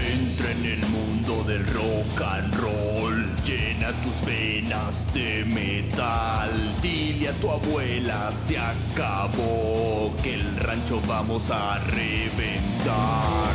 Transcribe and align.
Entra 0.00 0.50
en 0.52 0.64
el 0.64 0.86
mundo 0.86 1.44
del 1.44 1.66
rock 1.66 2.22
and 2.22 2.54
roll, 2.54 3.36
llena 3.44 3.92
tus 4.02 4.26
venas 4.26 5.12
de 5.12 5.44
metal. 5.44 6.80
Dile 6.80 7.28
a 7.28 7.32
tu 7.34 7.50
abuela, 7.50 8.32
se 8.46 8.56
acabó, 8.56 10.14
que 10.22 10.34
el 10.34 10.56
rancho 10.56 11.02
vamos 11.06 11.42
a 11.50 11.78
reventar. 11.80 13.54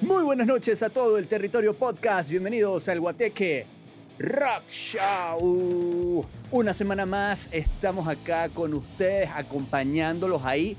Muy 0.00 0.22
buenas 0.24 0.46
noches 0.46 0.82
a 0.82 0.88
todo 0.88 1.18
el 1.18 1.26
territorio 1.26 1.74
podcast. 1.74 2.30
Bienvenidos 2.30 2.88
al 2.88 3.00
Guateque 3.00 3.66
Rock 4.18 4.70
Show. 4.70 6.24
Una 6.50 6.72
semana 6.72 7.04
más 7.04 7.48
estamos 7.52 8.06
acá 8.06 8.48
con 8.48 8.72
ustedes 8.74 9.28
acompañándolos 9.34 10.44
ahí. 10.44 10.76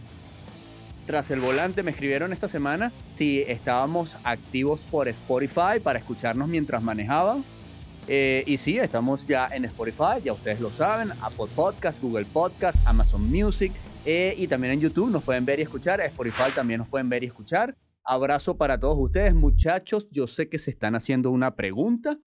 Tras 1.06 1.30
el 1.30 1.40
volante 1.40 1.84
me 1.84 1.92
escribieron 1.92 2.34
esta 2.34 2.48
semana 2.48 2.92
si 3.14 3.42
estábamos 3.42 4.18
activos 4.24 4.82
por 4.90 5.08
Spotify 5.08 5.80
para 5.84 6.00
escucharnos 6.00 6.48
mientras 6.48 6.82
manejaban. 6.82 7.44
Eh, 8.08 8.44
y 8.48 8.58
sí, 8.58 8.78
estamos 8.78 9.28
ya 9.28 9.48
en 9.48 9.66
Spotify, 9.66 10.22
ya 10.24 10.34
ustedes 10.34 10.60
lo 10.60 10.70
saben, 10.70 11.10
Apple 11.22 11.48
Podcast, 11.56 12.02
Google 12.02 12.26
Podcast, 12.26 12.80
Amazon 12.86 13.30
Music 13.30 13.72
eh, 14.06 14.34
y 14.38 14.48
también 14.48 14.74
en 14.74 14.82
YouTube 14.82 15.10
nos 15.12 15.24
pueden 15.24 15.46
ver 15.46 15.60
y 15.60 15.64
escuchar. 15.64 16.02
Spotify 16.02 16.52
también 16.54 16.80
nos 16.80 16.88
pueden 16.88 17.10
ver 17.10 17.24
y 17.24 17.28
escuchar. 17.28 17.76
Abrazo 18.04 18.58
para 18.58 18.80
todos 18.80 18.98
ustedes, 19.00 19.36
muchachos. 19.36 20.08
Yo 20.12 20.28
sé 20.28 20.50
que 20.50 20.60
se 20.60 20.72
están 20.72 20.96
haciendo 20.96 21.30
una 21.32 21.56
pregunta. 21.56 22.20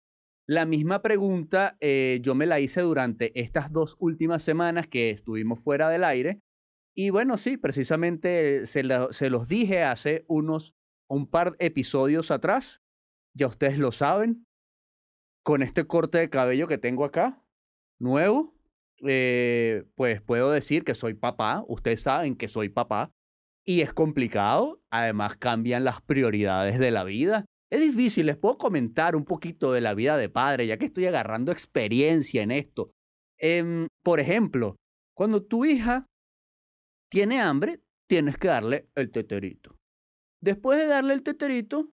La 0.46 0.66
misma 0.66 1.02
pregunta 1.02 1.76
eh, 1.80 2.20
yo 2.22 2.34
me 2.34 2.46
la 2.46 2.58
hice 2.58 2.80
durante 2.80 3.38
estas 3.38 3.70
dos 3.70 3.96
últimas 3.98 4.42
semanas 4.42 4.86
que 4.86 5.10
estuvimos 5.10 5.60
fuera 5.62 5.88
del 5.88 6.04
aire. 6.04 6.40
Y 6.98 7.10
bueno, 7.10 7.36
sí, 7.36 7.56
precisamente 7.56 8.66
se, 8.66 8.82
los 8.82 9.48
dije 9.48 9.84
hace 9.84 10.24
unos 10.26 10.74
un 11.08 11.30
par 11.30 11.54
episodios 11.60 12.32
atrás. 12.32 12.82
Ya 13.36 13.46
ustedes 13.46 13.78
lo 13.78 13.92
saben. 13.92 14.44
Con 15.44 15.62
este 15.62 15.86
corte 15.86 16.18
de 16.18 16.28
cabello 16.28 16.66
que 16.66 16.76
tengo 16.76 17.04
acá, 17.04 17.40
nuevo, 18.00 18.52
eh, 19.06 19.84
pues 19.94 20.20
puedo 20.22 20.50
decir 20.50 20.82
que 20.82 20.96
soy 20.96 21.14
papá. 21.14 21.64
Ustedes 21.68 22.02
saben 22.02 22.34
que 22.34 22.48
soy 22.48 22.68
papá 22.68 23.12
y 23.64 23.82
es 23.82 23.92
complicado. 23.92 24.82
Además, 24.90 25.36
cambian 25.36 25.84
las 25.84 26.02
prioridades 26.02 26.80
de 26.80 26.90
la 26.90 27.04
vida. 27.04 27.44
Es 27.70 27.80
difícil, 27.80 28.26
les 28.26 28.36
puedo 28.36 28.58
comentar 28.58 29.14
un 29.14 29.24
poquito 29.24 29.72
de 29.72 29.82
la 29.82 29.94
vida 29.94 30.16
de 30.16 30.30
padre, 30.30 30.66
ya 30.66 30.78
que 30.78 30.86
estoy 30.86 31.06
agarrando 31.06 31.52
experiencia 31.52 32.42
en 32.42 32.50
esto. 32.50 32.90
Em, 33.38 33.86
por 34.02 34.18
ejemplo, 34.18 34.74
cuando 35.14 35.44
tu 35.44 35.64
hija 35.64 36.08
tiene 37.08 37.40
hambre, 37.40 37.80
tienes 38.06 38.36
que 38.38 38.48
darle 38.48 38.88
el 38.94 39.10
teterito. 39.10 39.76
Después 40.40 40.78
de 40.78 40.86
darle 40.86 41.14
el 41.14 41.22
teterito, 41.22 41.90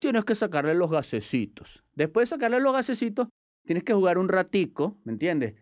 tienes 0.00 0.24
que 0.24 0.34
sacarle 0.34 0.74
los 0.74 0.90
gasecitos. 0.90 1.84
Después 1.94 2.28
de 2.28 2.36
sacarle 2.36 2.60
los 2.60 2.72
gasecitos, 2.72 3.28
tienes 3.64 3.84
que 3.84 3.94
jugar 3.94 4.18
un 4.18 4.28
ratico, 4.28 4.98
¿me 5.04 5.12
entiendes? 5.12 5.54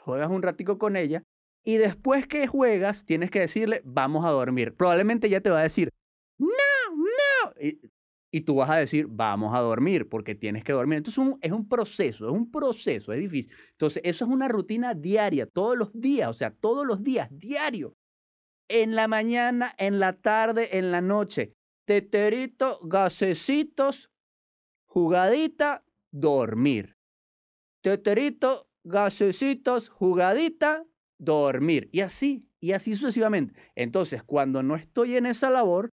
Juegas 0.00 0.30
un 0.30 0.42
ratico 0.42 0.78
con 0.78 0.96
ella 0.96 1.22
y 1.64 1.78
después 1.78 2.28
que 2.28 2.46
juegas, 2.46 3.04
tienes 3.04 3.30
que 3.30 3.40
decirle, 3.40 3.82
vamos 3.84 4.24
a 4.24 4.30
dormir. 4.30 4.74
Probablemente 4.76 5.26
ella 5.26 5.40
te 5.40 5.50
va 5.50 5.58
a 5.58 5.64
decir, 5.64 5.90
no, 6.38 6.46
no. 6.94 7.52
Tú 8.44 8.56
vas 8.56 8.70
a 8.70 8.76
decir, 8.76 9.06
vamos 9.08 9.54
a 9.54 9.60
dormir, 9.60 10.08
porque 10.08 10.34
tienes 10.34 10.64
que 10.64 10.72
dormir. 10.72 10.98
Entonces 10.98 11.24
es 11.40 11.52
un 11.52 11.68
proceso, 11.68 12.26
es 12.26 12.32
un 12.32 12.50
proceso, 12.50 13.12
es 13.12 13.20
difícil. 13.20 13.52
Entonces 13.72 14.02
eso 14.04 14.24
es 14.24 14.30
una 14.30 14.48
rutina 14.48 14.94
diaria, 14.94 15.46
todos 15.46 15.76
los 15.76 15.92
días, 15.92 16.28
o 16.28 16.34
sea, 16.34 16.50
todos 16.50 16.86
los 16.86 17.02
días, 17.02 17.28
diario. 17.30 17.94
En 18.68 18.94
la 18.94 19.08
mañana, 19.08 19.74
en 19.78 20.00
la 20.00 20.12
tarde, 20.12 20.78
en 20.78 20.90
la 20.90 21.00
noche. 21.00 21.52
Teterito, 21.86 22.80
gasecitos, 22.82 24.10
jugadita, 24.86 25.84
dormir. 26.12 26.96
Teterito, 27.82 28.68
gasecitos, 28.84 29.88
jugadita, 29.88 30.84
dormir. 31.18 31.88
Y 31.92 32.00
así, 32.00 32.48
y 32.60 32.72
así 32.72 32.94
sucesivamente. 32.94 33.54
Entonces, 33.76 34.22
cuando 34.24 34.62
no 34.62 34.74
estoy 34.74 35.16
en 35.16 35.26
esa 35.26 35.50
labor, 35.50 35.90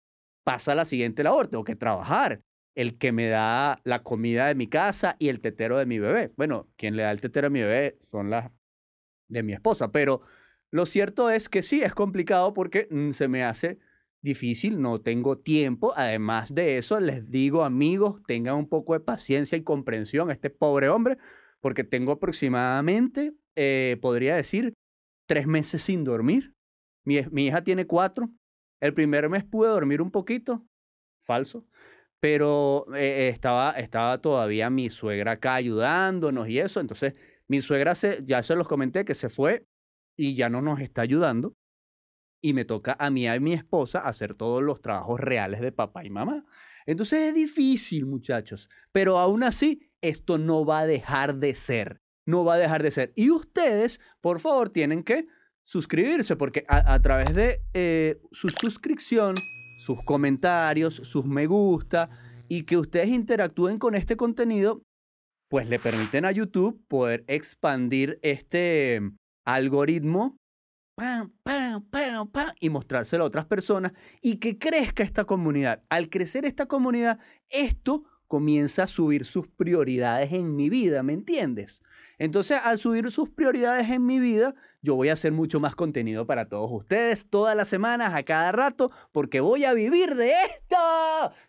pasa 0.44 0.74
la 0.74 0.84
siguiente 0.84 1.22
labor. 1.22 1.48
Tengo 1.48 1.64
que 1.64 1.76
trabajar. 1.76 2.42
El 2.74 2.98
que 2.98 3.12
me 3.12 3.28
da 3.28 3.80
la 3.84 4.02
comida 4.02 4.46
de 4.46 4.54
mi 4.54 4.68
casa 4.68 5.16
y 5.18 5.28
el 5.28 5.40
tetero 5.40 5.76
de 5.76 5.86
mi 5.86 5.98
bebé. 5.98 6.32
Bueno, 6.36 6.68
quien 6.76 6.96
le 6.96 7.02
da 7.02 7.10
el 7.10 7.20
tetero 7.20 7.48
a 7.48 7.50
mi 7.50 7.60
bebé 7.60 7.98
son 8.10 8.30
las 8.30 8.50
de 9.28 9.42
mi 9.42 9.52
esposa. 9.52 9.90
Pero 9.90 10.20
lo 10.70 10.86
cierto 10.86 11.30
es 11.30 11.48
que 11.48 11.62
sí, 11.62 11.82
es 11.82 11.94
complicado 11.94 12.52
porque 12.54 12.86
mm, 12.90 13.10
se 13.10 13.28
me 13.28 13.42
hace 13.42 13.78
difícil, 14.22 14.80
no 14.80 15.00
tengo 15.00 15.38
tiempo. 15.38 15.92
Además 15.96 16.54
de 16.54 16.78
eso, 16.78 17.00
les 17.00 17.30
digo, 17.30 17.64
amigos, 17.64 18.22
tengan 18.26 18.56
un 18.56 18.68
poco 18.68 18.92
de 18.92 19.00
paciencia 19.00 19.56
y 19.58 19.62
comprensión 19.62 20.30
este 20.30 20.50
pobre 20.50 20.88
hombre, 20.88 21.16
porque 21.60 21.84
tengo 21.84 22.12
aproximadamente, 22.12 23.34
eh, 23.56 23.98
podría 24.00 24.36
decir, 24.36 24.74
tres 25.26 25.46
meses 25.46 25.82
sin 25.82 26.04
dormir. 26.04 26.54
Mi, 27.04 27.20
mi 27.30 27.46
hija 27.46 27.64
tiene 27.64 27.86
cuatro. 27.86 28.30
El 28.80 28.94
primer 28.94 29.28
mes 29.28 29.44
pude 29.44 29.68
dormir 29.68 30.00
un 30.02 30.10
poquito, 30.10 30.66
falso, 31.24 31.66
pero 32.20 32.86
eh, 32.94 33.28
estaba, 33.28 33.72
estaba 33.72 34.20
todavía 34.20 34.70
mi 34.70 34.90
suegra 34.90 35.32
acá 35.32 35.54
ayudándonos 35.54 36.48
y 36.48 36.58
eso. 36.58 36.80
Entonces, 36.80 37.14
mi 37.48 37.60
suegra, 37.60 37.94
se, 37.94 38.24
ya 38.24 38.42
se 38.42 38.56
los 38.56 38.68
comenté, 38.68 39.04
que 39.04 39.14
se 39.14 39.28
fue 39.28 39.66
y 40.16 40.34
ya 40.34 40.48
no 40.48 40.62
nos 40.62 40.80
está 40.80 41.02
ayudando. 41.02 41.54
Y 42.42 42.54
me 42.54 42.64
toca 42.64 42.96
a 42.98 43.10
mí 43.10 43.22
y 43.22 43.26
a 43.26 43.38
mi 43.38 43.52
esposa 43.52 44.00
hacer 44.00 44.34
todos 44.34 44.62
los 44.62 44.80
trabajos 44.80 45.20
reales 45.20 45.60
de 45.60 45.72
papá 45.72 46.04
y 46.04 46.10
mamá. 46.10 46.46
Entonces 46.86 47.28
es 47.28 47.34
difícil, 47.34 48.06
muchachos. 48.06 48.70
Pero 48.92 49.18
aún 49.18 49.42
así, 49.42 49.90
esto 50.00 50.38
no 50.38 50.64
va 50.64 50.80
a 50.80 50.86
dejar 50.86 51.34
de 51.34 51.54
ser 51.54 52.00
no 52.30 52.44
va 52.44 52.54
a 52.54 52.58
dejar 52.58 52.82
de 52.82 52.90
ser. 52.90 53.12
Y 53.14 53.30
ustedes, 53.30 54.00
por 54.20 54.40
favor, 54.40 54.70
tienen 54.70 55.02
que 55.02 55.26
suscribirse 55.64 56.36
porque 56.36 56.64
a, 56.68 56.98
través 57.00 57.32
de 57.34 57.60
eh, 57.74 58.20
su 58.32 58.48
suscripción, 58.48 59.34
sus 59.80 60.02
comentarios, 60.04 60.94
sus 60.94 61.24
me 61.24 61.46
gusta 61.46 62.10
y 62.48 62.64
que 62.64 62.76
ustedes 62.76 63.08
interactúen 63.08 63.78
con 63.78 63.94
este 63.94 64.16
contenido, 64.16 64.82
pues 65.48 65.68
le 65.68 65.78
permiten 65.78 66.24
a 66.24 66.32
YouTube 66.32 66.84
poder 66.88 67.24
expandir 67.28 68.18
este 68.22 69.00
algoritmo 69.44 70.36
y 72.60 72.70
mostrárselo 72.70 73.24
a 73.24 73.26
otras 73.26 73.46
personas 73.46 73.92
y 74.20 74.36
que 74.36 74.58
crezca 74.58 75.02
esta 75.02 75.24
comunidad. 75.24 75.82
Al 75.88 76.08
crecer 76.08 76.44
esta 76.44 76.66
comunidad, 76.66 77.18
esto 77.48 78.04
comienza 78.30 78.84
a 78.84 78.86
subir 78.86 79.24
sus 79.24 79.48
prioridades 79.48 80.32
en 80.32 80.54
mi 80.54 80.70
vida, 80.70 81.02
¿me 81.02 81.14
entiendes? 81.14 81.82
Entonces, 82.16 82.60
al 82.62 82.78
subir 82.78 83.10
sus 83.10 83.28
prioridades 83.28 83.90
en 83.90 84.06
mi 84.06 84.20
vida, 84.20 84.54
yo 84.82 84.94
voy 84.94 85.08
a 85.08 85.14
hacer 85.14 85.32
mucho 85.32 85.58
más 85.58 85.74
contenido 85.74 86.28
para 86.28 86.48
todos 86.48 86.70
ustedes 86.70 87.28
todas 87.28 87.56
las 87.56 87.66
semanas, 87.66 88.14
a 88.14 88.22
cada 88.22 88.52
rato, 88.52 88.92
porque 89.10 89.40
voy 89.40 89.64
a 89.64 89.72
vivir 89.72 90.14
de 90.14 90.30
esto. 90.30 90.76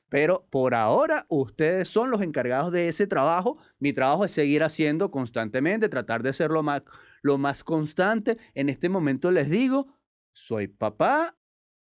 Pero 0.10 0.48
por 0.50 0.74
ahora, 0.74 1.28
ustedes 1.30 1.88
son 1.88 2.10
los 2.10 2.24
encargados 2.24 2.72
de 2.72 2.88
ese 2.88 3.06
trabajo. 3.06 3.60
Mi 3.78 3.94
trabajo 3.94 4.26
es 4.26 4.32
seguir 4.32 4.64
haciendo 4.64 5.12
constantemente, 5.12 5.88
tratar 5.88 6.24
de 6.24 6.34
ser 6.34 6.50
lo 6.50 6.64
más, 6.64 6.82
lo 7.22 7.38
más 7.38 7.64
constante. 7.64 8.40
En 8.56 8.70
este 8.70 8.90
momento 8.90 9.30
les 9.30 9.52
digo, 9.52 10.00
soy 10.34 10.68
papá, 10.68 11.38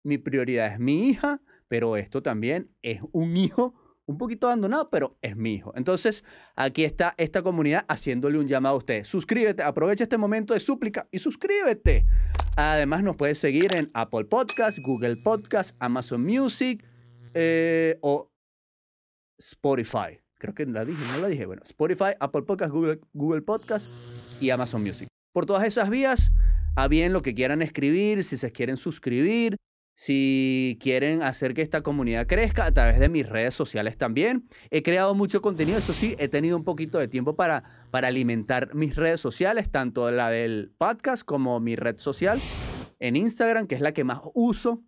mi 0.03 0.19
prioridad 0.19 0.71
es 0.71 0.79
mi 0.79 1.09
hija, 1.09 1.41
pero 1.67 1.97
esto 1.97 2.21
también 2.21 2.69
es 2.83 3.01
un 3.11 3.37
hijo 3.37 3.73
un 4.05 4.17
poquito 4.17 4.47
abandonado, 4.47 4.89
pero 4.89 5.17
es 5.21 5.35
mi 5.35 5.53
hijo. 5.53 5.73
Entonces, 5.75 6.23
aquí 6.55 6.83
está 6.83 7.13
esta 7.17 7.41
comunidad 7.41 7.85
haciéndole 7.87 8.37
un 8.37 8.47
llamado 8.47 8.75
a 8.75 8.77
usted. 8.79 9.03
Suscríbete, 9.03 9.63
aprovecha 9.63 10.03
este 10.03 10.17
momento 10.17 10.53
de 10.53 10.59
súplica 10.59 11.07
y 11.11 11.19
suscríbete. 11.19 12.05
Además, 12.55 13.03
nos 13.03 13.15
puedes 13.15 13.39
seguir 13.39 13.73
en 13.73 13.87
Apple 13.93 14.25
Podcast, 14.25 14.79
Google 14.79 15.15
Podcast, 15.17 15.75
Amazon 15.79 16.23
Music 16.23 16.83
eh, 17.33 17.97
o 18.01 18.29
Spotify. 19.39 20.19
Creo 20.37 20.53
que 20.53 20.65
la 20.65 20.83
dije, 20.83 21.01
no 21.13 21.21
la 21.21 21.27
dije. 21.27 21.45
Bueno, 21.45 21.61
Spotify, 21.63 22.15
Apple 22.19 22.43
Podcast, 22.43 22.71
Google, 22.71 22.99
Google 23.13 23.43
y 24.41 24.49
Amazon 24.49 24.83
Music. 24.83 25.07
Por 25.31 25.45
todas 25.45 25.63
esas 25.63 25.89
vías, 25.89 26.31
a 26.75 26.87
bien 26.87 27.13
lo 27.13 27.21
que 27.21 27.33
quieran 27.33 27.61
escribir, 27.61 28.23
si 28.23 28.37
se 28.37 28.51
quieren 28.51 28.77
suscribir, 28.77 29.55
si 29.95 30.77
quieren 30.81 31.21
hacer 31.21 31.53
que 31.53 31.61
esta 31.61 31.81
comunidad 31.81 32.27
crezca 32.27 32.65
a 32.65 32.71
través 32.71 32.99
de 32.99 33.09
mis 33.09 33.27
redes 33.27 33.53
sociales 33.53 33.97
también. 33.97 34.47
He 34.69 34.83
creado 34.83 35.13
mucho 35.13 35.41
contenido, 35.41 35.77
eso 35.77 35.93
sí, 35.93 36.15
he 36.19 36.27
tenido 36.27 36.57
un 36.57 36.63
poquito 36.63 36.97
de 36.97 37.07
tiempo 37.07 37.35
para, 37.35 37.63
para 37.91 38.07
alimentar 38.07 38.73
mis 38.73 38.95
redes 38.95 39.21
sociales, 39.21 39.69
tanto 39.69 40.09
la 40.11 40.29
del 40.29 40.73
podcast 40.77 41.23
como 41.23 41.59
mi 41.59 41.75
red 41.75 41.97
social 41.97 42.41
en 42.99 43.15
Instagram, 43.15 43.67
que 43.67 43.75
es 43.75 43.81
la 43.81 43.93
que 43.93 44.03
más 44.03 44.21
uso. 44.33 44.83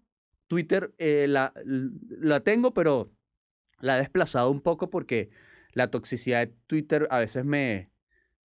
Twitter 0.48 0.94
eh, 0.98 1.26
la, 1.28 1.54
la 1.66 2.42
tengo, 2.42 2.74
pero 2.74 3.12
la 3.80 3.96
he 3.96 4.00
desplazado 4.00 4.52
un 4.52 4.62
poco 4.62 4.90
porque 4.90 5.30
la 5.74 5.90
toxicidad 5.92 6.48
de 6.48 6.54
Twitter 6.68 7.08
a 7.10 7.20
veces 7.20 7.46
me, 7.46 7.90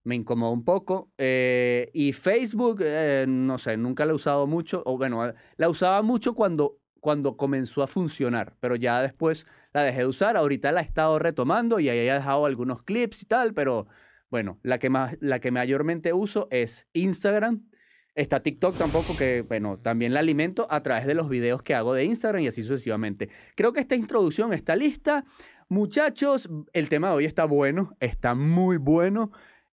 me 0.05 0.15
incomoda 0.15 0.53
un 0.53 0.65
poco. 0.65 1.11
Eh, 1.19 1.91
y 1.93 2.13
Facebook, 2.13 2.81
eh, 2.83 3.27
no 3.29 3.59
sé, 3.59 3.77
nunca 3.77 4.05
la 4.05 4.13
he 4.13 4.15
usado 4.15 4.47
mucho, 4.47 4.83
o 4.87 4.97
bueno, 4.97 5.33
la 5.57 5.69
usaba 5.69 6.03
mucho 6.03 6.35
cuando, 6.35 6.79
cuando 7.01 7.37
comenzó 7.37 7.83
a 7.83 7.87
funcionar, 7.87 8.57
pero 8.61 8.77
ya 8.77 9.03
después 9.03 9.47
la 9.73 9.83
dejé 9.83 10.01
de 10.01 10.07
usar. 10.07 10.37
Ahorita 10.37 10.73
la 10.73 10.81
he 10.81 10.85
estado 10.85 11.19
retomando 11.19 11.81
y 11.81 11.89
ahí 11.89 11.99
he 11.99 12.13
dejado 12.13 12.47
algunos 12.47 12.83
clips 12.83 13.23
y 13.23 13.27
tal, 13.27 13.55
pero 13.55 13.87
bueno, 14.31 14.59
la 14.63 14.79
que, 14.79 14.91
más, 14.91 15.17
la 15.21 15.41
que 15.41 15.51
mayormente 15.51 16.13
uso 16.13 16.49
es 16.51 16.87
Instagram. 16.93 17.67
Está 18.15 18.43
TikTok 18.43 18.77
tampoco, 18.77 19.17
que 19.17 19.43
bueno, 19.43 19.79
también 19.79 20.13
la 20.13 20.21
alimento 20.21 20.67
a 20.71 20.81
través 20.83 21.07
de 21.07 21.15
los 21.15 21.29
videos 21.29 21.63
que 21.63 21.75
hago 21.75 21.95
de 21.95 22.05
Instagram 22.05 22.43
y 22.43 22.49
así 22.49 22.63
sucesivamente. 22.63 23.31
Creo 23.55 23.73
que 23.73 23.81
esta 23.81 23.95
introducción 23.95 24.53
está 24.53 24.77
lista. 24.77 25.25
Muchachos, 25.69 26.49
el 26.73 26.89
tema 26.89 27.11
de 27.11 27.15
hoy 27.15 27.25
está 27.25 27.45
bueno, 27.45 27.97
está 28.01 28.35
muy 28.35 28.77
bueno. 28.77 29.31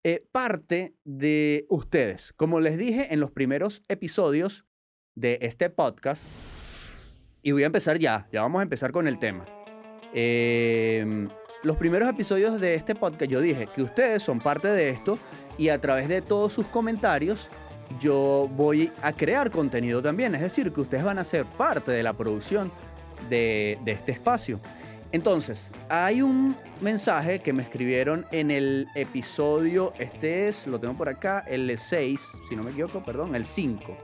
Eh, 0.09 0.25
parte 0.31 0.95
de 1.03 1.65
ustedes. 1.67 2.31
Como 2.37 2.61
les 2.61 2.77
dije 2.77 3.13
en 3.13 3.19
los 3.19 3.29
primeros 3.31 3.83
episodios 3.89 4.63
de 5.15 5.37
este 5.41 5.69
podcast, 5.69 6.23
y 7.41 7.51
voy 7.51 7.63
a 7.63 7.65
empezar 7.65 7.99
ya, 7.99 8.25
ya 8.31 8.39
vamos 8.39 8.59
a 8.59 8.63
empezar 8.63 8.93
con 8.93 9.09
el 9.09 9.19
tema. 9.19 9.43
Em, 10.13 11.27
los 11.61 11.75
primeros 11.75 12.07
episodios 12.07 12.61
de 12.61 12.75
este 12.75 12.95
podcast 12.95 13.29
yo 13.29 13.41
dije 13.41 13.67
que 13.75 13.81
ustedes 13.81 14.23
son 14.23 14.39
parte 14.39 14.69
de 14.69 14.91
esto 14.91 15.19
y 15.57 15.67
a 15.67 15.81
través 15.81 16.07
de 16.07 16.21
todos 16.21 16.53
sus 16.53 16.69
comentarios 16.69 17.49
yo 17.99 18.49
voy 18.55 18.93
a 19.01 19.11
crear 19.11 19.51
contenido 19.51 20.01
también, 20.01 20.33
es 20.35 20.41
decir, 20.41 20.71
que 20.71 20.79
ustedes 20.79 21.03
van 21.03 21.19
a 21.19 21.25
ser 21.25 21.45
parte 21.57 21.91
de 21.91 22.03
la 22.03 22.13
producción 22.13 22.71
de, 23.29 23.77
de 23.83 23.91
este 23.91 24.13
espacio. 24.13 24.61
Entonces, 25.11 25.71
hay 25.89 26.21
un 26.21 26.57
mensaje 26.81 27.39
que 27.39 27.53
me 27.53 27.63
escribieron 27.63 28.25
en 28.31 28.51
el 28.51 28.87
episodio, 28.93 29.93
este 29.99 30.49
es, 30.49 30.67
lo 30.67 30.79
tengo 30.79 30.95
por 30.95 31.07
acá, 31.07 31.45
el 31.47 31.77
6, 31.77 32.31
si 32.49 32.55
no 32.55 32.63
me 32.63 32.71
equivoco, 32.71 33.03
perdón, 33.03 33.33
el 33.33 33.45
5, 33.45 33.97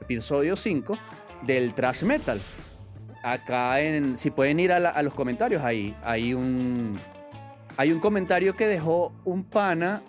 episodio 0.00 0.56
5 0.56 0.96
del 1.42 1.74
Trash 1.74 2.04
Metal. 2.04 2.40
Acá 3.22 3.80
en, 3.80 4.16
si 4.16 4.30
pueden 4.30 4.58
ir 4.58 4.72
a, 4.72 5.02
los 5.02 5.12
comentarios, 5.12 5.62
ahí 5.62 5.94
hay 6.02 6.32
un, 6.32 6.98
hay 7.76 7.92
un 7.92 8.00
comentario 8.00 8.56
que 8.56 8.66
dejó 8.66 9.12
un 9.24 9.44
pana 9.44 10.02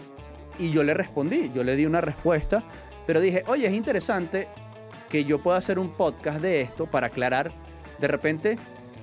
y 0.58 0.72
yo 0.72 0.84
le 0.84 0.94
respondí, 0.94 1.52
yo 1.54 1.64
le 1.64 1.76
di 1.76 1.86
una 1.86 2.00
respuesta, 2.00 2.64
pero 3.06 3.20
dije, 3.20 3.44
oye, 3.48 3.68
es 3.68 3.74
interesante 3.74 4.48
que 5.10 5.26
yo 5.26 5.44
pueda 5.44 5.58
hacer 5.58 5.78
un 5.78 5.90
podcast 5.90 6.40
de 6.40 6.62
esto 6.62 6.86
para 6.86 7.08
aclarar 7.08 7.52
de 8.00 8.08
repente 8.08 8.58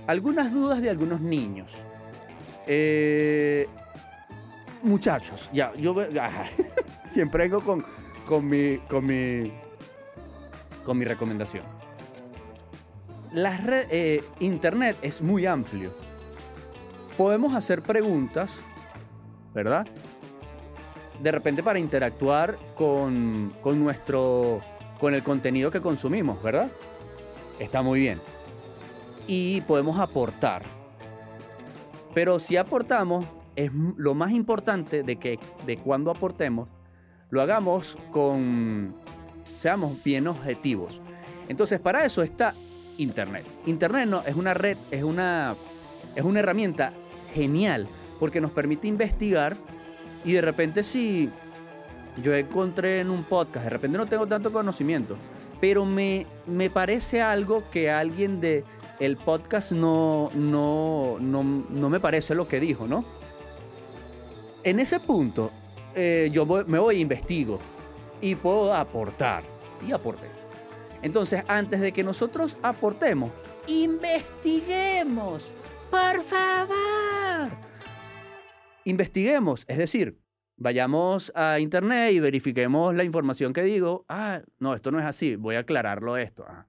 algunas 0.06 0.52
dudas 0.52 0.80
de 0.80 0.90
algunos 0.90 1.20
niños. 1.20 1.70
Eh, 2.66 3.66
muchachos, 4.82 5.50
ya, 5.52 5.72
yo 5.76 5.94
siempre 7.06 7.44
vengo 7.44 7.60
con, 7.60 7.84
con, 8.26 8.48
mi, 8.48 8.78
con, 8.88 9.06
mi, 9.06 9.52
con 10.84 10.98
mi 10.98 11.04
recomendación. 11.04 11.64
La 13.32 13.56
red, 13.56 13.86
eh, 13.90 14.24
Internet 14.40 14.96
es 15.02 15.20
muy 15.20 15.46
amplio. 15.46 15.92
Podemos 17.16 17.54
hacer 17.54 17.82
preguntas, 17.82 18.50
¿verdad? 19.52 19.86
De 21.20 21.32
repente 21.32 21.62
para 21.62 21.78
interactuar 21.78 22.58
con, 22.74 23.54
con 23.60 23.78
nuestro, 23.78 24.60
con 25.00 25.14
el 25.14 25.22
contenido 25.22 25.70
que 25.70 25.80
consumimos, 25.80 26.42
¿verdad? 26.42 26.70
Está 27.58 27.82
muy 27.82 28.00
bien 28.00 28.20
y 29.26 29.60
podemos 29.62 29.98
aportar. 29.98 30.62
Pero 32.14 32.38
si 32.38 32.56
aportamos, 32.56 33.26
es 33.56 33.70
lo 33.96 34.14
más 34.14 34.32
importante 34.32 35.02
de 35.02 35.16
que 35.16 35.38
de 35.66 35.76
cuando 35.76 36.10
aportemos, 36.10 36.70
lo 37.30 37.42
hagamos 37.42 37.98
con, 38.10 38.94
seamos 39.56 40.02
bien 40.02 40.26
objetivos. 40.26 41.00
Entonces, 41.48 41.80
para 41.80 42.04
eso 42.04 42.22
está 42.22 42.54
Internet. 42.96 43.44
Internet 43.66 44.08
no, 44.08 44.22
es 44.22 44.36
una 44.36 44.54
red, 44.54 44.78
es 44.90 45.02
una, 45.02 45.56
es 46.14 46.24
una 46.24 46.40
herramienta 46.40 46.92
genial 47.34 47.88
porque 48.20 48.40
nos 48.40 48.52
permite 48.52 48.86
investigar 48.86 49.56
y 50.24 50.32
de 50.32 50.40
repente 50.40 50.84
si 50.84 51.30
yo 52.22 52.34
encontré 52.34 53.00
en 53.00 53.10
un 53.10 53.24
podcast, 53.24 53.64
de 53.64 53.70
repente 53.70 53.98
no 53.98 54.06
tengo 54.06 54.26
tanto 54.26 54.52
conocimiento, 54.52 55.16
pero 55.60 55.84
me, 55.84 56.26
me 56.46 56.70
parece 56.70 57.20
algo 57.20 57.68
que 57.70 57.90
alguien 57.90 58.40
de, 58.40 58.64
el 59.00 59.16
podcast 59.16 59.72
no, 59.72 60.30
no, 60.34 61.18
no, 61.20 61.42
no 61.42 61.90
me 61.90 62.00
parece 62.00 62.34
lo 62.34 62.46
que 62.46 62.60
dijo, 62.60 62.86
¿no? 62.86 63.04
En 64.62 64.80
ese 64.80 65.00
punto, 65.00 65.52
eh, 65.94 66.30
yo 66.32 66.46
me 66.46 66.78
voy 66.78 66.96
e 66.96 67.00
investigo 67.00 67.58
y 68.20 68.34
puedo 68.34 68.72
aportar. 68.72 69.44
Y 69.86 69.92
aporté. 69.92 70.26
Entonces, 71.02 71.42
antes 71.46 71.80
de 71.80 71.92
que 71.92 72.02
nosotros 72.02 72.56
aportemos, 72.62 73.30
investiguemos. 73.66 75.44
Por 75.90 76.24
favor. 76.24 77.52
Investiguemos, 78.84 79.64
es 79.68 79.76
decir, 79.76 80.18
vayamos 80.56 81.30
a 81.34 81.60
internet 81.60 82.12
y 82.12 82.20
verifiquemos 82.20 82.94
la 82.94 83.04
información 83.04 83.52
que 83.52 83.62
digo. 83.62 84.06
Ah, 84.08 84.40
no, 84.58 84.74
esto 84.74 84.90
no 84.90 84.98
es 84.98 85.04
así, 85.04 85.36
voy 85.36 85.56
a 85.56 85.60
aclararlo 85.60 86.16
esto. 86.16 86.44
Ah 86.48 86.66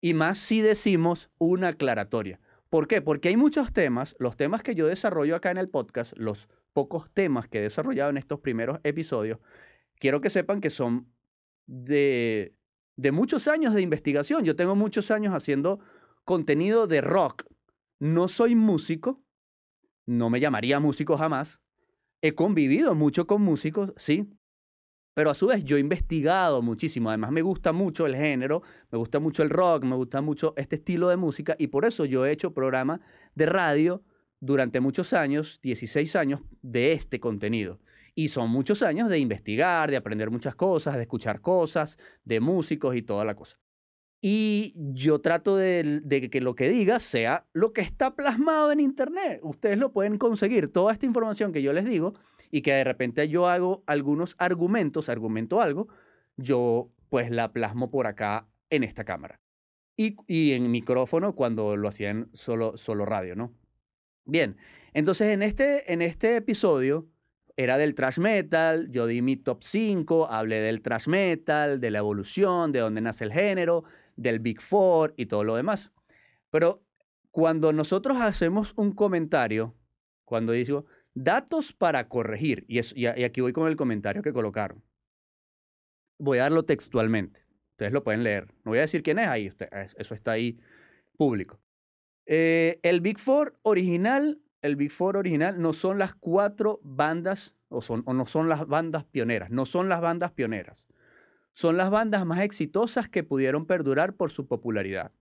y 0.00 0.14
más 0.14 0.38
si 0.38 0.60
decimos 0.60 1.30
una 1.38 1.68
aclaratoria. 1.68 2.40
¿Por 2.68 2.86
qué? 2.86 3.02
Porque 3.02 3.28
hay 3.28 3.36
muchos 3.36 3.72
temas, 3.72 4.14
los 4.18 4.36
temas 4.36 4.62
que 4.62 4.74
yo 4.74 4.86
desarrollo 4.86 5.36
acá 5.36 5.50
en 5.50 5.58
el 5.58 5.68
podcast, 5.68 6.16
los 6.16 6.48
pocos 6.72 7.10
temas 7.12 7.48
que 7.48 7.58
he 7.58 7.62
desarrollado 7.62 8.10
en 8.10 8.16
estos 8.16 8.40
primeros 8.40 8.78
episodios, 8.84 9.40
quiero 9.96 10.20
que 10.20 10.30
sepan 10.30 10.60
que 10.60 10.70
son 10.70 11.12
de, 11.66 12.54
de 12.96 13.12
muchos 13.12 13.48
años 13.48 13.74
de 13.74 13.82
investigación. 13.82 14.44
Yo 14.44 14.56
tengo 14.56 14.76
muchos 14.76 15.10
años 15.10 15.34
haciendo 15.34 15.80
contenido 16.24 16.86
de 16.86 17.00
rock. 17.00 17.44
No 17.98 18.28
soy 18.28 18.54
músico, 18.54 19.22
no 20.06 20.30
me 20.30 20.40
llamaría 20.40 20.80
músico 20.80 21.18
jamás. 21.18 21.60
He 22.22 22.34
convivido 22.34 22.94
mucho 22.94 23.26
con 23.26 23.42
músicos, 23.42 23.92
sí, 23.96 24.28
pero 25.14 25.30
a 25.30 25.34
su 25.34 25.48
vez 25.48 25.64
yo 25.64 25.76
he 25.76 25.80
investigado 25.80 26.62
muchísimo, 26.62 27.08
además 27.08 27.32
me 27.32 27.42
gusta 27.42 27.72
mucho 27.72 28.06
el 28.06 28.16
género, 28.16 28.62
me 28.90 28.98
gusta 28.98 29.18
mucho 29.18 29.42
el 29.42 29.50
rock, 29.50 29.84
me 29.84 29.96
gusta 29.96 30.22
mucho 30.22 30.54
este 30.56 30.76
estilo 30.76 31.08
de 31.08 31.16
música 31.16 31.56
y 31.58 31.68
por 31.68 31.84
eso 31.84 32.04
yo 32.04 32.24
he 32.24 32.32
hecho 32.32 32.54
programa 32.54 33.00
de 33.34 33.46
radio 33.46 34.02
durante 34.40 34.80
muchos 34.80 35.12
años, 35.12 35.60
16 35.62 36.16
años, 36.16 36.40
de 36.62 36.92
este 36.92 37.20
contenido. 37.20 37.78
Y 38.14 38.28
son 38.28 38.50
muchos 38.50 38.82
años 38.82 39.08
de 39.08 39.18
investigar, 39.18 39.90
de 39.90 39.96
aprender 39.96 40.30
muchas 40.30 40.56
cosas, 40.56 40.96
de 40.96 41.02
escuchar 41.02 41.40
cosas, 41.40 41.98
de 42.24 42.40
músicos 42.40 42.96
y 42.96 43.02
toda 43.02 43.24
la 43.24 43.34
cosa. 43.34 43.58
Y 44.22 44.74
yo 44.76 45.20
trato 45.20 45.56
de, 45.56 46.00
de, 46.02 46.28
que 46.28 46.40
lo 46.40 46.54
que 46.54 46.68
diga 46.68 47.00
sea 47.00 47.46
lo 47.52 47.72
que 47.72 47.80
está 47.80 48.14
plasmado 48.14 48.70
en 48.70 48.80
Internet. 48.80 49.40
Ustedes 49.42 49.78
lo 49.78 49.92
pueden 49.92 50.18
conseguir. 50.18 50.70
Toda 50.70 50.92
esta 50.92 51.06
información 51.06 51.52
que 51.52 51.62
yo 51.62 51.72
les 51.72 51.86
digo 51.86 52.14
y 52.50 52.62
que 52.62 52.72
de 52.72 52.84
repente 52.84 53.28
yo 53.28 53.48
hago 53.48 53.82
algunos 53.86 54.34
argumentos, 54.38 55.08
argumento 55.08 55.60
algo, 55.60 55.88
yo 56.36 56.90
pues 57.08 57.30
la 57.30 57.52
plasmo 57.52 57.90
por 57.90 58.06
acá 58.06 58.48
en 58.70 58.84
esta 58.84 59.04
cámara. 59.04 59.40
Y, 59.96 60.16
y 60.26 60.52
en 60.52 60.70
micrófono 60.70 61.34
cuando 61.34 61.76
lo 61.76 61.88
hacían 61.88 62.30
solo, 62.32 62.76
solo 62.76 63.04
radio, 63.04 63.36
¿no? 63.36 63.52
Bien, 64.24 64.56
entonces 64.92 65.28
en 65.28 65.42
este, 65.42 65.92
en 65.92 66.02
este 66.02 66.36
episodio 66.36 67.08
era 67.56 67.76
del 67.76 67.94
trash 67.94 68.18
metal, 68.18 68.90
yo 68.90 69.06
di 69.06 69.22
mi 69.22 69.36
top 69.36 69.62
5, 69.62 70.28
hablé 70.30 70.60
del 70.60 70.80
trash 70.80 71.08
metal, 71.08 71.80
de 71.80 71.90
la 71.90 71.98
evolución, 71.98 72.72
de 72.72 72.80
dónde 72.80 73.00
nace 73.00 73.24
el 73.24 73.32
género, 73.32 73.84
del 74.16 74.38
Big 74.38 74.60
Four 74.60 75.14
y 75.16 75.26
todo 75.26 75.44
lo 75.44 75.56
demás. 75.56 75.92
Pero 76.50 76.82
cuando 77.30 77.72
nosotros 77.72 78.18
hacemos 78.20 78.72
un 78.76 78.92
comentario, 78.92 79.74
cuando 80.24 80.52
digo, 80.52 80.86
Datos 81.14 81.72
para 81.72 82.08
corregir. 82.08 82.64
Y, 82.68 82.80
y, 82.98 83.06
aquí 83.06 83.40
voy 83.40 83.52
con 83.52 83.68
el 83.68 83.76
comentario 83.76 84.22
que 84.22 84.32
colocaron. 84.32 84.82
Voy 86.18 86.38
a 86.38 86.42
darlo 86.42 86.64
textualmente. 86.64 87.44
Ustedes 87.72 87.92
lo 87.92 88.04
pueden 88.04 88.22
leer. 88.22 88.48
No 88.64 88.72
voy 88.72 88.78
a 88.78 88.82
decir 88.82 89.02
quién 89.02 89.18
es 89.18 89.26
ahí. 89.26 89.50
eso 89.96 90.14
está 90.14 90.32
ahí 90.32 90.58
público. 91.16 91.60
Eh, 92.26 92.78
el 92.82 93.00
Big 93.00 93.18
Four 93.18 93.58
original, 93.62 94.40
el 94.62 94.76
Big 94.76 94.92
Four 94.92 95.16
original 95.16 95.60
no 95.60 95.72
son 95.72 95.98
las 95.98 96.14
cuatro 96.14 96.80
bandas 96.82 97.56
o, 97.68 97.78
o 97.78 98.12
no 98.12 98.26
son 98.26 98.48
las 98.48 98.66
bandas 98.66 99.04
pioneras. 99.04 99.50
No 99.50 99.66
son 99.66 99.88
las 99.88 100.00
bandas 100.00 100.32
pioneras. 100.32 100.86
Son 101.52 101.76
las 101.76 101.90
bandas 101.90 102.24
más 102.26 102.40
exitosas 102.40 103.08
que 103.08 103.24
pudieron 103.24 103.66
perdurar 103.66 104.14
por 104.14 104.30
su 104.30 104.46
popularidad. 104.46 105.12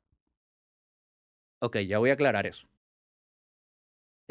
Ok, 1.60 1.78
ya 1.80 1.98
voy 1.98 2.12
a 2.12 2.14
aclarar 2.14 2.46
eso. 2.46 2.68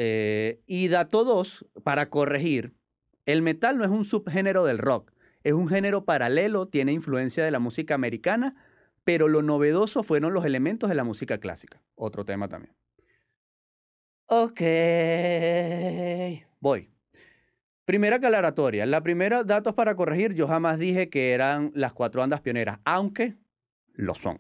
Eh, 0.01 0.63
y 0.67 0.87
dato 0.89 1.25
2, 1.25 1.67
para 1.83 2.09
corregir, 2.09 2.73
el 3.27 3.43
metal 3.43 3.77
no 3.77 3.85
es 3.85 3.91
un 3.91 4.05
subgénero 4.05 4.65
del 4.65 4.79
rock, 4.79 5.13
es 5.43 5.53
un 5.53 5.69
género 5.69 6.05
paralelo, 6.05 6.69
tiene 6.69 6.93
influencia 6.93 7.45
de 7.45 7.51
la 7.51 7.59
música 7.59 7.95
americana, 7.95 8.55
pero 9.03 9.27
lo 9.27 9.43
novedoso 9.43 10.05
fueron 10.05 10.33
los 10.33 10.45
elementos 10.45 10.89
de 10.89 10.95
la 10.95 11.03
música 11.03 11.39
clásica. 11.39 11.83
Otro 11.97 12.25
tema 12.25 12.49
también. 12.49 12.75
Ok, 14.27 14.61
voy. 16.61 16.91
Primera 17.85 18.17
aclaratoria. 18.17 18.87
La 18.87 19.03
primera, 19.03 19.43
datos 19.43 19.75
para 19.75 19.97
corregir, 19.97 20.35
yo 20.35 20.47
jamás 20.47 20.79
dije 20.79 21.09
que 21.09 21.33
eran 21.33 21.73
las 21.75 21.93
cuatro 21.93 22.21
bandas 22.21 22.41
pioneras, 22.41 22.79
aunque 22.85 23.37
lo 23.95 24.15
son. 24.15 24.39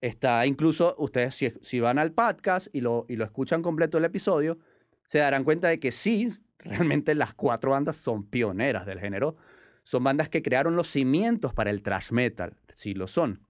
Está 0.00 0.44
incluso, 0.44 0.94
ustedes 0.98 1.36
si, 1.36 1.50
si 1.62 1.80
van 1.80 1.98
al 1.98 2.12
podcast 2.12 2.66
y 2.72 2.82
lo, 2.82 3.06
y 3.08 3.16
lo 3.16 3.24
escuchan 3.24 3.62
completo 3.62 3.96
el 3.96 4.04
episodio, 4.04 4.58
se 5.06 5.18
darán 5.18 5.44
cuenta 5.44 5.68
de 5.68 5.78
que 5.78 5.92
sí, 5.92 6.28
realmente 6.58 7.14
las 7.14 7.34
cuatro 7.34 7.72
bandas 7.72 7.96
son 7.96 8.24
pioneras 8.24 8.86
del 8.86 9.00
género. 9.00 9.34
Son 9.82 10.02
bandas 10.02 10.28
que 10.28 10.42
crearon 10.42 10.76
los 10.76 10.88
cimientos 10.88 11.52
para 11.52 11.70
el 11.70 11.82
thrash 11.82 12.10
metal, 12.10 12.56
sí 12.74 12.94
lo 12.94 13.06
son. 13.06 13.46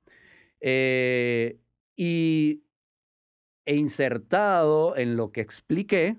Eh, 0.61 1.61
y 1.97 2.65
e 3.67 3.77
insertado 3.77 4.97
en 4.97 5.17
lo 5.17 5.31
que 5.31 5.41
expliqué, 5.41 6.19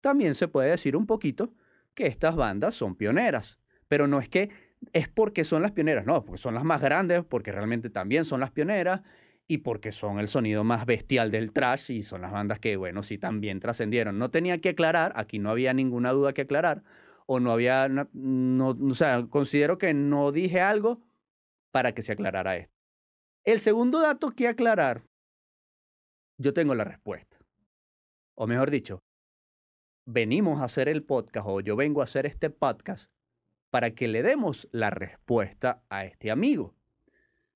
también 0.00 0.34
se 0.34 0.48
puede 0.48 0.70
decir 0.70 0.96
un 0.96 1.06
poquito 1.06 1.52
que 1.94 2.06
estas 2.06 2.36
bandas 2.36 2.74
son 2.74 2.94
pioneras. 2.94 3.58
Pero 3.88 4.06
no 4.06 4.20
es 4.20 4.28
que 4.28 4.50
es 4.92 5.08
porque 5.08 5.44
son 5.44 5.62
las 5.62 5.72
pioneras, 5.72 6.06
no, 6.06 6.24
porque 6.24 6.40
son 6.40 6.54
las 6.54 6.64
más 6.64 6.80
grandes, 6.80 7.24
porque 7.24 7.52
realmente 7.52 7.90
también 7.90 8.24
son 8.24 8.40
las 8.40 8.50
pioneras 8.50 9.02
y 9.48 9.58
porque 9.58 9.92
son 9.92 10.18
el 10.18 10.28
sonido 10.28 10.64
más 10.64 10.86
bestial 10.86 11.30
del 11.30 11.52
trash 11.52 11.92
y 11.92 12.02
son 12.02 12.22
las 12.22 12.32
bandas 12.32 12.58
que, 12.58 12.76
bueno, 12.76 13.02
sí 13.02 13.18
también 13.18 13.60
trascendieron. 13.60 14.18
No 14.18 14.30
tenía 14.30 14.60
que 14.60 14.70
aclarar, 14.70 15.12
aquí 15.16 15.38
no 15.38 15.50
había 15.50 15.72
ninguna 15.72 16.12
duda 16.12 16.32
que 16.32 16.42
aclarar, 16.42 16.82
o 17.26 17.40
no 17.40 17.52
había, 17.52 17.88
no, 17.88 18.68
o 18.70 18.94
sea, 18.94 19.26
considero 19.28 19.78
que 19.78 19.94
no 19.94 20.32
dije 20.32 20.60
algo 20.60 21.00
para 21.72 21.92
que 21.92 22.02
se 22.02 22.12
aclarara 22.12 22.56
esto. 22.56 22.74
El 23.44 23.60
segundo 23.60 24.00
dato 24.00 24.30
que 24.30 24.48
aclarar, 24.48 25.04
yo 26.38 26.52
tengo 26.52 26.74
la 26.74 26.84
respuesta. 26.84 27.38
O 28.34 28.46
mejor 28.46 28.70
dicho, 28.70 29.00
venimos 30.06 30.60
a 30.60 30.64
hacer 30.64 30.88
el 30.88 31.04
podcast, 31.04 31.46
o 31.48 31.60
yo 31.60 31.76
vengo 31.76 32.00
a 32.00 32.04
hacer 32.04 32.26
este 32.26 32.50
podcast 32.50 33.10
para 33.70 33.92
que 33.92 34.08
le 34.08 34.22
demos 34.22 34.68
la 34.72 34.90
respuesta 34.90 35.82
a 35.88 36.04
este 36.04 36.30
amigo 36.30 36.75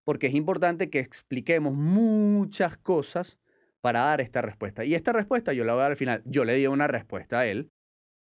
porque 0.04 0.28
es 0.28 0.34
importante 0.34 0.90
que 0.90 1.00
expliquemos 1.00 1.74
muchas 1.74 2.76
cosas 2.76 3.38
para 3.80 4.00
dar 4.00 4.20
esta 4.20 4.42
respuesta. 4.42 4.84
Y 4.84 4.94
esta 4.94 5.12
respuesta 5.12 5.52
yo 5.52 5.64
la 5.64 5.72
voy 5.72 5.80
a 5.80 5.82
dar 5.82 5.90
al 5.92 5.96
final. 5.96 6.22
Yo 6.24 6.44
le 6.44 6.54
di 6.54 6.66
una 6.66 6.86
respuesta 6.86 7.40
a 7.40 7.46
él, 7.46 7.70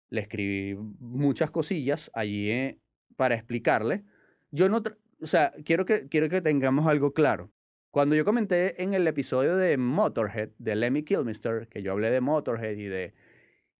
le 0.10 0.22
escribí 0.22 0.76
muchas 1.00 1.52
cosillas 1.52 2.10
allí 2.14 2.52
eh, 2.52 2.80
para 3.16 3.36
explicarle. 3.36 4.04
Yo 4.52 4.70
no, 4.70 4.82
o 5.22 5.28
sea, 5.28 5.54
quiero 5.66 5.86
que, 5.86 6.08
quiero 6.08 6.30
que 6.30 6.42
tengamos 6.42 6.88
algo 6.88 7.14
claro. 7.14 7.52
Cuando 7.92 8.16
yo 8.16 8.24
comenté 8.24 8.82
en 8.84 8.94
el 8.94 9.08
episodio 9.08 9.56
de 9.56 9.78
Motorhead, 9.78 10.50
de 10.60 10.76
Lemmy 10.76 11.04
Kilmister, 11.04 11.68
que 11.68 11.82
yo 11.82 11.92
hablé 11.92 12.12
de 12.12 12.22
Motorhead 12.22 12.78
y 12.78 12.86
de, 12.86 13.16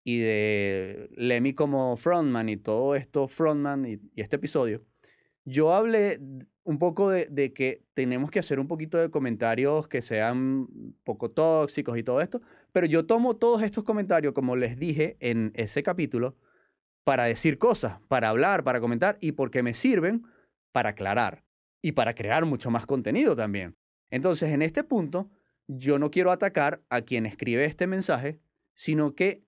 y 0.04 0.20
de 0.20 1.10
Lemmy 1.16 1.54
como 1.54 1.96
frontman 1.96 2.50
y 2.50 2.58
todo 2.58 2.96
esto, 2.96 3.28
frontman 3.28 3.86
y 3.86 4.00
este 4.16 4.38
episodio, 4.38 4.84
yo 5.46 5.74
hablé 5.74 6.20
un 6.64 6.78
poco 6.78 7.10
de, 7.10 7.54
que 7.54 7.84
tenemos 7.94 8.32
que 8.32 8.40
hacer 8.40 8.60
un 8.60 8.68
poquito 8.68 8.98
de 8.98 9.10
comentarios 9.10 9.88
que 9.88 10.02
sean 10.02 10.68
poco 11.04 11.32
tóxicos 11.32 11.98
y 11.98 12.04
todo 12.04 12.22
esto, 12.22 12.42
pero 12.72 12.86
yo 12.86 13.06
tomo 13.06 13.36
todos 13.36 13.64
estos 13.64 13.84
comentarios, 13.84 14.34
como 14.34 14.56
les 14.56 14.78
dije 14.78 15.18
en 15.20 15.52
ese 15.56 15.84
capítulo, 15.84 16.36
para 17.04 17.24
decir 17.24 17.58
cosas, 17.58 18.00
para 18.08 18.30
hablar, 18.30 18.64
para 18.64 18.80
comentar 18.80 19.18
y 19.20 19.32
porque 19.32 19.64
me 19.64 19.74
sirven 19.74 20.26
para 20.72 20.90
aclarar 20.90 21.44
y 21.82 21.94
para 21.94 22.14
crear 22.14 22.46
mucho 22.46 22.70
más 22.70 22.86
contenido 22.86 23.36
también. 23.36 23.76
Entonces, 24.12 24.52
en 24.52 24.62
este 24.62 24.84
punto, 24.84 25.30
yo 25.68 25.98
no 25.98 26.12
quiero 26.12 26.32
atacar 26.32 26.84
a 26.90 27.02
quien 27.02 27.26
escribe 27.26 27.66
este 27.66 27.88
mensaje, 27.88 28.40
sino 28.76 29.16
que 29.16 29.44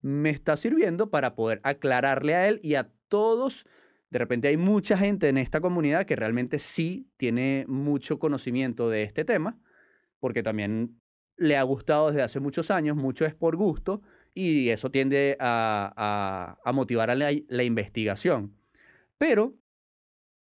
me 0.00 0.30
está 0.30 0.56
sirviendo 0.56 1.10
para 1.10 1.34
poder 1.34 1.60
aclararle 1.62 2.34
a 2.34 2.48
él 2.48 2.60
y 2.62 2.74
a 2.74 2.90
todos 3.08 3.66
de 4.14 4.20
repente 4.20 4.46
hay 4.46 4.56
mucha 4.56 4.96
gente 4.96 5.28
en 5.28 5.38
esta 5.38 5.60
comunidad 5.60 6.06
que 6.06 6.14
realmente 6.14 6.60
sí 6.60 7.10
tiene 7.16 7.64
mucho 7.66 8.20
conocimiento 8.20 8.88
de 8.88 9.02
este 9.02 9.24
tema, 9.24 9.58
porque 10.20 10.44
también 10.44 11.00
le 11.36 11.56
ha 11.56 11.64
gustado 11.64 12.06
desde 12.06 12.22
hace 12.22 12.38
muchos 12.38 12.70
años, 12.70 12.96
mucho 12.96 13.26
es 13.26 13.34
por 13.34 13.56
gusto, 13.56 14.02
y 14.32 14.68
eso 14.68 14.92
tiende 14.92 15.36
a, 15.40 16.56
motivar 16.72 17.10
a 17.10 17.16
la, 17.16 17.32
la 17.48 17.64
investigación. 17.64 18.56
Pero 19.18 19.56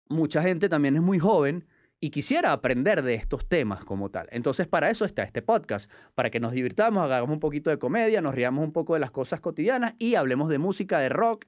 mucha 0.08 0.42
gente 0.42 0.68
también 0.68 0.96
es 0.96 1.02
muy 1.02 1.20
joven 1.20 1.68
y 2.00 2.10
quisiera 2.10 2.50
aprender 2.50 3.02
de 3.02 3.14
estos 3.14 3.46
temas 3.46 3.84
como 3.84 4.10
tal. 4.10 4.26
Entonces, 4.32 4.66
para 4.66 4.90
eso 4.90 5.04
está 5.04 5.22
este 5.22 5.42
podcast, 5.42 5.88
para 6.16 6.30
que 6.30 6.40
nos 6.40 6.50
divirtamos, 6.50 7.04
hagamos 7.04 7.30
un 7.30 7.38
poquito 7.38 7.70
de 7.70 7.78
comedia, 7.78 8.20
nos 8.20 8.34
riamos 8.34 8.64
un 8.64 8.72
poco 8.72 8.94
de 8.94 9.00
las 9.00 9.12
cosas 9.12 9.40
cotidianas 9.40 9.94
y 10.00 10.16
hablemos 10.16 10.48
de 10.48 10.58
música, 10.58 10.98
de 10.98 11.08
rock 11.08 11.44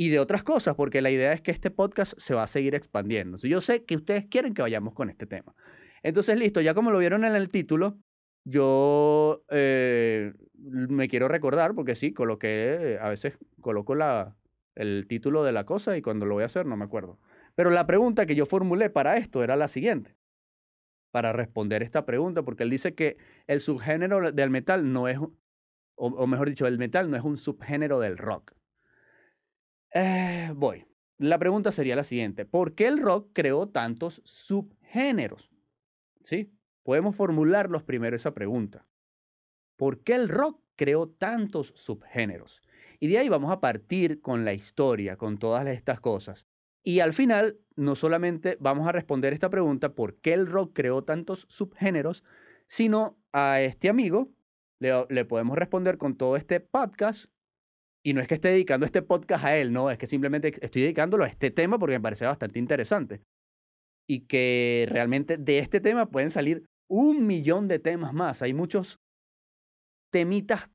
y 0.00 0.08
de 0.08 0.18
otras 0.18 0.42
cosas, 0.42 0.76
porque 0.76 1.02
la 1.02 1.10
idea 1.10 1.34
es 1.34 1.42
que 1.42 1.50
este 1.50 1.70
podcast 1.70 2.14
se 2.16 2.32
va 2.32 2.44
a 2.44 2.46
seguir 2.46 2.74
expandiendo. 2.74 3.36
Yo 3.36 3.60
sé 3.60 3.84
que 3.84 3.96
ustedes 3.96 4.24
quieren 4.24 4.54
que 4.54 4.62
vayamos 4.62 4.94
con 4.94 5.10
este 5.10 5.26
tema. 5.26 5.54
Entonces, 6.02 6.38
listo, 6.38 6.62
ya 6.62 6.72
como 6.72 6.90
lo 6.90 6.98
vieron 6.98 7.22
en 7.22 7.36
el 7.36 7.50
título, 7.50 7.98
yo 8.44 9.44
eh, 9.50 10.32
me 10.54 11.06
quiero 11.06 11.28
recordar, 11.28 11.74
porque 11.74 11.96
sí, 11.96 12.14
coloqué, 12.14 12.98
a 12.98 13.10
veces 13.10 13.36
coloco 13.60 13.94
la, 13.94 14.38
el 14.74 15.04
título 15.06 15.44
de 15.44 15.52
la 15.52 15.66
cosa 15.66 15.94
y 15.98 16.00
cuando 16.00 16.24
lo 16.24 16.32
voy 16.32 16.44
a 16.44 16.46
hacer 16.46 16.64
no 16.64 16.78
me 16.78 16.86
acuerdo. 16.86 17.18
Pero 17.54 17.68
la 17.68 17.86
pregunta 17.86 18.24
que 18.24 18.34
yo 18.34 18.46
formulé 18.46 18.88
para 18.88 19.18
esto 19.18 19.44
era 19.44 19.54
la 19.54 19.68
siguiente, 19.68 20.16
para 21.10 21.34
responder 21.34 21.82
esta 21.82 22.06
pregunta, 22.06 22.42
porque 22.42 22.62
él 22.62 22.70
dice 22.70 22.94
que 22.94 23.18
el 23.46 23.60
subgénero 23.60 24.32
del 24.32 24.48
metal 24.48 24.94
no 24.94 25.08
es, 25.08 25.18
o 25.96 26.26
mejor 26.26 26.48
dicho, 26.48 26.66
el 26.66 26.78
metal 26.78 27.10
no 27.10 27.18
es 27.18 27.22
un 27.22 27.36
subgénero 27.36 28.00
del 28.00 28.16
rock. 28.16 28.54
Eh, 29.92 30.52
voy. 30.54 30.86
La 31.18 31.38
pregunta 31.38 31.72
sería 31.72 31.96
la 31.96 32.04
siguiente. 32.04 32.44
¿Por 32.44 32.74
qué 32.74 32.86
el 32.86 32.98
rock 32.98 33.30
creó 33.32 33.68
tantos 33.68 34.22
subgéneros? 34.24 35.50
¿Sí? 36.22 36.52
Podemos 36.82 37.14
formularlos 37.16 37.82
primero 37.82 38.16
esa 38.16 38.32
pregunta. 38.32 38.86
¿Por 39.76 40.02
qué 40.02 40.14
el 40.14 40.28
rock 40.28 40.62
creó 40.76 41.08
tantos 41.08 41.72
subgéneros? 41.76 42.62
Y 43.00 43.08
de 43.08 43.18
ahí 43.18 43.28
vamos 43.28 43.50
a 43.50 43.60
partir 43.60 44.20
con 44.20 44.44
la 44.44 44.54
historia, 44.54 45.16
con 45.16 45.38
todas 45.38 45.66
estas 45.66 46.00
cosas. 46.00 46.46
Y 46.82 47.00
al 47.00 47.12
final, 47.12 47.58
no 47.76 47.96
solamente 47.96 48.56
vamos 48.60 48.88
a 48.88 48.92
responder 48.92 49.32
esta 49.32 49.50
pregunta, 49.50 49.94
¿por 49.94 50.16
qué 50.20 50.32
el 50.32 50.46
rock 50.46 50.72
creó 50.74 51.04
tantos 51.04 51.46
subgéneros? 51.48 52.24
Sino 52.66 53.18
a 53.32 53.60
este 53.60 53.88
amigo 53.88 54.30
le, 54.78 55.06
le 55.10 55.24
podemos 55.26 55.58
responder 55.58 55.98
con 55.98 56.16
todo 56.16 56.36
este 56.36 56.60
podcast 56.60 57.30
y 58.04 58.14
no 58.14 58.20
es 58.20 58.28
que 58.28 58.34
esté 58.34 58.48
dedicando 58.48 58.86
este 58.86 59.02
podcast 59.02 59.44
a 59.44 59.56
él, 59.56 59.72
no, 59.72 59.90
es 59.90 59.98
que 59.98 60.06
simplemente 60.06 60.54
estoy 60.64 60.82
dedicándolo 60.82 61.24
a 61.24 61.28
este 61.28 61.50
tema 61.50 61.78
porque 61.78 61.96
me 61.98 62.02
parece 62.02 62.24
bastante 62.24 62.58
interesante. 62.58 63.20
Y 64.08 64.26
que 64.26 64.86
realmente 64.90 65.36
de 65.36 65.58
este 65.58 65.80
tema 65.80 66.10
pueden 66.10 66.30
salir 66.30 66.64
un 66.88 67.26
millón 67.26 67.68
de 67.68 67.78
temas 67.78 68.12
más. 68.12 68.42
Hay 68.42 68.54
muchos 68.54 68.98
temitas 70.10 70.70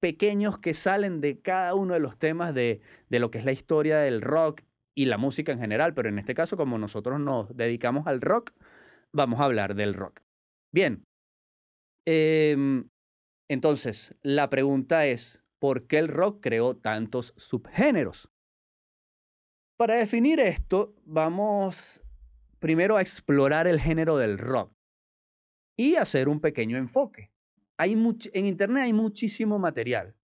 pequeños 0.00 0.58
que 0.58 0.74
salen 0.74 1.20
de 1.20 1.40
cada 1.40 1.74
uno 1.74 1.94
de 1.94 2.00
los 2.00 2.18
temas 2.18 2.54
de, 2.54 2.80
de 3.08 3.18
lo 3.18 3.30
que 3.30 3.38
es 3.38 3.44
la 3.44 3.52
historia 3.52 3.98
del 3.98 4.20
rock 4.20 4.62
y 4.96 5.06
la 5.06 5.18
música 5.18 5.52
en 5.52 5.58
general, 5.58 5.94
pero 5.94 6.08
en 6.08 6.18
este 6.18 6.34
caso, 6.34 6.56
como 6.56 6.78
nosotros 6.78 7.20
nos 7.20 7.54
dedicamos 7.56 8.06
al 8.06 8.20
rock, 8.20 8.52
vamos 9.12 9.40
a 9.40 9.44
hablar 9.44 9.74
del 9.74 9.94
rock. 9.94 10.20
Bien, 10.72 11.04
em, 12.06 12.88
entonces, 13.48 14.14
la 14.22 14.48
pregunta 14.48 15.06
es, 15.06 15.42
por 15.58 15.86
qué 15.86 15.98
el 15.98 16.08
rock 16.08 16.40
creó 16.42 16.76
tantos 16.76 17.34
subgéneros. 17.36 18.30
Para 19.76 19.94
definir 19.94 20.40
esto, 20.40 20.94
vamos 21.04 22.02
primero 22.58 22.96
a 22.96 23.02
explorar 23.02 23.66
el 23.66 23.80
género 23.80 24.16
del 24.16 24.38
rock 24.38 24.72
y 25.76 25.96
hacer 25.96 26.28
un 26.28 26.40
pequeño 26.40 26.78
enfoque. 26.78 27.30
Hay 27.76 27.92
en 27.92 28.46
Internet 28.46 28.84
hay 28.84 28.92
muchísimo 28.92 29.58
material. 29.58 30.16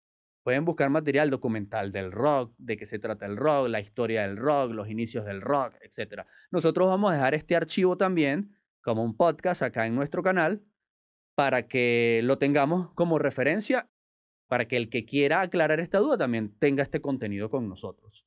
Pueden 0.42 0.64
buscar 0.64 0.90
material 0.90 1.30
documental 1.30 1.92
del 1.92 2.10
rock, 2.10 2.54
de 2.58 2.76
qué 2.76 2.86
se 2.86 2.98
trata 2.98 3.26
el 3.26 3.36
rock, 3.36 3.68
la 3.68 3.80
historia 3.80 4.22
del 4.22 4.38
rock, 4.38 4.72
los 4.72 4.88
inicios 4.88 5.24
del 5.24 5.40
rock, 5.40 5.76
etc. 5.82 6.22
Nosotros 6.50 6.88
vamos 6.88 7.12
a 7.12 7.14
dejar 7.14 7.34
este 7.34 7.54
archivo 7.54 7.96
también 7.96 8.56
como 8.80 9.04
un 9.04 9.16
podcast 9.16 9.62
acá 9.62 9.86
en 9.86 9.94
nuestro 9.94 10.22
canal 10.22 10.64
para 11.36 11.68
que 11.68 12.20
lo 12.24 12.38
tengamos 12.38 12.92
como 12.94 13.18
referencia 13.18 13.91
para 14.52 14.68
que 14.68 14.76
el 14.76 14.90
que 14.90 15.06
quiera 15.06 15.40
aclarar 15.40 15.80
esta 15.80 15.96
duda 15.96 16.18
también 16.18 16.54
tenga 16.58 16.82
este 16.82 17.00
contenido 17.00 17.48
con 17.48 17.70
nosotros. 17.70 18.26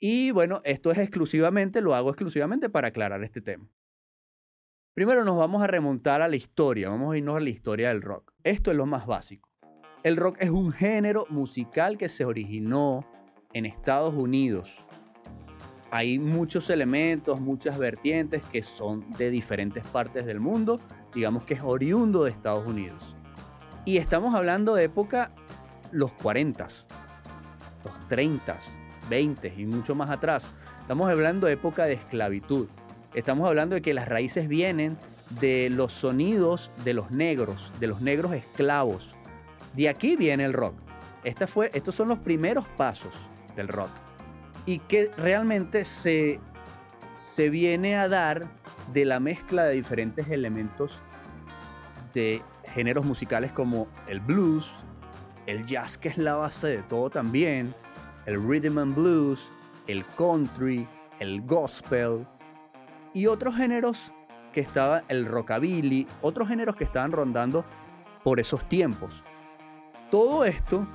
Y 0.00 0.32
bueno, 0.32 0.60
esto 0.64 0.90
es 0.90 0.98
exclusivamente, 0.98 1.80
lo 1.80 1.94
hago 1.94 2.10
exclusivamente 2.10 2.68
para 2.68 2.88
aclarar 2.88 3.22
este 3.22 3.40
tema. 3.40 3.70
Primero 4.94 5.24
nos 5.24 5.38
vamos 5.38 5.62
a 5.62 5.68
remontar 5.68 6.22
a 6.22 6.26
la 6.26 6.34
historia, 6.34 6.88
vamos 6.88 7.14
a 7.14 7.18
irnos 7.18 7.36
a 7.36 7.40
la 7.40 7.50
historia 7.50 7.90
del 7.90 8.02
rock. 8.02 8.32
Esto 8.42 8.72
es 8.72 8.76
lo 8.76 8.84
más 8.84 9.06
básico. 9.06 9.48
El 10.02 10.16
rock 10.16 10.38
es 10.40 10.50
un 10.50 10.72
género 10.72 11.24
musical 11.30 11.98
que 11.98 12.08
se 12.08 12.24
originó 12.24 13.08
en 13.52 13.64
Estados 13.64 14.12
Unidos. 14.12 14.84
Hay 15.92 16.18
muchos 16.18 16.68
elementos, 16.68 17.40
muchas 17.40 17.78
vertientes 17.78 18.42
que 18.42 18.62
son 18.62 19.08
de 19.12 19.30
diferentes 19.30 19.84
partes 19.86 20.26
del 20.26 20.40
mundo, 20.40 20.80
digamos 21.14 21.44
que 21.44 21.54
es 21.54 21.62
oriundo 21.62 22.24
de 22.24 22.32
Estados 22.32 22.66
Unidos. 22.66 23.14
Y 23.86 23.98
estamos 23.98 24.34
hablando 24.34 24.74
de 24.74 24.84
época 24.84 25.30
los 25.92 26.12
40, 26.14 26.66
los 27.84 28.08
30, 28.08 28.58
20 29.10 29.54
y 29.58 29.66
mucho 29.66 29.94
más 29.94 30.08
atrás. 30.08 30.44
Estamos 30.80 31.10
hablando 31.10 31.46
de 31.46 31.52
época 31.52 31.84
de 31.84 31.92
esclavitud. 31.92 32.68
Estamos 33.12 33.46
hablando 33.46 33.74
de 33.74 33.82
que 33.82 33.92
las 33.92 34.08
raíces 34.08 34.48
vienen 34.48 34.96
de 35.38 35.68
los 35.70 35.92
sonidos 35.92 36.70
de 36.82 36.94
los 36.94 37.10
negros, 37.10 37.72
de 37.78 37.86
los 37.86 38.00
negros 38.00 38.32
esclavos. 38.32 39.16
De 39.74 39.90
aquí 39.90 40.16
viene 40.16 40.44
el 40.44 40.54
rock. 40.54 40.74
Esta 41.22 41.46
fue, 41.46 41.70
estos 41.74 41.94
son 41.94 42.08
los 42.08 42.18
primeros 42.18 42.66
pasos 42.78 43.12
del 43.54 43.68
rock. 43.68 43.90
Y 44.64 44.78
que 44.78 45.10
realmente 45.18 45.84
se, 45.84 46.40
se 47.12 47.50
viene 47.50 47.96
a 47.96 48.08
dar 48.08 48.48
de 48.94 49.04
la 49.04 49.20
mezcla 49.20 49.64
de 49.64 49.74
diferentes 49.74 50.28
elementos 50.28 51.00
de 52.14 52.42
géneros 52.74 53.04
musicales 53.04 53.52
como 53.52 53.86
el 54.08 54.20
blues, 54.20 54.70
el 55.46 55.64
jazz 55.64 55.96
que 55.96 56.08
es 56.08 56.18
la 56.18 56.34
base 56.34 56.66
de 56.66 56.82
todo 56.82 57.08
también, 57.08 57.74
el 58.26 58.42
rhythm 58.42 58.78
and 58.78 58.94
blues, 58.94 59.52
el 59.86 60.04
country, 60.16 60.86
el 61.20 61.42
gospel 61.42 62.26
y 63.12 63.26
otros 63.26 63.56
géneros 63.56 64.12
que 64.52 64.60
estaba 64.60 65.04
el 65.08 65.26
rockabilly, 65.26 66.06
otros 66.20 66.48
géneros 66.48 66.76
que 66.76 66.84
estaban 66.84 67.12
rondando 67.12 67.64
por 68.24 68.40
esos 68.40 68.64
tiempos. 68.68 69.22
Todo 70.10 70.44
esto 70.44 70.86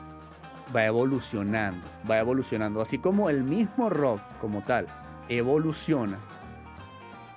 va 0.75 0.85
evolucionando, 0.85 1.85
va 2.09 2.19
evolucionando, 2.19 2.81
así 2.81 2.99
como 2.99 3.29
el 3.29 3.43
mismo 3.43 3.89
rock 3.89 4.21
como 4.41 4.61
tal 4.61 4.87
evoluciona. 5.29 6.19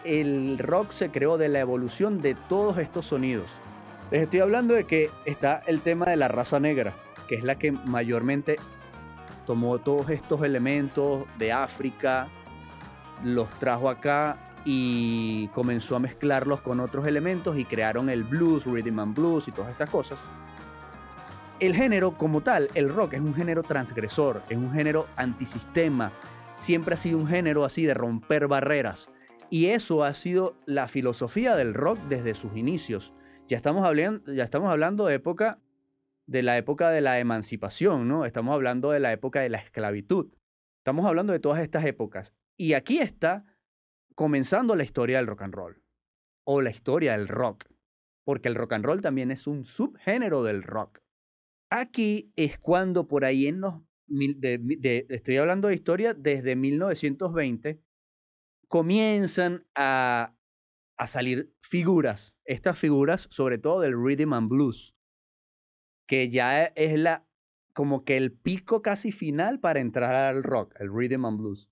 El 0.04 0.58
rock 0.58 0.90
se 0.90 1.10
creó 1.10 1.38
de 1.38 1.48
la 1.48 1.60
evolución 1.60 2.20
de 2.20 2.34
todos 2.34 2.78
estos 2.78 3.06
sonidos. 3.06 3.50
Les 4.12 4.24
estoy 4.24 4.40
hablando 4.40 4.74
de 4.74 4.84
que 4.84 5.08
está 5.24 5.62
el 5.66 5.80
tema 5.80 6.04
de 6.04 6.16
la 6.16 6.28
raza 6.28 6.60
negra, 6.60 6.92
que 7.26 7.34
es 7.34 7.44
la 7.44 7.58
que 7.58 7.72
mayormente 7.72 8.58
tomó 9.46 9.78
todos 9.78 10.10
estos 10.10 10.42
elementos 10.42 11.24
de 11.38 11.50
África, 11.50 12.28
los 13.24 13.48
trajo 13.54 13.88
acá 13.88 14.36
y 14.66 15.48
comenzó 15.54 15.96
a 15.96 15.98
mezclarlos 15.98 16.60
con 16.60 16.80
otros 16.80 17.06
elementos 17.06 17.58
y 17.58 17.64
crearon 17.64 18.10
el 18.10 18.22
blues, 18.22 18.66
rhythm 18.66 18.98
and 18.98 19.16
blues 19.16 19.48
y 19.48 19.52
todas 19.52 19.70
estas 19.70 19.88
cosas. 19.88 20.18
El 21.58 21.74
género 21.74 22.18
como 22.18 22.42
tal, 22.42 22.68
el 22.74 22.90
rock 22.90 23.14
es 23.14 23.22
un 23.22 23.34
género 23.34 23.62
transgresor, 23.62 24.42
es 24.50 24.58
un 24.58 24.74
género 24.74 25.06
antisistema, 25.16 26.12
siempre 26.58 26.96
ha 26.96 26.98
sido 26.98 27.16
un 27.16 27.28
género 27.28 27.64
así 27.64 27.86
de 27.86 27.94
romper 27.94 28.46
barreras. 28.46 29.08
Y 29.48 29.68
eso 29.68 30.04
ha 30.04 30.12
sido 30.12 30.54
la 30.66 30.86
filosofía 30.86 31.56
del 31.56 31.72
rock 31.72 31.98
desde 32.10 32.34
sus 32.34 32.54
inicios. 32.58 33.14
Ya 33.48 33.56
estamos 33.56 33.84
hablando, 33.84 34.32
ya 34.32 34.44
estamos 34.44 34.70
hablando 34.70 35.06
de 35.06 35.14
época 35.14 35.60
de 36.26 36.42
la 36.42 36.56
época 36.56 36.90
de 36.90 37.00
la 37.00 37.18
emancipación, 37.18 38.08
¿no? 38.08 38.24
Estamos 38.24 38.54
hablando 38.54 38.90
de 38.90 39.00
la 39.00 39.12
época 39.12 39.40
de 39.40 39.48
la 39.48 39.58
esclavitud. 39.58 40.32
Estamos 40.78 41.04
hablando 41.04 41.32
de 41.32 41.40
todas 41.40 41.62
estas 41.62 41.84
épocas. 41.84 42.34
Y 42.56 42.74
aquí 42.74 42.98
está 42.98 43.44
comenzando 44.14 44.76
la 44.76 44.84
historia 44.84 45.18
del 45.18 45.26
rock 45.26 45.42
and 45.42 45.54
roll 45.54 45.82
o 46.44 46.60
la 46.60 46.70
historia 46.70 47.12
del 47.12 47.28
rock, 47.28 47.66
porque 48.24 48.48
el 48.48 48.54
rock 48.54 48.72
and 48.74 48.84
roll 48.84 49.00
también 49.00 49.30
es 49.30 49.46
un 49.46 49.64
subgénero 49.64 50.42
del 50.42 50.62
rock. 50.62 51.00
Aquí 51.70 52.32
es 52.36 52.58
cuando 52.58 53.08
por 53.08 53.24
ahí 53.24 53.46
en 53.46 53.60
los 53.60 53.74
estoy 55.08 55.36
hablando 55.38 55.68
de 55.68 55.74
historia 55.74 56.12
desde 56.12 56.54
1920 56.54 57.80
comienzan 58.68 59.64
a, 59.74 60.34
a 60.96 61.06
salir 61.06 61.54
figuras, 61.60 62.36
estas 62.44 62.78
figuras 62.78 63.28
sobre 63.30 63.58
todo 63.58 63.80
del 63.80 63.94
rhythm 63.96 64.32
and 64.32 64.48
blues, 64.48 64.94
que 66.06 66.28
ya 66.28 66.64
es 66.64 66.98
la 66.98 67.26
como 67.72 68.04
que 68.04 68.16
el 68.16 68.32
pico 68.32 68.82
casi 68.82 69.12
final 69.12 69.60
para 69.60 69.80
entrar 69.80 70.14
al 70.14 70.42
rock, 70.42 70.74
el 70.78 70.92
rhythm 70.92 71.24
and 71.24 71.38
blues. 71.38 71.70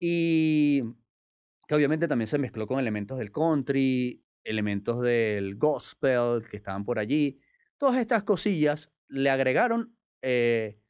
Y 0.00 0.82
que 1.66 1.74
obviamente 1.74 2.08
también 2.08 2.28
se 2.28 2.38
mezcló 2.38 2.66
con 2.66 2.78
elementos 2.78 3.18
del 3.18 3.32
country, 3.32 4.24
elementos 4.44 5.02
del 5.02 5.56
gospel 5.56 6.44
que 6.48 6.56
estaban 6.56 6.84
por 6.84 6.98
allí. 6.98 7.40
Todas 7.78 7.98
estas 7.98 8.22
cosillas 8.22 8.92
le 9.08 9.30
agregaron 9.30 9.96
eh, 10.22 10.80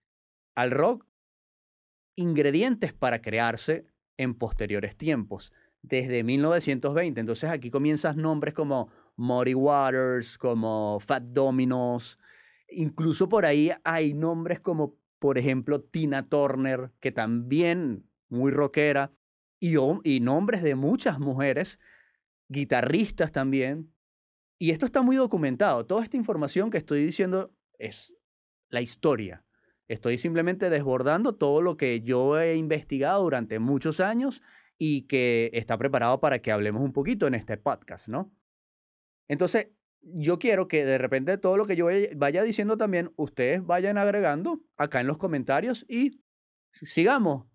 al 0.54 0.70
rock 0.70 1.06
ingredientes 2.16 2.92
para 2.92 3.22
crearse 3.22 3.86
en 4.18 4.34
posteriores 4.34 4.96
tiempos, 4.96 5.52
desde 5.88 6.22
1920. 6.22 7.20
Entonces 7.20 7.50
aquí 7.50 7.70
comienzan 7.70 8.16
nombres 8.18 8.54
como 8.54 8.88
Muddy 9.16 9.54
Waters, 9.54 10.38
como 10.38 10.98
Fat 11.00 11.22
Dominos, 11.22 12.18
incluso 12.70 13.28
por 13.28 13.44
ahí 13.44 13.72
hay 13.84 14.14
nombres 14.14 14.60
como, 14.60 14.96
por 15.18 15.38
ejemplo, 15.38 15.80
Tina 15.80 16.28
Turner, 16.28 16.92
que 17.00 17.12
también 17.12 18.08
muy 18.28 18.50
rockera, 18.50 19.12
y, 19.60 20.20
nombres 20.20 20.62
de 20.62 20.74
muchas 20.76 21.18
mujeres, 21.18 21.80
guitarristas 22.48 23.32
también. 23.32 23.92
Y 24.58 24.70
esto 24.70 24.86
está 24.86 25.02
muy 25.02 25.16
documentado. 25.16 25.84
Toda 25.86 26.04
esta 26.04 26.16
información 26.16 26.70
que 26.70 26.78
estoy 26.78 27.04
diciendo 27.04 27.52
es 27.78 28.14
la 28.68 28.80
historia. 28.80 29.44
Estoy 29.88 30.18
simplemente 30.18 30.70
desbordando 30.70 31.34
todo 31.34 31.62
lo 31.62 31.76
que 31.76 32.02
yo 32.02 32.38
he 32.38 32.56
investigado 32.56 33.22
durante 33.22 33.58
muchos 33.58 34.00
años 34.00 34.42
y 34.78 35.02
que 35.02 35.50
está 35.52 35.76
preparado 35.76 36.20
para 36.20 36.40
que 36.40 36.52
hablemos 36.52 36.82
un 36.82 36.92
poquito 36.92 37.26
en 37.26 37.34
este 37.34 37.56
podcast, 37.56 38.08
¿no? 38.08 38.32
Entonces, 39.28 39.68
yo 40.00 40.38
quiero 40.38 40.68
que 40.68 40.84
de 40.84 40.98
repente 40.98 41.36
todo 41.38 41.56
lo 41.56 41.66
que 41.66 41.76
yo 41.76 41.88
vaya 42.16 42.42
diciendo 42.42 42.76
también, 42.76 43.12
ustedes 43.16 43.64
vayan 43.64 43.98
agregando 43.98 44.60
acá 44.76 45.00
en 45.00 45.06
los 45.06 45.18
comentarios 45.18 45.84
y 45.88 46.22
sigamos 46.72 47.46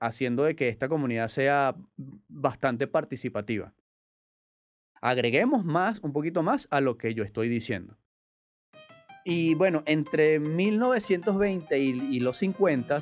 haciendo 0.00 0.44
de 0.44 0.56
que 0.56 0.68
esta 0.68 0.88
comunidad 0.88 1.28
sea 1.28 1.76
bastante 2.28 2.86
participativa. 2.86 3.74
Agreguemos 5.00 5.64
más, 5.64 6.00
un 6.00 6.12
poquito 6.12 6.42
más 6.42 6.66
a 6.70 6.80
lo 6.80 6.98
que 6.98 7.14
yo 7.14 7.22
estoy 7.22 7.48
diciendo. 7.48 7.96
Y 9.24 9.54
bueno, 9.54 9.82
entre 9.86 10.38
1920 10.38 11.78
y, 11.78 12.20
los 12.20 12.36
50, 12.38 13.00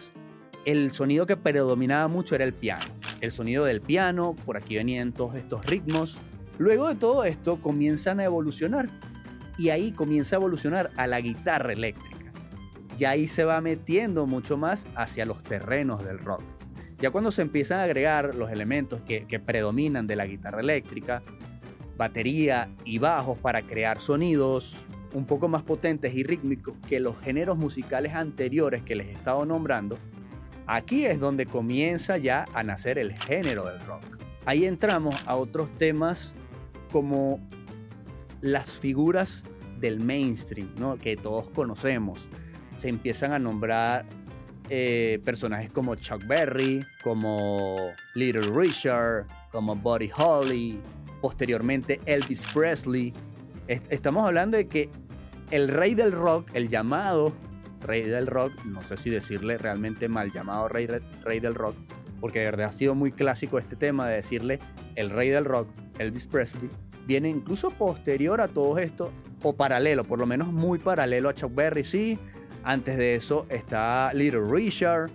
el 0.65 0.91
sonido 0.91 1.27
que 1.27 1.37
predominaba 1.37 2.09
mucho 2.09 2.35
era 2.35 2.45
el 2.45 2.55
piano. 2.55 2.85
El 3.25 3.33
sonido 3.33 3.65
del 3.65 3.81
piano, 3.81 4.37
por 4.45 4.57
aquí 4.57 4.77
venían 4.77 5.13
todos 5.13 5.35
estos 5.35 5.65
ritmos. 5.67 6.19
Luego 6.59 6.89
de 6.89 6.95
todo 6.95 7.25
esto 7.25 7.61
comienzan 7.61 8.21
a 8.21 8.25
evolucionar. 8.25 8.89
Y 9.59 9.71
ahí 9.71 9.93
comienza 9.93 10.37
a 10.37 10.39
evolucionar 10.39 10.91
a 10.97 11.07
la 11.07 11.21
guitarra 11.21 11.73
eléctrica 11.73 12.15
ya 12.97 13.11
ahí 13.11 13.27
se 13.27 13.45
va 13.45 13.61
metiendo 13.61 14.27
mucho 14.27 14.57
más 14.57 14.87
hacia 14.95 15.27
los 15.27 15.43
terrenos 15.43 16.05
del 16.05 16.19
rock. 16.19 16.43
Ya 16.99 17.11
cuando 17.11 17.31
se 17.31 17.43
empiezan 17.43 17.81
a 17.81 17.85
agregar 17.85 18.35
los 18.35 18.51
elementos 18.51 19.03
que, 19.03 19.27
predominan 19.45 20.07
de 20.07 20.17
la 20.17 20.27
guitarra 20.27 20.61
eléctrica, 20.61 21.23
batería 21.97 22.71
y 22.85 22.99
bajos 22.99 23.39
para 23.39 23.63
crear 23.63 24.01
sonidos 24.01 24.85
un 25.13 25.27
poco 25.27 25.49
más 25.49 25.63
potentes 25.63 26.15
y 26.15 26.25
rítmicos 26.25 26.75
que 26.89 26.99
los 26.99 27.19
géneros 27.21 27.57
musicales 27.57 28.15
anteriores 28.15 28.83
que 28.83 28.97
les 28.97 29.09
he 29.09 29.13
estado 29.13 29.45
nombrando, 29.45 29.99
aquí 30.67 31.05
es 31.05 31.21
donde 31.21 31.47
comienza 31.47 32.19
ya 32.19 32.47
a 32.55 32.63
nacer 32.63 32.99
el 32.99 33.17
género 33.19 33.65
del 33.67 33.81
rock. 33.81 34.05
Ahí 34.47 34.65
entramos 34.65 35.17
a 35.27 35.37
otros 35.37 35.71
temas 35.79 36.35
como 36.93 37.41
las 38.41 38.77
figuras 38.77 39.45
del 39.81 40.01
mainstream, 40.01 40.75
¿no? 40.79 40.99
que 40.99 41.17
todos 41.17 41.51
conocemos 41.51 42.21
se 42.77 42.89
empiezan 42.89 43.33
a 43.33 43.39
nombrar 43.39 44.05
eh, 44.71 45.21
personajes 45.25 45.73
como 45.73 45.95
Chuck 45.97 46.27
Berry, 46.27 46.85
como 47.03 47.93
Little 48.15 48.51
Richard, 48.55 49.27
como 49.53 49.77
Buddy 49.77 50.11
Holly, 50.17 50.81
posteriormente 51.21 52.01
Elvis 52.07 52.47
Presley. 52.53 53.13
estamos 53.67 54.27
hablando 54.27 54.57
de 54.57 54.67
que 54.67 54.91
el 55.51 55.69
rey 55.69 55.95
del 55.95 56.13
rock, 56.13 56.51
el 56.55 56.69
llamado 56.69 57.33
rey 57.85 58.03
del 58.03 58.27
rock, 58.27 58.53
no 58.65 58.83
sé 58.83 58.97
si 58.97 59.11
decirle 59.11 59.59
realmente 59.59 60.09
mal 60.09 60.33
llamado 60.33 60.69
rey, 60.69 60.89
rey 61.23 61.41
del 61.41 61.55
rock, 61.55 61.77
porque 62.21 62.41
de 62.41 62.47
verdad 62.47 62.69
ha 62.69 62.73
sido 62.73 62.95
muy 62.95 63.13
clásico 63.13 63.59
este 63.59 63.77
tema 63.77 64.09
de 64.09 64.17
decirle 64.17 64.59
el 64.97 65.11
rey 65.11 65.29
del 65.29 65.45
rock, 65.45 65.69
Elvis 65.99 66.27
Presley, 66.27 66.71
viene 67.07 67.29
incluso 67.29 67.71
posterior 67.71 68.41
a 68.41 68.49
todo 68.49 68.79
esto, 68.79 69.13
o 69.43 69.55
paralelo, 69.55 70.05
por 70.05 70.19
lo 70.19 70.27
menos 70.27 70.53
muy 70.53 70.79
paralelo 70.79 71.29
a 71.29 71.35
Chuck 71.35 71.55
Berry, 71.55 71.85
sí, 71.85 72.19
antes 72.63 72.97
de 72.97 73.15
eso 73.15 73.47
está 73.51 74.13
Little 74.15 74.47
Richard 74.51 75.11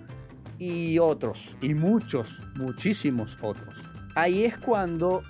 y 0.59 0.99
otros, 0.99 1.57
y 1.61 1.73
muchos, 1.73 2.41
muchísimos 2.55 3.37
otros. 3.41 3.75
Ahí 4.15 4.43
es 4.43 4.57
cuando 4.57 5.23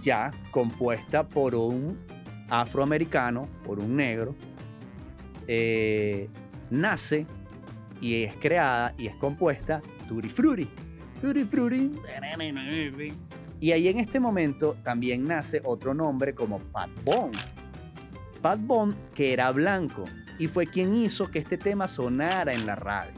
ya 0.00 0.32
compuesta 0.50 1.28
por 1.28 1.54
un 1.54 1.98
afroamericano, 2.48 3.48
por 3.64 3.78
un 3.78 3.96
negro, 3.96 4.34
eh, 5.46 6.28
nace 6.80 7.26
y 8.00 8.22
es 8.22 8.36
creada 8.36 8.94
y 8.98 9.06
es 9.06 9.16
compuesta 9.16 9.80
Tutti 10.08 10.28
Frutti. 10.28 10.68
Tutti 11.20 11.44
Frutti. 11.44 11.90
Y 13.60 13.72
ahí 13.72 13.88
en 13.88 13.98
este 13.98 14.20
momento 14.20 14.76
también 14.82 15.26
nace 15.26 15.62
otro 15.64 15.94
nombre 15.94 16.34
como 16.34 16.58
Pat 16.58 16.90
Bone. 17.04 17.38
Pat 18.42 18.60
Bone 18.60 18.94
que 19.14 19.32
era 19.32 19.50
blanco 19.52 20.04
y 20.38 20.48
fue 20.48 20.66
quien 20.66 20.94
hizo 20.94 21.30
que 21.30 21.38
este 21.38 21.56
tema 21.56 21.88
sonara 21.88 22.52
en 22.52 22.66
la 22.66 22.76
radio. 22.76 23.12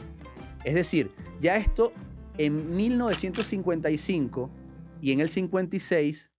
Es 0.65 0.75
decir, 0.75 1.11
ya 1.41 1.57
esto 1.57 1.93
en 2.39 2.77
1955 2.77 4.51
y 5.01 5.13
en 5.13 5.21
el 5.21 5.29
56, 5.29 6.31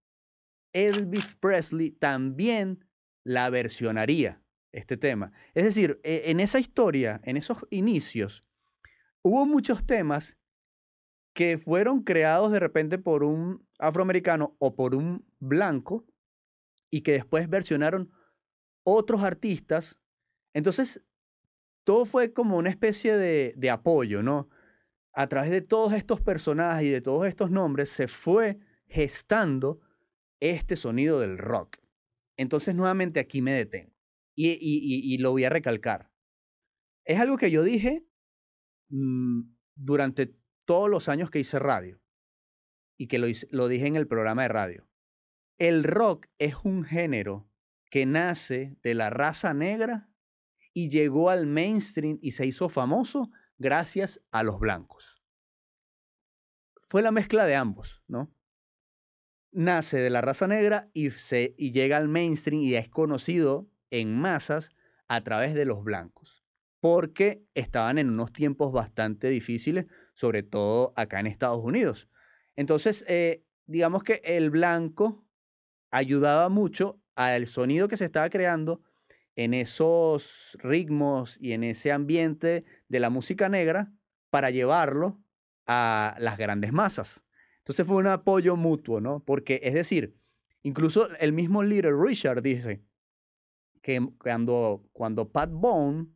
Elvis 0.73 1.35
Presley 1.35 1.91
también 1.91 2.85
la 3.23 3.49
versionaría 3.49 4.41
este 4.71 4.97
tema. 4.97 5.31
Es 5.53 5.65
decir, 5.65 5.99
e, 6.03 6.23
en 6.25 6.39
esa 6.39 6.59
historia, 6.59 7.21
en 7.23 7.37
esos 7.37 7.65
inicios, 7.69 8.43
hubo 9.21 9.45
muchos 9.45 9.85
temas 9.85 10.37
que 11.33 11.57
fueron 11.57 12.03
creados 12.03 12.51
de 12.51 12.59
repente 12.59 12.97
por 12.97 13.23
un 13.23 13.67
afroamericano 13.79 14.55
o 14.59 14.75
por 14.75 14.95
un 14.95 15.25
blanco 15.39 16.05
y 16.89 17.01
que 17.01 17.13
después 17.13 17.49
versionaron 17.49 18.11
otros 18.83 19.23
artistas. 19.23 19.99
Entonces, 20.53 21.03
todo 21.83 22.05
fue 22.05 22.33
como 22.33 22.57
una 22.57 22.69
especie 22.69 23.15
de, 23.15 23.53
de 23.55 23.69
apoyo, 23.69 24.23
¿no? 24.23 24.49
A 25.13 25.27
través 25.27 25.51
de 25.51 25.61
todos 25.61 25.93
estos 25.93 26.21
personajes 26.21 26.87
y 26.87 26.91
de 26.91 27.01
todos 27.01 27.25
estos 27.27 27.51
nombres 27.51 27.89
se 27.89 28.07
fue 28.07 28.59
gestando 28.87 29.81
este 30.39 30.75
sonido 30.75 31.19
del 31.19 31.37
rock. 31.37 31.77
Entonces, 32.35 32.75
nuevamente 32.75 33.19
aquí 33.19 33.41
me 33.41 33.53
detengo 33.53 33.96
y, 34.37 35.17
lo 35.17 35.31
voy 35.31 35.45
a 35.45 35.49
recalcar. 35.49 36.11
Es 37.03 37.19
algo 37.19 37.37
que 37.37 37.51
yo 37.51 37.63
dije 37.63 38.07
mm, 38.89 39.41
durante 39.75 40.35
todos 40.65 40.89
los 40.89 41.09
años 41.09 41.31
que 41.31 41.39
hice 41.39 41.59
radio 41.59 42.01
y 42.97 43.07
que 43.07 43.17
lo, 43.17 43.27
lo 43.49 43.67
dije 43.67 43.87
en 43.87 43.95
el 43.95 44.07
programa 44.07 44.43
de 44.43 44.47
radio. 44.49 44.87
El 45.57 45.83
rock 45.83 46.27
es 46.37 46.55
un 46.63 46.83
género 46.83 47.49
que 47.89 48.05
nace 48.05 48.77
de 48.83 48.93
la 48.93 49.09
raza 49.09 49.53
negra 49.53 50.09
y 50.73 50.89
llegó 50.89 51.29
al 51.29 51.47
mainstream 51.47 52.19
y 52.21 52.31
se 52.31 52.45
hizo 52.45 52.69
famoso 52.69 53.31
gracias 53.57 54.21
a 54.31 54.43
los 54.43 54.59
blancos. 54.59 55.23
Fue 56.81 57.01
la 57.01 57.11
mezcla 57.11 57.45
de 57.45 57.55
ambos, 57.55 58.03
¿no? 58.07 58.33
Nace 59.51 59.97
de 59.97 60.09
la 60.09 60.21
raza 60.21 60.47
negra 60.47 60.91
y, 60.93 61.09
se, 61.09 61.55
y 61.57 61.71
llega 61.71 61.97
al 61.97 62.07
mainstream 62.07 62.61
y 62.61 62.75
es 62.75 62.89
conocido 62.89 63.71
en 63.91 64.15
masas 64.15 64.71
a 65.07 65.21
través 65.21 65.53
de 65.53 65.65
los 65.65 65.83
blancos, 65.83 66.43
porque 66.79 67.43
estaban 67.53 67.97
en 67.97 68.09
unos 68.09 68.31
tiempos 68.31 68.71
bastante 68.71 69.29
difíciles, 69.29 69.85
sobre 70.13 70.43
todo 70.43 70.93
acá 70.95 71.19
en 71.19 71.27
Estados 71.27 71.63
Unidos. 71.63 72.09
Entonces, 72.55 73.05
eh, 73.07 73.43
digamos 73.65 74.03
que 74.03 74.21
el 74.23 74.49
blanco 74.49 75.25
ayudaba 75.91 76.49
mucho 76.49 77.01
al 77.15 77.47
sonido 77.47 77.87
que 77.87 77.97
se 77.97 78.05
estaba 78.05 78.29
creando 78.29 78.81
en 79.35 79.53
esos 79.53 80.57
ritmos 80.61 81.37
y 81.39 81.53
en 81.53 81.63
ese 81.63 81.91
ambiente 81.91 82.65
de 82.89 82.99
la 82.99 83.09
música 83.09 83.49
negra 83.49 83.93
para 84.29 84.49
llevarlo 84.49 85.21
a 85.67 86.15
las 86.19 86.37
grandes 86.37 86.73
masas. 86.73 87.23
Entonces 87.59 87.85
fue 87.85 87.97
un 87.97 88.07
apoyo 88.07 88.55
mutuo, 88.55 88.99
¿no? 89.01 89.23
Porque, 89.23 89.59
es 89.63 89.73
decir, 89.73 90.17
incluso 90.63 91.07
el 91.17 91.33
mismo 91.33 91.63
Little 91.63 91.93
Richard 92.01 92.41
dice, 92.41 92.81
cuando, 94.17 94.83
cuando 94.91 95.29
Pat 95.31 95.49
Bone, 95.51 96.07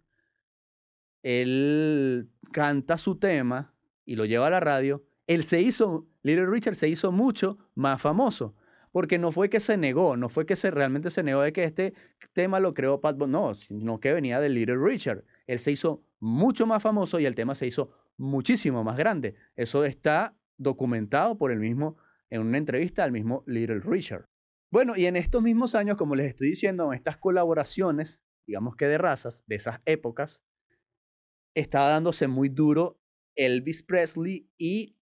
él 1.23 2.29
canta 2.51 2.97
su 2.97 3.17
tema 3.17 3.73
y 4.05 4.15
lo 4.15 4.25
lleva 4.25 4.47
a 4.47 4.51
la 4.51 4.59
radio, 4.59 5.03
él 5.27 5.43
se 5.43 5.61
hizo, 5.61 6.07
Little 6.23 6.47
Richard 6.47 6.75
se 6.75 6.89
hizo 6.89 7.11
mucho 7.11 7.57
más 7.75 8.01
famoso. 8.01 8.55
Porque 8.91 9.17
no 9.17 9.31
fue 9.31 9.49
que 9.49 9.61
se 9.61 9.77
negó, 9.77 10.17
no 10.17 10.27
fue 10.27 10.45
que 10.45 10.57
se 10.57 10.69
realmente 10.69 11.11
se 11.11 11.23
negó 11.23 11.41
de 11.41 11.53
que 11.53 11.63
este 11.63 11.93
tema 12.33 12.59
lo 12.59 12.73
creó 12.73 12.99
Pat 12.99 13.17
Bone, 13.17 13.31
no, 13.31 13.53
sino 13.53 14.01
que 14.01 14.11
venía 14.11 14.41
de 14.41 14.49
Little 14.49 14.75
Richard. 14.77 15.23
Él 15.47 15.59
se 15.59 15.71
hizo 15.71 16.03
mucho 16.19 16.65
más 16.65 16.83
famoso 16.83 17.17
y 17.17 17.25
el 17.25 17.35
tema 17.35 17.55
se 17.55 17.67
hizo 17.67 17.91
muchísimo 18.17 18.83
más 18.83 18.97
grande. 18.97 19.35
Eso 19.55 19.85
está 19.85 20.35
documentado 20.57 21.37
por 21.37 21.51
el 21.51 21.59
mismo, 21.59 21.95
en 22.29 22.41
una 22.41 22.57
entrevista 22.57 23.05
al 23.05 23.13
mismo 23.13 23.45
Little 23.47 23.79
Richard. 23.79 24.30
Bueno, 24.71 24.95
y 24.95 25.05
en 25.05 25.17
estos 25.17 25.43
mismos 25.43 25.75
años, 25.75 25.97
como 25.97 26.15
les 26.15 26.27
estoy 26.27 26.47
diciendo, 26.47 26.93
estas 26.93 27.17
colaboraciones, 27.17 28.21
digamos 28.47 28.77
que 28.77 28.87
de 28.87 28.97
razas, 28.97 29.43
de 29.45 29.57
esas 29.57 29.81
épocas, 29.85 30.43
estaba 31.53 31.89
dándose 31.89 32.29
muy 32.29 32.47
duro 32.47 33.01
Elvis 33.35 33.83
Presley 33.83 34.49
y 34.57 34.97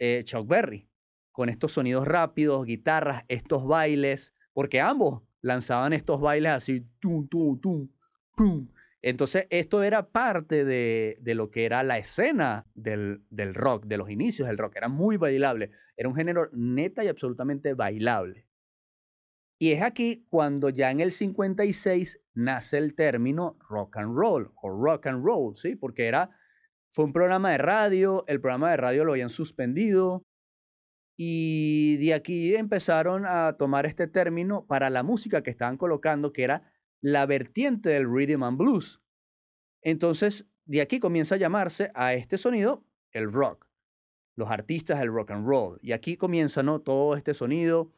eh, 0.00 0.22
Chuck 0.24 0.48
Berry, 0.48 0.90
con 1.30 1.48
estos 1.48 1.70
sonidos 1.70 2.04
rápidos, 2.08 2.66
guitarras, 2.66 3.22
estos 3.28 3.64
bailes, 3.64 4.34
porque 4.52 4.80
ambos 4.80 5.22
lanzaban 5.40 5.92
estos 5.92 6.20
bailes 6.20 6.50
así, 6.50 6.80
tum, 6.98 7.28
tum, 7.28 7.60
tum, 7.60 7.88
tum. 8.36 8.68
Entonces, 9.02 9.46
esto 9.50 9.84
era 9.84 10.10
parte 10.10 10.64
de, 10.64 11.16
lo 11.36 11.52
que 11.52 11.64
era 11.64 11.84
la 11.84 11.96
escena 11.98 12.66
del 12.74 13.20
rock, 13.54 13.86
de 13.86 13.98
los 13.98 14.10
inicios 14.10 14.48
del 14.48 14.58
rock. 14.58 14.74
Era 14.74 14.88
muy 14.88 15.16
bailable. 15.16 15.70
Era 15.96 16.08
un 16.08 16.16
género 16.16 16.48
neta 16.52 17.04
y 17.04 17.08
absolutamente 17.08 17.74
bailable. 17.74 18.45
Y 19.58 19.72
es 19.72 19.82
aquí 19.82 20.26
cuando 20.28 20.68
ya 20.68 20.90
en 20.90 21.00
el 21.00 21.12
56 21.12 22.20
nace 22.34 22.78
el 22.78 22.94
término 22.94 23.56
rock 23.68 23.96
and 23.96 24.14
roll 24.14 24.52
o 24.62 24.70
rock 24.70 25.06
and 25.06 25.24
roll, 25.24 25.56
¿sí? 25.56 25.76
Porque 25.76 26.06
era, 26.06 26.30
fue 26.90 27.06
un 27.06 27.12
programa 27.12 27.50
de 27.50 27.58
radio, 27.58 28.24
el 28.28 28.40
programa 28.40 28.70
de 28.70 28.76
radio 28.76 29.04
lo 29.04 29.12
habían 29.12 29.30
suspendido 29.30 30.26
y 31.18 31.96
de 31.96 32.12
aquí 32.12 32.54
empezaron 32.54 33.24
a 33.26 33.56
tomar 33.58 33.86
este 33.86 34.06
término 34.06 34.66
para 34.66 34.90
la 34.90 35.02
música 35.02 35.42
que 35.42 35.50
estaban 35.50 35.78
colocando, 35.78 36.32
que 36.32 36.44
era 36.44 36.70
la 37.00 37.24
vertiente 37.24 37.88
del 37.88 38.10
rhythm 38.12 38.42
and 38.42 38.58
blues. 38.58 39.00
Entonces, 39.80 40.46
de 40.66 40.82
aquí 40.82 40.98
comienza 40.98 41.36
a 41.36 41.38
llamarse 41.38 41.90
a 41.94 42.12
este 42.12 42.36
sonido 42.36 42.84
el 43.12 43.32
rock, 43.32 43.66
los 44.34 44.50
artistas 44.50 44.98
del 44.98 45.08
rock 45.08 45.30
and 45.30 45.46
roll. 45.46 45.78
Y 45.80 45.92
aquí 45.92 46.18
comienza, 46.18 46.62
¿no? 46.62 46.80
Todo 46.82 47.16
este 47.16 47.32
sonido. 47.32 47.92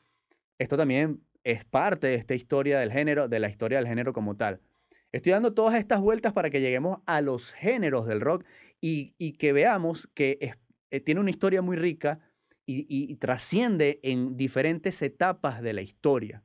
Esto 0.58 0.76
también 0.76 1.24
es 1.48 1.64
parte 1.64 2.08
de 2.08 2.14
esta 2.16 2.34
historia 2.34 2.78
del 2.78 2.92
género, 2.92 3.26
de 3.26 3.40
la 3.40 3.48
historia 3.48 3.78
del 3.78 3.86
género 3.86 4.12
como 4.12 4.36
tal. 4.36 4.60
Estoy 5.12 5.32
dando 5.32 5.54
todas 5.54 5.76
estas 5.76 5.98
vueltas 6.02 6.34
para 6.34 6.50
que 6.50 6.60
lleguemos 6.60 7.00
a 7.06 7.22
los 7.22 7.54
géneros 7.54 8.06
del 8.06 8.20
rock 8.20 8.44
y, 8.82 9.14
que 9.38 9.54
veamos 9.54 10.10
que 10.12 10.54
eh, 10.90 11.00
tiene 11.00 11.22
una 11.22 11.30
historia 11.30 11.62
muy 11.62 11.78
rica 11.78 12.20
y, 12.66 13.14
trasciende 13.16 13.98
en 14.02 14.36
diferentes 14.36 15.00
etapas 15.00 15.62
de 15.62 15.72
la 15.72 15.80
historia. 15.80 16.44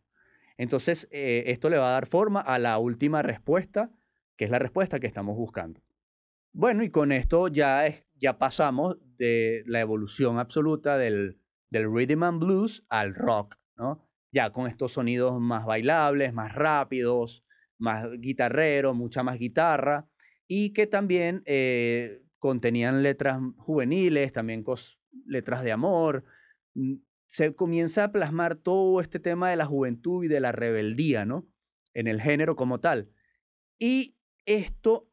Entonces, 0.57 1.09
eh, 1.11 1.43
esto 1.47 1.69
le 1.69 1.77
va 1.77 1.89
a 1.89 1.93
dar 1.93 2.05
forma 2.05 2.39
a 2.39 2.57
la 2.57 2.77
última 2.77 3.21
respuesta, 3.21 3.91
que 4.37 4.45
es 4.45 4.51
la 4.51 4.59
respuesta 4.59 5.01
que 5.01 5.07
estamos 5.07 5.35
buscando. 5.35 5.81
Bueno, 6.53 6.81
y 6.81 6.89
con 6.89 7.11
esto 7.11 7.49
ya, 7.49 7.87
es, 7.87 8.05
ya 8.15 8.37
pasamos 8.37 8.99
de 9.17 9.63
la 9.65 9.81
evolución 9.81 10.39
absoluta 10.39 10.97
del, 10.97 11.35
del 11.71 11.93
rhythm 11.93 12.23
and 12.23 12.39
blues 12.39 12.85
al 12.87 13.13
rock, 13.13 13.57
¿no? 13.75 14.12
Ya 14.33 14.51
con 14.51 14.67
estos 14.67 14.93
sonidos 14.93 15.39
más 15.39 15.65
bailables, 15.65 16.33
más 16.33 16.53
rápidos, 16.53 17.45
más 17.77 18.07
guitarreros, 18.19 18.95
mucha 18.95 19.23
más 19.23 19.37
guitarra, 19.37 20.09
y 20.47 20.71
que 20.73 20.87
también 20.87 21.43
eh, 21.45 22.23
contenían 22.39 23.03
letras 23.03 23.39
juveniles, 23.57 24.33
también 24.33 24.65
letras 25.25 25.63
de 25.63 25.71
amor. 25.71 26.25
Mm, 26.73 26.95
se 27.27 27.55
comienza 27.55 28.05
a 28.05 28.11
plasmar 28.11 28.55
todo 28.55 29.01
este 29.01 29.19
tema 29.19 29.49
de 29.49 29.55
la 29.55 29.65
juventud 29.65 30.23
y 30.23 30.27
de 30.27 30.39
la 30.39 30.51
rebeldía, 30.51 31.25
¿no? 31.25 31.47
En 31.93 32.07
el 32.07 32.19
género 32.19 32.55
como 32.55 32.79
tal. 32.79 33.09
Y 33.79 34.15
esto 34.45 35.07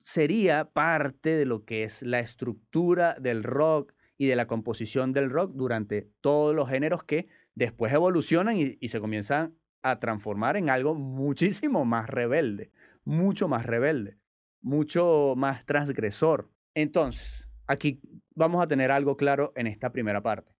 sería 0.00 0.70
parte 0.70 1.30
de 1.30 1.46
lo 1.46 1.64
que 1.64 1.84
es 1.84 2.02
la 2.02 2.20
estructura 2.20 3.16
del 3.20 3.42
rock 3.42 3.94
y 4.16 4.26
de 4.26 4.36
la 4.36 4.46
composición 4.46 5.12
del 5.12 5.30
rock 5.30 5.52
durante 5.54 6.10
todos 6.20 6.54
los 6.54 6.68
géneros 6.68 7.04
que 7.04 7.28
después 7.54 7.92
evolucionan 7.92 8.56
y, 8.56 8.88
se 8.88 9.00
comienzan 9.00 9.58
a 9.82 10.00
transformar 10.00 10.56
en 10.56 10.70
algo 10.70 10.94
muchísimo 10.94 11.84
más 11.84 12.08
rebelde, 12.08 12.72
mucho 13.04 13.48
más 13.48 13.66
rebelde, 13.66 14.18
mucho 14.60 15.34
más 15.36 15.64
transgresor. 15.66 16.50
Entonces, 16.74 17.48
aquí 17.66 18.00
vamos 18.34 18.62
a 18.62 18.68
tener 18.68 18.90
algo 18.90 19.16
claro 19.16 19.52
en 19.56 19.66
esta 19.66 19.92
primera 19.92 20.22
parte. 20.22 20.54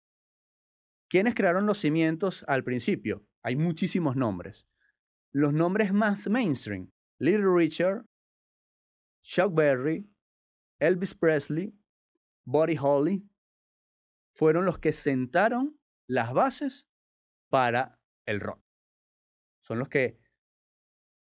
¿Quiénes 1.09 1.35
crearon 1.35 1.67
los 1.67 1.79
cimientos 1.79 2.45
al 2.49 2.65
principio? 2.65 3.27
Hay 3.43 3.57
muchísimos 3.57 4.17
nombres. 4.17 4.67
Los 5.33 5.53
nombres 5.53 5.93
más 5.93 6.29
mainstream, 6.29 6.91
Little 7.19 7.55
Richard, 7.55 8.05
Chuck 9.23 9.55
Berry, 9.55 10.09
Elvis 10.79 11.15
Presley, 11.15 11.75
Buddy 12.45 12.77
Holly, 12.81 13.29
fueron 14.35 14.65
los 14.65 14.79
que 14.79 14.93
sentaron 14.93 15.79
las 16.07 16.33
bases 16.33 16.87
para 17.51 18.01
el 18.27 18.41
rock. 18.41 18.63
Son 19.61 19.79
los 19.79 19.89
que 19.89 20.19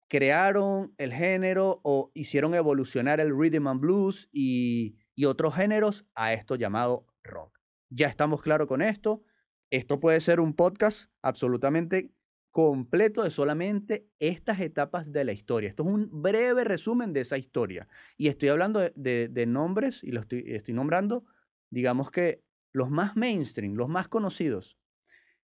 crearon 0.09 0.95
el 0.99 1.13
género 1.13 1.81
o 1.83 2.11
hicieron 2.15 2.55
evolucionar 2.55 3.21
el 3.21 3.37
rhythm 3.37 3.67
and 3.67 3.81
blues 3.81 4.29
y, 4.33 4.97
y 5.15 5.25
otros 5.25 5.55
géneros 5.55 6.07
a 6.15 6.33
esto 6.33 6.57
llamado 6.57 7.07
rock. 7.23 7.59
Ya 7.91 8.09
estamos 8.09 8.43
claros 8.43 8.69
con 8.69 8.83
esto. 8.83 9.23
Esto 9.71 10.01
puede 10.01 10.21
ser 10.21 10.41
un 10.41 10.55
podcast 10.55 11.11
absolutamente 11.23 12.13
completo 12.55 13.25
de 13.25 13.33
solamente 13.33 14.09
estas 14.21 14.61
etapas 14.61 15.11
de 15.11 15.25
la 15.25 15.33
historia. 15.33 15.69
Esto 15.69 15.83
es 15.83 15.89
un 15.89 16.23
breve 16.23 16.63
resumen 16.63 17.13
de 17.13 17.23
esa 17.23 17.37
historia. 17.37 17.89
Y 18.17 18.29
estoy 18.29 18.49
hablando 18.49 18.79
de, 18.95 19.45
nombres 19.49 20.05
y 20.05 20.13
lo 20.13 20.21
estoy, 20.21 20.45
estoy, 20.47 20.73
nombrando, 20.73 21.25
digamos 21.71 22.13
que 22.13 22.44
los 22.75 22.91
más 22.91 23.17
mainstream, 23.17 23.75
los 23.75 23.89
más 23.89 24.09
conocidos. 24.09 24.77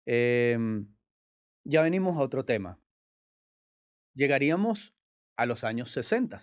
Em, 0.05 0.93
ya 1.65 1.81
venimos 1.81 2.17
a 2.17 2.21
otro 2.21 2.45
tema. 2.45 2.81
Llegaríamos 4.15 4.95
a 5.37 5.47
los 5.47 5.63
años 5.63 5.93
60. 5.93 6.39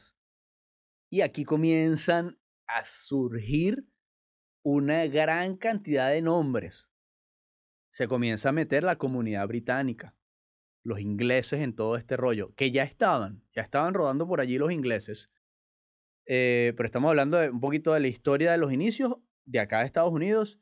Y 1.12 1.22
aquí 1.22 1.44
comienzan 1.44 2.40
a 2.68 2.86
surgir 2.86 3.86
una 4.64 5.06
gran 5.08 5.58
cantidad 5.58 6.10
de 6.10 6.22
nombres. 6.22 6.88
Se 7.92 8.08
comienza 8.08 8.50
a 8.50 8.54
meter 8.54 8.84
la 8.84 8.98
comunidad 8.98 9.46
británica, 9.48 10.16
los 10.84 11.02
ingleses 11.02 11.62
en 11.62 11.76
todo 11.76 11.98
este 11.98 12.16
rollo, 12.16 12.54
que 12.56 12.72
ya 12.72 12.84
estaban, 12.84 13.44
ya 13.52 13.62
estaban 13.62 13.94
rodando 13.94 14.26
por 14.26 14.40
allí 14.40 14.58
los 14.58 14.72
ingleses. 14.72 15.30
Eh, 16.26 16.74
pero 16.78 16.88
estamos 16.88 17.10
hablando 17.10 17.38
de 17.38 17.50
un 17.50 17.60
poquito 17.60 17.94
de 17.94 18.00
la 18.00 18.08
historia 18.08 18.52
de 18.54 18.58
los 18.58 18.72
inicios 18.72 19.16
de 19.46 19.60
acá 19.60 19.80
de 19.80 19.86
Estados 19.86 20.12
Unidos 20.12 20.60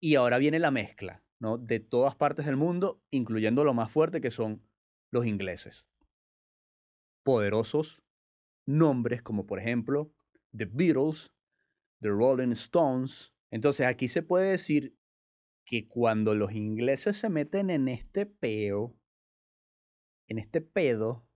y 0.00 0.14
ahora 0.14 0.38
viene 0.38 0.58
la 0.58 0.70
mezcla, 0.70 1.24
¿no? 1.40 1.58
De 1.58 1.80
todas 1.80 2.14
partes 2.14 2.46
del 2.46 2.56
mundo, 2.56 3.02
incluyendo 3.10 3.64
lo 3.64 3.74
más 3.74 3.90
fuerte 3.90 4.20
que 4.20 4.30
son 4.30 4.62
los 5.10 5.26
ingleses. 5.26 5.88
Poderosos 7.24 8.02
nombres 8.66 9.22
como 9.22 9.46
por 9.46 9.58
ejemplo 9.58 10.12
The 10.56 10.66
Beatles, 10.66 11.32
The 12.00 12.08
Rolling 12.08 12.52
Stones, 12.52 13.32
entonces 13.50 13.86
aquí 13.86 14.08
se 14.08 14.22
puede 14.22 14.50
decir 14.50 14.98
que 15.64 15.88
cuando 15.88 16.34
los 16.34 16.52
ingleses 16.52 17.16
se 17.16 17.28
meten 17.28 17.70
en 17.70 17.88
este 17.88 18.26
peo, 18.26 18.96
en 20.28 20.38
este 20.38 20.60
pedo, 20.60 21.28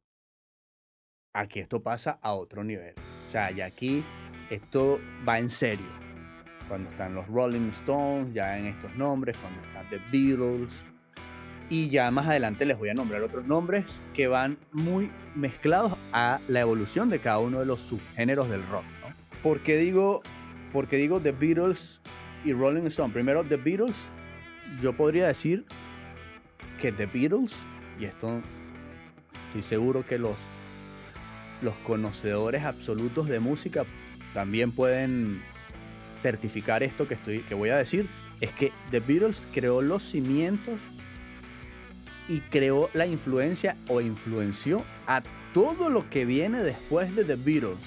aquí 1.35 1.61
esto 1.61 1.83
pasa 1.83 2.19
a 2.23 2.35
otro 2.35 2.65
nivel. 2.65 2.95
O 3.29 3.33
sea, 3.33 3.51
ya 3.51 3.67
aquí 3.67 4.05
esto 4.51 4.99
va 5.27 5.39
en 5.39 5.51
serio. 5.51 6.10
Cuando 6.71 6.89
están 6.89 7.15
los 7.15 7.27
Rolling 7.29 7.69
Stones, 7.69 8.33
ya 8.33 8.59
en 8.59 8.65
estos 8.65 8.97
nombres, 8.97 9.37
cuando 9.37 9.61
están 9.61 9.87
The 9.91 10.01
Beatles. 10.11 10.83
Y 11.69 11.91
ya 11.91 12.11
más 12.11 12.27
adelante 12.27 12.65
les 12.65 12.79
voy 12.79 12.89
a 12.89 12.95
nombrar 12.95 13.23
otros 13.23 13.45
nombres 13.47 14.01
que 14.15 14.27
van 14.27 14.57
muy 14.73 15.13
mezclados 15.35 15.99
a 16.13 16.41
la 16.49 16.61
evolución 16.61 17.11
de 17.11 17.19
cada 17.19 17.41
uno 17.41 17.61
de 17.61 17.67
los 17.67 17.81
subgéneros 17.83 18.49
del 18.49 18.67
rock. 18.67 18.85
¿no? 19.03 19.15
¿Por 19.43 19.61
qué 19.61 19.77
digo 19.77 20.23
porque 20.73 20.97
digo 20.97 21.21
The 21.21 21.33
Beatles 21.33 22.01
y 22.45 22.53
Rolling 22.53 22.87
Stone. 22.87 23.13
Primero, 23.13 23.45
The 23.45 23.57
Beatles, 23.57 24.09
yo 24.81 24.97
podría 24.97 25.27
decir 25.27 25.65
que 26.81 26.93
The 26.93 27.07
Beatles, 27.07 27.55
y 27.99 28.05
esto 28.05 28.41
estoy 29.49 29.63
seguro 29.63 30.07
que 30.07 30.19
los, 30.19 30.37
los 31.63 31.75
conocedores 31.87 32.65
absolutos 32.65 33.29
de 33.29 33.41
música 33.41 33.85
también 34.33 34.73
pueden 34.73 35.43
certificar 36.21 36.83
esto 36.83 37.09
que, 37.09 37.15
estoy, 37.15 37.41
que 37.41 37.55
voy 37.55 37.71
a 37.71 37.77
decir, 37.77 38.09
es 38.41 38.51
que 38.51 38.73
The 38.91 39.01
Beatles 39.01 39.43
creó 39.53 39.83
los 39.83 40.03
cimientos 40.03 40.79
y 42.29 42.41
creó 42.41 42.89
la 42.95 43.07
influencia 43.07 43.77
o 43.89 44.01
influenció 44.01 44.85
a 45.07 45.23
todo 45.53 45.91
lo 45.91 46.09
que 46.09 46.25
viene 46.25 46.63
después 46.63 47.15
de 47.17 47.25
The 47.25 47.37
Beatles. 47.37 47.81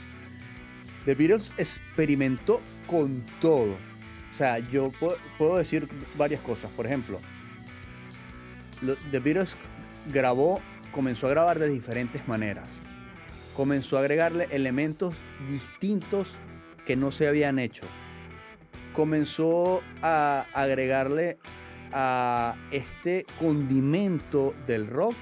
The 1.06 1.15
Beatles 1.15 1.52
experimentó 1.58 2.62
con 2.88 3.26
todo. 3.39 3.78
O 4.34 4.38
sea, 4.38 4.60
yo 4.60 4.91
puedo, 5.38 5.58
decir 5.58 5.88
varias 6.15 6.41
cosas. 6.41 6.72
Por 6.72 6.86
ejemplo, 6.86 7.19
The 9.12 9.19
Beatles 9.19 9.56
grabó, 10.12 10.60
comenzó 10.91 11.28
a 11.28 11.32
grabar 11.32 11.60
de 11.60 11.69
diferentes 11.69 12.28
maneras. 12.28 12.67
Comenzó 13.56 13.98
a 13.98 14.02
agregarle 14.02 14.48
elementos 14.52 15.15
distintos 15.48 16.30
que 16.86 16.96
no 16.96 17.12
se 17.12 17.28
habían 17.28 17.60
hecho. 17.60 17.86
Comenzó 18.93 19.82
a 20.01 20.45
agregarle 20.53 21.38
a 21.91 22.56
este 22.71 23.25
condimento 23.39 24.53
del 24.67 24.88
rock, 24.88 25.15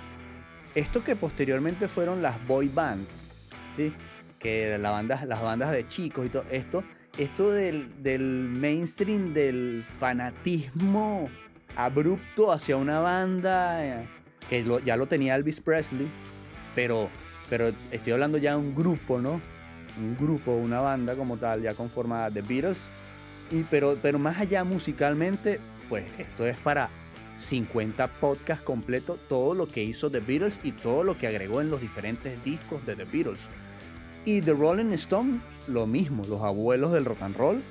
esto 0.75 1.03
que 1.03 1.15
posteriormente 1.15 1.87
fueron 1.87 2.21
las 2.21 2.45
boy 2.47 2.69
bands, 2.69 3.27
¿sí? 3.75 3.93
que 4.39 4.77
la 4.77 5.03
las 5.03 5.41
bandas 5.41 5.71
de 5.71 5.87
chicos 5.87 6.25
y 6.25 6.29
todo 6.29 6.45
esto, 6.49 6.83
esto 7.17 7.51
del, 7.51 8.01
del 8.01 8.21
mainstream, 8.49 9.33
del 9.33 9.83
fanatismo 9.83 11.29
abrupto 11.75 12.51
hacia 12.51 12.77
una 12.77 12.99
banda, 12.99 13.85
eh, 13.85 14.07
que 14.49 14.65
ya 14.85 14.95
lo 14.95 15.07
tenía 15.07 15.35
Elvis 15.35 15.61
Presley, 15.61 16.07
pero, 16.75 17.09
pero 17.49 17.71
estoy 17.91 18.13
hablando 18.13 18.37
ya 18.37 18.51
de 18.51 18.57
un 18.57 18.75
grupo, 18.75 19.19
¿no? 19.19 19.41
Un 19.97 20.15
grupo, 20.17 20.51
una 20.53 20.79
banda 20.79 21.15
como 21.15 21.37
tal, 21.37 21.61
ya 21.61 21.73
conformada 21.73 22.29
de 22.29 22.41
Beatles. 22.41 22.89
Pero, 23.69 23.97
pero 24.01 24.19
más 24.19 24.39
allá 24.39 24.63
musicalmente, 24.63 25.59
pues 25.89 26.05
esto 26.17 26.45
es 26.45 26.57
para 26.57 26.89
50 27.41 28.07
podcasts 28.07 28.63
completos, 28.63 29.19
todo 29.27 29.53
lo 29.53 29.67
que 29.67 29.83
hizo 29.83 30.09
The 30.09 30.19
Beatles 30.19 30.59
y 30.63 30.71
todo 30.71 31.03
lo 31.03 31.17
que 31.17 31.27
agregó 31.27 31.61
en 31.61 31.69
los 31.69 31.81
diferentes 31.81 32.43
discos 32.43 32.85
de 32.85 32.95
The 32.95 33.05
Beatles. 33.05 33.41
Y 34.23 34.41
The 34.41 34.53
Rolling 34.53 34.93
Stones, 34.93 35.41
lo 35.67 35.87
mismo, 35.87 36.23
los 36.25 36.41
abuelos 36.43 36.91
del 36.91 37.05
rock 37.05 37.23
and 37.23 37.35
roll, 37.35 37.61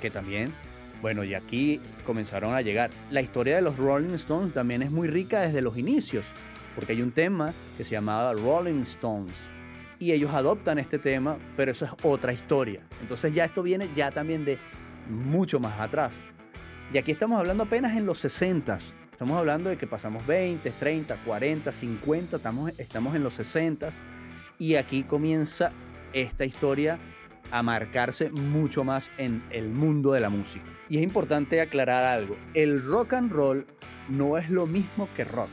que 0.00 0.10
también, 0.10 0.52
bueno, 1.00 1.24
y 1.24 1.34
aquí 1.34 1.80
comenzaron 2.06 2.54
a 2.54 2.62
llegar. 2.62 2.90
La 3.10 3.22
historia 3.22 3.56
de 3.56 3.62
los 3.62 3.76
Rolling 3.76 4.14
Stones 4.14 4.54
también 4.54 4.82
es 4.82 4.90
muy 4.90 5.08
rica 5.08 5.40
desde 5.40 5.60
los 5.60 5.76
inicios, 5.76 6.24
porque 6.76 6.92
hay 6.92 7.02
un 7.02 7.12
tema 7.12 7.52
que 7.76 7.84
se 7.84 7.90
llamaba 7.90 8.32
Rolling 8.34 8.82
Stones. 8.82 9.36
Y 10.02 10.10
ellos 10.10 10.34
adoptan 10.34 10.80
este 10.80 10.98
tema, 10.98 11.38
pero 11.56 11.70
eso 11.70 11.84
es 11.84 11.92
otra 12.02 12.32
historia. 12.32 12.84
Entonces 13.00 13.32
ya 13.32 13.44
esto 13.44 13.62
viene 13.62 13.88
ya 13.94 14.10
también 14.10 14.44
de 14.44 14.58
mucho 15.08 15.60
más 15.60 15.78
atrás. 15.78 16.18
Y 16.92 16.98
aquí 16.98 17.12
estamos 17.12 17.38
hablando 17.38 17.62
apenas 17.62 17.96
en 17.96 18.04
los 18.04 18.18
60. 18.18 18.78
Estamos 19.12 19.38
hablando 19.38 19.70
de 19.70 19.76
que 19.76 19.86
pasamos 19.86 20.26
20, 20.26 20.72
30, 20.72 21.14
40, 21.24 21.70
50, 21.70 22.36
estamos, 22.36 22.72
estamos 22.78 23.14
en 23.14 23.22
los 23.22 23.34
60 23.34 23.90
y 24.58 24.74
aquí 24.74 25.04
comienza 25.04 25.70
esta 26.12 26.44
historia 26.44 26.98
a 27.52 27.62
marcarse 27.62 28.28
mucho 28.28 28.82
más 28.82 29.12
en 29.18 29.44
el 29.50 29.68
mundo 29.68 30.14
de 30.14 30.20
la 30.20 30.30
música. 30.30 30.64
Y 30.88 30.96
es 30.96 31.04
importante 31.04 31.60
aclarar 31.60 32.02
algo, 32.02 32.36
el 32.54 32.84
rock 32.84 33.12
and 33.12 33.30
roll 33.30 33.66
no 34.08 34.36
es 34.36 34.50
lo 34.50 34.66
mismo 34.66 35.08
que 35.14 35.22
rock. 35.22 35.50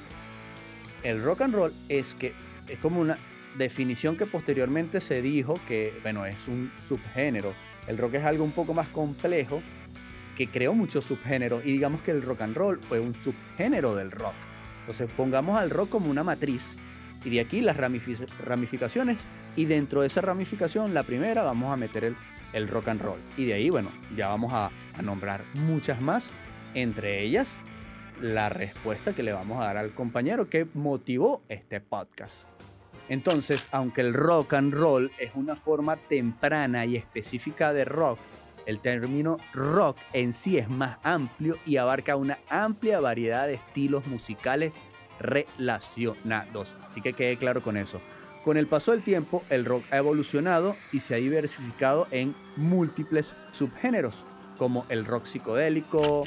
El 1.03 1.21
rock 1.21 1.41
and 1.41 1.53
roll 1.53 1.73
es 1.87 2.15
que 2.15 2.33
es 2.67 2.79
como 2.79 2.99
una 2.99 3.19
definición 3.57 4.17
que 4.17 4.25
posteriormente 4.25 5.01
se 5.01 5.21
dijo 5.21 5.59
que, 5.67 5.93
bueno, 6.01 6.25
es 6.25 6.47
un 6.47 6.71
subgénero. 6.87 7.53
El 7.87 7.97
rock 7.97 8.15
es 8.15 8.25
algo 8.25 8.43
un 8.43 8.51
poco 8.51 8.73
más 8.73 8.87
complejo 8.89 9.61
que 10.37 10.47
creó 10.47 10.73
muchos 10.73 11.05
subgéneros 11.05 11.65
y 11.65 11.73
digamos 11.73 12.01
que 12.01 12.11
el 12.11 12.21
rock 12.21 12.41
and 12.41 12.55
roll 12.55 12.79
fue 12.79 12.99
un 12.99 13.13
subgénero 13.13 13.95
del 13.95 14.11
rock. 14.11 14.35
Entonces 14.81 15.11
pongamos 15.13 15.59
al 15.59 15.69
rock 15.69 15.89
como 15.89 16.09
una 16.09 16.23
matriz 16.23 16.75
y 17.25 17.29
de 17.29 17.39
aquí 17.39 17.61
las 17.61 17.77
ramificaciones. 17.77 19.17
Y 19.55 19.65
dentro 19.65 20.01
de 20.01 20.07
esa 20.07 20.21
ramificación, 20.21 20.93
la 20.93 21.03
primera, 21.03 21.43
vamos 21.43 21.73
a 21.73 21.75
meter 21.75 22.13
el, 22.53 22.67
rock 22.67 22.87
and 22.87 23.01
roll. 23.01 23.19
Y 23.35 23.45
de 23.45 23.53
ahí, 23.55 23.69
bueno, 23.69 23.89
ya 24.15 24.27
vamos 24.27 24.53
a, 24.53 24.71
a 24.97 25.01
nombrar 25.01 25.43
muchas 25.55 25.99
más. 25.99 26.29
Entre 26.73 27.23
ellas, 27.23 27.57
la 28.21 28.49
respuesta 28.49 29.13
que 29.13 29.23
le 29.23 29.33
vamos 29.33 29.59
a 29.61 29.65
dar 29.65 29.77
al 29.77 29.93
compañero 29.93 30.49
que 30.49 30.67
motivó 30.73 31.41
este 31.49 31.81
podcast. 31.81 32.47
Entonces, 33.09 33.67
aunque 33.71 34.01
el 34.01 34.13
rock 34.13 34.53
and 34.53 34.73
roll 34.73 35.11
es 35.19 35.31
una 35.33 35.55
forma 35.55 35.97
temprana 35.97 36.85
y 36.85 36.95
específica 36.95 37.73
de 37.73 37.83
rock, 37.83 38.19
el 38.67 38.79
término 38.79 39.37
rock 39.51 39.97
en 40.13 40.31
sí 40.31 40.59
es 40.59 40.69
más 40.69 40.99
amplio 41.01 41.57
y 41.65 41.77
abarca 41.77 42.15
una 42.15 42.37
amplia 42.49 42.99
variedad 42.99 43.47
de 43.47 43.55
estilos 43.55 44.05
musicales 44.05 44.75
relacionados. 45.19 46.75
Así 46.83 47.01
que 47.01 47.13
quede 47.13 47.37
claro 47.37 47.63
con 47.63 47.77
eso. 47.77 47.99
Con 48.45 48.57
el 48.57 48.67
paso 48.67 48.91
del 48.91 49.01
tiempo, 49.01 49.43
el 49.49 49.65
rock 49.65 49.83
ha 49.91 49.97
evolucionado 49.97 50.75
y 50.91 50.99
se 50.99 51.15
ha 51.15 51.17
diversificado 51.17 52.07
en 52.11 52.35
múltiples 52.55 53.33
subgéneros, 53.51 54.23
como 54.57 54.85
el 54.89 55.03
rock 55.05 55.25
psicodélico, 55.25 56.23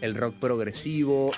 el 0.00 0.14
rock 0.14 0.36
progresivo, 0.36 1.32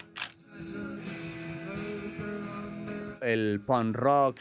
el 3.27 3.61
punk 3.67 3.97
rock, 3.97 4.39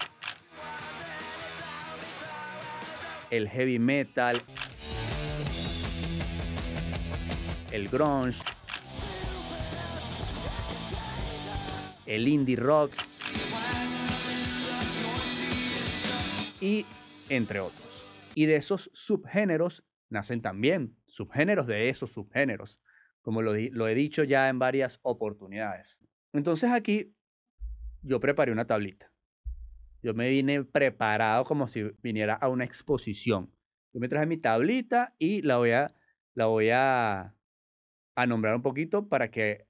el 3.32 3.50
heavy 3.50 3.80
metal, 3.80 4.40
el 7.72 7.90
grunge, 7.90 8.40
el 12.06 12.28
indie 12.28 12.56
rock 12.56 12.92
y 16.62 16.86
entre 17.30 17.62
otros. 17.62 18.08
Y 18.36 18.46
de 18.46 18.58
esos 18.58 18.92
subgéneros 18.94 19.84
nacen 20.10 20.44
también 20.44 20.96
subgéneros 21.08 21.66
de 21.66 21.90
esos 21.90 22.14
subgéneros, 22.14 22.80
como 23.24 23.42
lo, 23.42 23.56
he 23.56 23.96
dicho 23.96 24.24
ya 24.24 24.48
en 24.48 24.60
varias 24.60 25.00
oportunidades. 25.02 26.00
Entonces 26.34 26.70
aquí 26.70 27.15
yo 28.06 28.20
preparé 28.20 28.52
una 28.52 28.68
tablita. 28.68 29.12
Yo 30.02 30.14
me 30.14 30.30
vine 30.30 30.64
preparado 30.64 31.46
como 31.46 31.68
si 31.68 31.84
viniera 32.02 32.36
a 32.36 32.48
una 32.48 32.64
exposición. 32.64 33.52
Yo 33.94 34.00
me 34.00 34.08
traje 34.08 34.28
mi 34.28 34.38
tablita 34.38 35.16
y 35.18 35.42
la 35.42 35.58
voy 35.58 35.72
a, 35.72 35.96
la 36.36 36.46
voy 36.46 36.70
a, 36.70 37.36
a 38.16 38.28
nombrar 38.28 38.56
un 38.56 38.62
poquito 38.62 39.10
para 39.10 39.32
que 39.32 39.68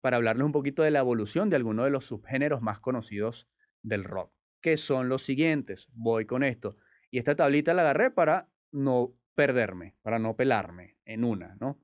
para 0.00 0.18
hablarles 0.18 0.44
un 0.44 0.52
poquito 0.52 0.82
de 0.82 0.90
la 0.90 1.00
evolución 1.00 1.50
de 1.50 1.56
algunos 1.56 1.84
de 1.84 1.90
los 1.90 2.04
subgéneros 2.04 2.62
más 2.62 2.78
conocidos 2.78 3.48
del 3.82 4.04
rock, 4.04 4.32
que 4.60 4.76
son 4.76 5.08
los 5.08 5.22
siguientes. 5.22 5.88
Voy 5.92 6.26
con 6.26 6.44
esto. 6.44 6.76
Y 7.10 7.18
esta 7.18 7.34
tablita 7.34 7.74
la 7.74 7.82
agarré 7.82 8.10
para 8.10 8.48
no 8.70 9.16
perderme, 9.34 9.96
para 10.02 10.18
no 10.18 10.36
pelarme 10.36 10.96
en 11.04 11.24
una, 11.24 11.56
¿no? 11.60 11.80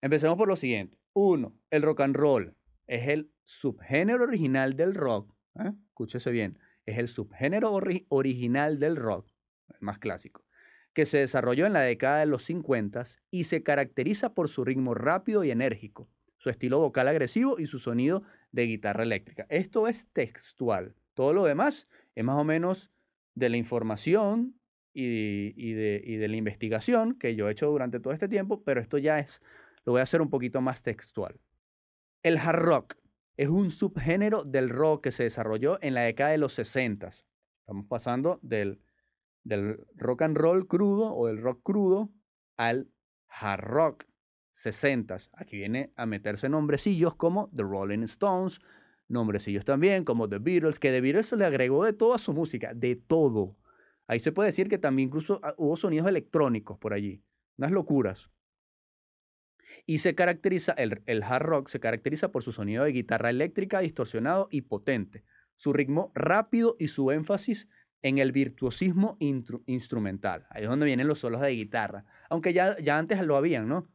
Empecemos 0.00 0.36
por 0.36 0.46
lo 0.46 0.54
siguiente. 0.54 0.98
Uno, 1.14 1.58
el 1.70 1.82
rock 1.82 2.00
and 2.02 2.14
roll 2.14 2.57
es 2.88 3.08
el 3.08 3.30
subgénero 3.44 4.24
original 4.24 4.74
del 4.74 4.94
rock 4.94 5.38
¿eh? 5.58 5.72
escúchese 5.88 6.30
bien, 6.30 6.58
es 6.86 6.98
el 6.98 7.08
subgénero 7.08 7.72
original 8.08 8.78
del 8.78 8.96
rock, 8.96 9.30
el 9.68 9.80
más 9.80 9.98
clásico, 9.98 10.44
que 10.92 11.06
se 11.06 11.18
desarrolló 11.18 11.66
en 11.66 11.72
la 11.72 11.80
década 11.80 12.20
de 12.20 12.26
los 12.26 12.44
50 12.44 13.04
y 13.30 13.44
se 13.44 13.62
caracteriza 13.62 14.34
por 14.34 14.48
su 14.48 14.64
ritmo 14.64 14.94
rápido 14.94 15.44
y 15.44 15.50
enérgico, 15.50 16.08
su 16.36 16.50
estilo 16.50 16.78
vocal 16.78 17.08
agresivo 17.08 17.58
y 17.58 17.66
su 17.66 17.78
sonido 17.78 18.22
de 18.52 18.66
guitarra 18.66 19.02
eléctrica. 19.02 19.46
Esto 19.48 19.88
es 19.88 20.06
textual. 20.12 20.94
Todo 21.14 21.32
lo 21.32 21.44
demás 21.44 21.88
es 22.14 22.24
más 22.24 22.36
o 22.36 22.44
menos 22.44 22.90
de 23.34 23.48
la 23.48 23.56
información 23.56 24.54
y, 24.94 25.72
de, 25.72 26.00
y 26.04 26.16
de 26.16 26.28
la 26.28 26.36
investigación 26.36 27.14
que 27.18 27.36
yo 27.36 27.48
he 27.48 27.52
hecho 27.52 27.66
durante 27.66 28.00
todo 28.00 28.12
este 28.12 28.28
tiempo, 28.28 28.62
pero 28.64 28.80
esto 28.80 28.98
ya 28.98 29.18
es, 29.18 29.42
lo 29.84 29.92
voy 29.92 30.00
a 30.00 30.04
hacer 30.04 30.22
un 30.22 30.30
poquito 30.30 30.60
más 30.60 30.82
textual. 30.82 31.38
El 32.24 32.36
hard 32.36 32.58
rock 32.58 32.96
es 33.36 33.48
un 33.48 33.70
subgénero 33.70 34.42
del 34.42 34.70
rock 34.70 35.04
que 35.04 35.12
se 35.12 35.22
desarrolló 35.22 35.78
en 35.82 35.94
la 35.94 36.00
década 36.00 36.30
de 36.30 36.38
los 36.38 36.52
60. 36.54 37.06
Estamos 37.06 37.86
pasando 37.86 38.40
del, 38.42 38.82
del 39.44 39.86
rock 39.94 40.22
and 40.22 40.36
roll 40.36 40.66
crudo 40.66 41.14
o 41.14 41.28
del 41.28 41.40
rock 41.40 41.62
crudo 41.62 42.10
al 42.56 42.90
hard 43.28 43.62
rock 43.62 44.04
60. 44.50 45.16
Aquí 45.34 45.58
viene 45.58 45.92
a 45.94 46.06
meterse 46.06 46.48
nombrecillos 46.48 47.14
como 47.14 47.50
The 47.54 47.62
Rolling 47.62 48.02
Stones, 48.02 48.60
nombrecillos 49.06 49.64
también 49.64 50.04
como 50.04 50.28
The 50.28 50.38
Beatles, 50.38 50.80
que 50.80 50.90
The 50.90 51.00
Beatles 51.00 51.26
se 51.26 51.36
le 51.36 51.44
agregó 51.44 51.84
de 51.84 51.92
toda 51.92 52.18
su 52.18 52.32
música, 52.32 52.74
de 52.74 52.96
todo. 52.96 53.54
Ahí 54.08 54.18
se 54.18 54.32
puede 54.32 54.48
decir 54.48 54.68
que 54.68 54.78
también 54.78 55.10
incluso 55.10 55.38
ah, 55.44 55.54
hubo 55.56 55.76
sonidos 55.76 56.08
electrónicos 56.08 56.78
por 56.78 56.94
allí, 56.94 57.22
unas 57.56 57.70
locuras. 57.70 58.28
Y 59.86 59.98
se 59.98 60.14
caracteriza, 60.14 60.72
el, 60.72 61.02
el 61.06 61.22
hard 61.22 61.44
rock 61.44 61.68
se 61.68 61.80
caracteriza 61.80 62.30
por 62.30 62.42
su 62.42 62.52
sonido 62.52 62.84
de 62.84 62.92
guitarra 62.92 63.30
eléctrica 63.30 63.80
distorsionado 63.80 64.48
y 64.50 64.62
potente, 64.62 65.24
su 65.54 65.72
ritmo 65.72 66.12
rápido 66.14 66.76
y 66.78 66.88
su 66.88 67.10
énfasis 67.10 67.68
en 68.02 68.18
el 68.18 68.32
virtuosismo 68.32 69.16
instrumental. 69.66 70.46
Ahí 70.50 70.64
es 70.64 70.68
donde 70.68 70.86
vienen 70.86 71.08
los 71.08 71.18
solos 71.18 71.40
de 71.40 71.50
guitarra. 71.50 72.00
Aunque 72.30 72.52
ya, 72.52 72.78
ya 72.78 72.98
antes 72.98 73.20
lo 73.22 73.36
habían, 73.36 73.68
¿no? 73.68 73.88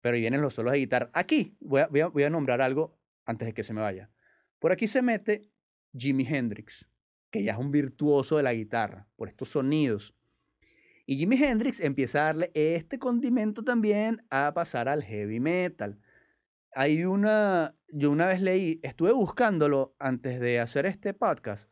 Pero 0.00 0.14
ahí 0.14 0.20
vienen 0.20 0.40
los 0.40 0.54
solos 0.54 0.72
de 0.72 0.78
guitarra. 0.78 1.10
Aquí 1.12 1.56
voy 1.60 1.80
a, 1.80 2.06
voy 2.08 2.22
a 2.22 2.30
nombrar 2.30 2.60
algo 2.62 2.98
antes 3.26 3.46
de 3.46 3.54
que 3.54 3.64
se 3.64 3.74
me 3.74 3.80
vaya. 3.80 4.10
Por 4.58 4.72
aquí 4.72 4.86
se 4.86 5.02
mete 5.02 5.50
Jimi 5.96 6.26
Hendrix, 6.26 6.88
que 7.30 7.42
ya 7.42 7.52
es 7.52 7.58
un 7.58 7.70
virtuoso 7.70 8.36
de 8.36 8.42
la 8.42 8.54
guitarra, 8.54 9.08
por 9.16 9.28
estos 9.28 9.50
sonidos. 9.50 10.14
Y 11.10 11.16
Jimi 11.16 11.42
Hendrix 11.42 11.80
empieza 11.80 12.20
a 12.20 12.24
darle 12.24 12.50
este 12.52 12.98
condimento 12.98 13.64
también 13.64 14.26
a 14.28 14.52
pasar 14.52 14.90
al 14.90 15.02
heavy 15.02 15.40
metal. 15.40 15.98
Hay 16.74 17.06
una, 17.06 17.74
yo 17.88 18.10
una 18.10 18.26
vez 18.26 18.42
leí, 18.42 18.78
estuve 18.82 19.12
buscándolo 19.12 19.96
antes 19.98 20.38
de 20.38 20.60
hacer 20.60 20.84
este 20.84 21.14
podcast, 21.14 21.70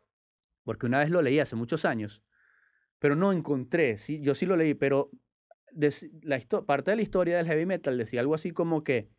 porque 0.65 0.87
una 0.87 1.01
vez 1.01 1.11
lo 1.11 1.21
leí 1.21 1.39
hace 1.39 1.55
muchos 1.55 1.85
años, 1.85 2.25
pero 2.99 3.15
no 3.15 3.31
encontré, 3.31 3.99
sí, 3.99 4.23
yo 4.23 4.35
sí 4.35 4.47
lo 4.47 4.57
leí, 4.57 4.73
pero 4.73 5.11
la 6.23 6.41
parte 6.67 6.93
de 6.93 6.97
la 6.97 7.03
historia 7.03 7.37
del 7.37 7.47
heavy 7.47 7.67
metal 7.67 7.99
decía 7.99 8.21
algo 8.21 8.35
así 8.35 8.53
como 8.53 8.85
que 8.85 9.11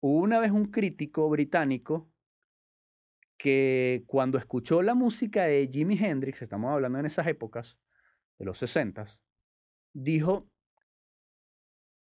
hubo 0.00 0.20
una 0.20 0.40
vez 0.40 0.52
un 0.52 0.70
crítico 0.70 1.28
británico 1.28 2.10
que 3.36 4.04
cuando 4.06 4.38
escuchó 4.38 4.80
la 4.80 4.94
música 4.94 5.44
de 5.44 5.68
Jimi 5.70 5.98
Hendrix, 6.02 6.40
estamos 6.40 6.72
hablando 6.72 6.98
en 6.98 7.04
esas 7.04 7.26
épocas, 7.26 7.78
de 8.38 8.46
los 8.46 8.56
60 8.56 9.04
dijo, 9.92 10.48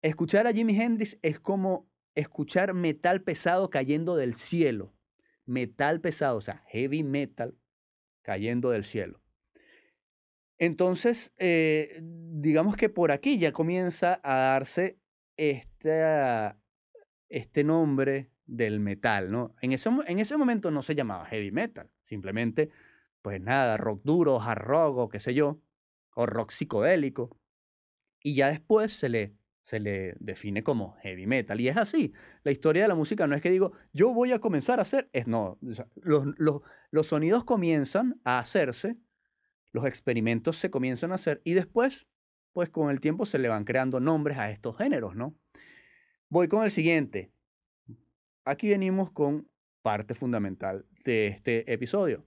escuchar 0.03 0.47
a 0.47 0.53
Jimi 0.53 0.79
Hendrix 0.81 1.19
es 1.23 1.41
como 1.41 1.89
escuchar 2.15 2.75
metal 2.75 3.23
pesado 3.23 3.71
cayendo 3.71 4.17
del 4.17 4.35
cielo. 4.35 4.95
Metal 5.47 6.01
pesado, 6.01 6.39
o 6.39 6.41
sea, 6.41 6.65
heavy 6.69 7.03
metal 7.03 7.59
cayendo 8.23 8.71
del 8.71 8.85
cielo. 8.85 9.21
Entonces, 10.59 11.35
eh, 11.39 12.01
digamos 12.03 12.77
que 12.77 12.89
por 12.89 13.11
aquí 13.13 13.39
ya 13.39 13.53
comienza 13.53 14.21
a 14.23 14.37
darse 14.37 14.99
este, 15.37 16.55
nombre 17.65 18.31
del 18.47 18.81
metal, 18.81 19.31
¿no? 19.31 19.55
En 19.61 19.73
ese, 19.73 19.91
en 20.07 20.19
ese 20.19 20.37
momento 20.37 20.71
no 20.71 20.83
se 20.83 20.95
llamaba 20.95 21.27
heavy 21.27 21.51
metal, 21.51 21.91
simplemente, 22.03 22.71
pues 23.21 23.41
nada, 23.41 23.77
rock 23.77 24.03
duro, 24.05 24.41
hard 24.41 24.63
rock 24.63 24.97
o 24.97 25.09
qué 25.09 25.19
sé 25.19 25.35
yo, 25.35 25.61
o 26.15 26.25
rock 26.25 26.53
psicodélico 26.53 27.37
y 28.25 28.35
ya 28.35 28.49
después 28.49 28.91
se 28.91 29.11
le, 29.11 29.37
se 29.63 29.79
le 29.79 30.17
define 30.19 30.65
como 30.65 30.97
heavy 31.03 31.27
metal. 31.27 31.61
Y 31.61 31.69
es 31.69 31.77
así. 31.77 32.15
La 32.43 32.51
historia 32.51 32.83
de 32.83 32.89
la 32.89 32.95
música 32.95 33.27
no 33.27 33.37
es 33.37 33.43
que 33.43 33.51
digo, 33.51 33.73
yo 33.93 34.15
voy 34.15 34.33
a 34.33 34.41
comenzar 34.41 34.79
a 34.79 34.83
hacer, 34.83 35.11
es 35.13 35.29
no. 35.29 35.59
los, 35.61 36.27
los, 36.39 36.63
los 36.91 37.07
sonidos 37.07 37.45
comienzan 37.45 38.19
a 38.25 38.39
hacerse, 38.39 38.97
los 39.73 39.85
experimentos 39.85 40.57
se 40.57 40.71
comienzan 40.71 41.13
a 41.13 41.17
hacer 41.17 41.43
y 41.45 41.53
después, 41.53 42.09
pues 42.53 42.71
con 42.71 42.91
el 42.91 43.01
tiempo 43.01 43.27
se 43.27 43.39
le 43.39 43.49
van 43.49 43.65
creando 43.65 44.01
nombres 44.01 44.39
a 44.39 44.51
estos 44.51 44.79
géneros, 44.79 45.15
¿no? 45.17 45.39
Voy 46.31 46.49
con 46.49 46.65
el 46.65 46.71
siguiente. 46.71 47.31
Aquí 48.47 48.71
venimos 48.71 49.13
con 49.13 49.51
parte 49.83 50.15
fundamental 50.15 50.87
de 51.05 51.27
este 51.27 51.71
episodio. 51.71 52.27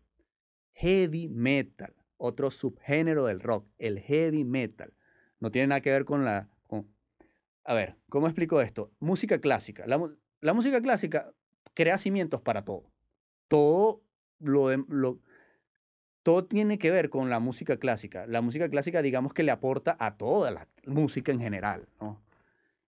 Heavy 0.74 1.28
metal, 1.28 1.96
otro 2.18 2.52
subgénero 2.52 3.26
del 3.26 3.40
rock, 3.40 3.68
el 3.80 4.00
heavy 4.00 4.44
metal. 4.44 4.94
No 5.40 5.52
tiene 5.52 5.68
nada 5.68 5.82
que 5.82 5.92
ver 5.92 6.06
con 6.06 6.26
la... 6.26 6.50
A 7.64 7.74
ver, 7.74 7.98
¿cómo 8.10 8.28
explico 8.28 8.62
esto? 8.62 8.92
Música 9.00 9.40
clásica. 9.40 9.86
La, 9.86 10.54
música 10.54 10.82
clásica 10.82 11.34
crea 11.74 11.98
cimientos 11.98 12.42
para 12.42 12.64
todo. 12.64 12.90
Todo 13.50 14.04
lo, 14.40 14.76
lo, 14.78 15.20
todo 16.24 16.46
tiene 16.46 16.80
que 16.80 16.92
ver 16.92 17.10
con 17.10 17.30
la 17.30 17.40
música 17.40 17.78
clásica. 17.78 18.26
La 18.26 18.42
música 18.42 18.70
clásica, 18.70 19.02
digamos 19.02 19.34
que 19.34 19.44
le 19.44 19.52
aporta 19.52 19.98
a 20.00 20.16
toda 20.16 20.50
la 20.52 20.68
música 20.86 21.34
en 21.34 21.42
general, 21.42 21.90
¿no? 22.00 22.24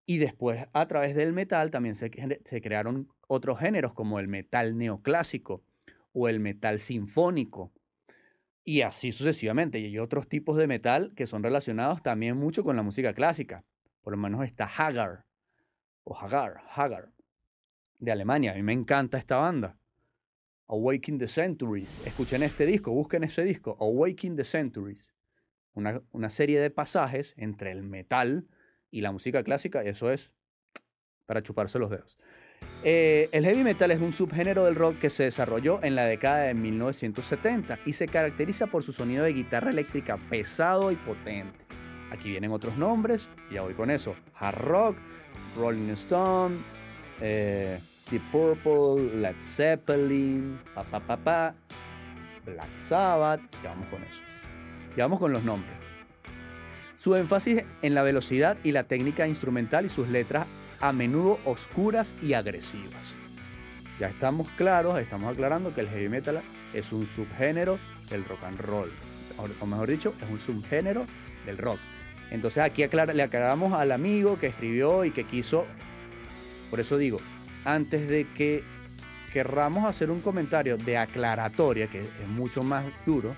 Y 0.06 0.18
después, 0.18 0.66
a 0.72 0.88
través 0.88 1.14
del 1.14 1.34
metal, 1.34 1.72
también 1.72 1.96
se, 1.96 2.10
se 2.46 2.62
crearon 2.62 3.10
otros 3.28 3.60
géneros 3.60 3.94
como 3.94 4.20
el 4.20 4.30
metal 4.30 4.78
neoclásico 4.78 5.62
o 6.14 6.30
el 6.30 6.40
metal 6.40 6.80
sinfónico 6.80 7.74
y 8.70 8.84
así 8.84 9.12
sucesivamente. 9.12 9.80
Y 9.80 9.86
hay 9.86 9.98
otros 9.98 10.28
tipos 10.28 10.56
de 10.56 10.68
metal 10.68 11.12
que 11.16 11.26
son 11.26 11.42
relacionados 11.42 12.04
también 12.04 12.38
mucho 12.38 12.64
con 12.64 12.76
la 12.76 12.84
música 12.84 13.16
clásica. 13.16 13.66
Por 14.04 14.14
lo 14.14 14.18
menos 14.18 14.46
está 14.46 14.66
Hagar, 14.66 15.26
o 16.04 16.16
Hagar, 16.16 16.62
Hagar, 16.76 17.12
de 17.98 18.12
Alemania. 18.12 18.52
A 18.52 18.56
mí 18.56 18.62
me 18.62 18.74
encanta 18.74 19.18
esta 19.18 19.38
banda. 19.38 19.80
Awaking 20.68 21.18
the 21.18 21.28
Centuries. 21.28 21.98
Escuchen 22.06 22.44
este 22.44 22.68
disco, 22.68 22.92
busquen 22.92 23.24
ese 23.24 23.44
disco. 23.44 23.76
Awaking 23.80 24.36
the 24.36 24.44
Centuries. 24.44 25.16
Una, 25.74 26.04
una 26.12 26.30
serie 26.30 26.60
de 26.60 26.70
pasajes 26.70 27.34
entre 27.38 27.72
el 27.72 27.82
metal 27.82 28.48
y 28.92 29.02
la 29.02 29.12
música 29.12 29.44
clásica. 29.44 29.84
Eso 29.84 30.12
es 30.12 30.32
para 31.26 31.42
chuparse 31.42 31.80
los 31.80 31.90
dedos. 31.90 32.20
Eh, 32.84 33.28
el 33.34 33.44
heavy 33.44 33.64
metal 33.64 33.92
es 33.92 34.00
un 34.00 34.14
subgénero 34.14 34.64
del 34.64 34.76
rock 34.76 35.00
que 35.00 35.10
se 35.10 35.24
desarrolló 35.24 35.84
en 35.84 35.96
la 35.96 36.06
década 36.06 36.44
de 36.44 36.54
1970 36.54 37.80
y 37.86 37.94
se 37.94 38.08
caracteriza 38.08 38.68
por 38.68 38.84
su 38.84 38.94
sonido 38.94 39.26
de 39.26 39.34
guitarra 39.34 39.72
eléctrica 39.72 40.18
pesado 40.30 40.92
y 40.92 40.96
potente. 40.96 41.66
Aquí 42.10 42.30
vienen 42.30 42.52
otros 42.52 42.78
nombres, 42.78 43.28
y 43.52 43.56
ya 43.56 43.62
voy 43.64 43.74
con 43.74 43.92
eso. 43.92 44.16
Hard 44.34 44.60
rock, 44.60 44.98
Rolling 45.58 45.90
Stone, 45.92 46.56
eh, 47.20 47.80
Deep 48.10 48.32
Purple, 48.32 49.18
Led 49.18 49.36
Zeppelin, 49.42 50.60
pa, 50.74 50.84
pa, 50.84 51.54
Black 52.46 52.76
Sabbath, 52.76 53.42
ya 53.62 53.72
vamos 53.72 53.88
con 53.90 54.02
eso. 54.04 54.20
Ya 54.96 55.04
vamos 55.04 55.20
con 55.20 55.34
los 55.34 55.44
nombres. 55.44 55.76
Su 56.98 57.16
énfasis 57.16 57.64
en 57.82 57.94
la 57.94 58.04
velocidad 58.04 58.58
y 58.64 58.72
la 58.72 58.84
técnica 58.84 59.28
instrumental 59.28 59.86
y 59.86 59.90
sus 59.90 60.08
letras 60.08 60.48
a 60.82 60.92
menudo 60.92 61.40
oscuras 61.46 62.16
y 62.22 62.34
agresivas. 62.34 63.16
Ya 64.00 64.08
estamos 64.08 64.48
claros, 64.52 65.00
estamos 65.00 65.32
aclarando 65.32 65.74
que 65.74 65.82
el 65.82 65.90
heavy 65.90 66.10
metal 66.10 66.42
es 66.74 66.92
un 66.92 67.06
subgénero 67.06 67.80
del 68.10 68.24
rock 68.26 68.44
and 68.44 68.60
roll, 68.60 68.92
o 69.60 69.66
mejor 69.66 69.90
dicho, 69.90 70.14
es 70.22 70.30
un 70.30 70.40
subgénero 70.40 71.06
del 71.46 71.58
rock. 71.58 71.80
Entonces 72.32 72.64
aquí 72.64 72.86
le 72.86 73.24
aclaramos 73.24 73.74
al 73.74 73.92
amigo 73.92 74.40
que 74.40 74.48
escribió 74.48 75.04
y 75.04 75.12
que 75.12 75.26
quiso 75.26 75.66
Por 76.70 76.80
eso 76.80 76.98
digo, 76.98 77.20
antes 77.66 78.08
de 78.08 78.28
que 78.28 78.64
querramos 79.34 79.86
hacer 79.86 80.12
un 80.12 80.22
comentario 80.22 80.78
de 80.78 80.98
aclaratoria, 80.98 81.88
que 81.88 82.02
es 82.02 82.28
mucho 82.28 82.64
más 82.64 82.86
duro, 83.06 83.36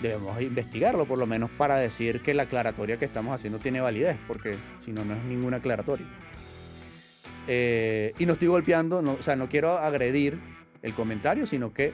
debemos 0.00 0.40
investigarlo 0.40 1.04
por 1.04 1.18
lo 1.18 1.26
menos 1.26 1.50
para 1.50 1.76
decir 1.76 2.22
que 2.22 2.34
la 2.34 2.44
aclaratoria 2.44 2.96
que 2.96 3.04
estamos 3.04 3.34
haciendo 3.34 3.58
tiene 3.58 3.80
validez, 3.80 4.16
porque 4.26 4.56
si 4.84 4.92
no, 4.92 5.04
no 5.04 5.14
es 5.14 5.22
ninguna 5.24 5.58
aclaratoria. 5.58 6.06
Eh, 7.48 8.12
y 8.18 8.26
no 8.26 8.34
estoy 8.34 8.48
golpeando, 8.48 8.98
o 8.98 9.22
sea, 9.22 9.36
no 9.36 9.48
quiero 9.48 9.78
agredir 9.78 10.38
el 10.82 10.94
comentario, 10.94 11.46
sino 11.46 11.72
que 11.72 11.92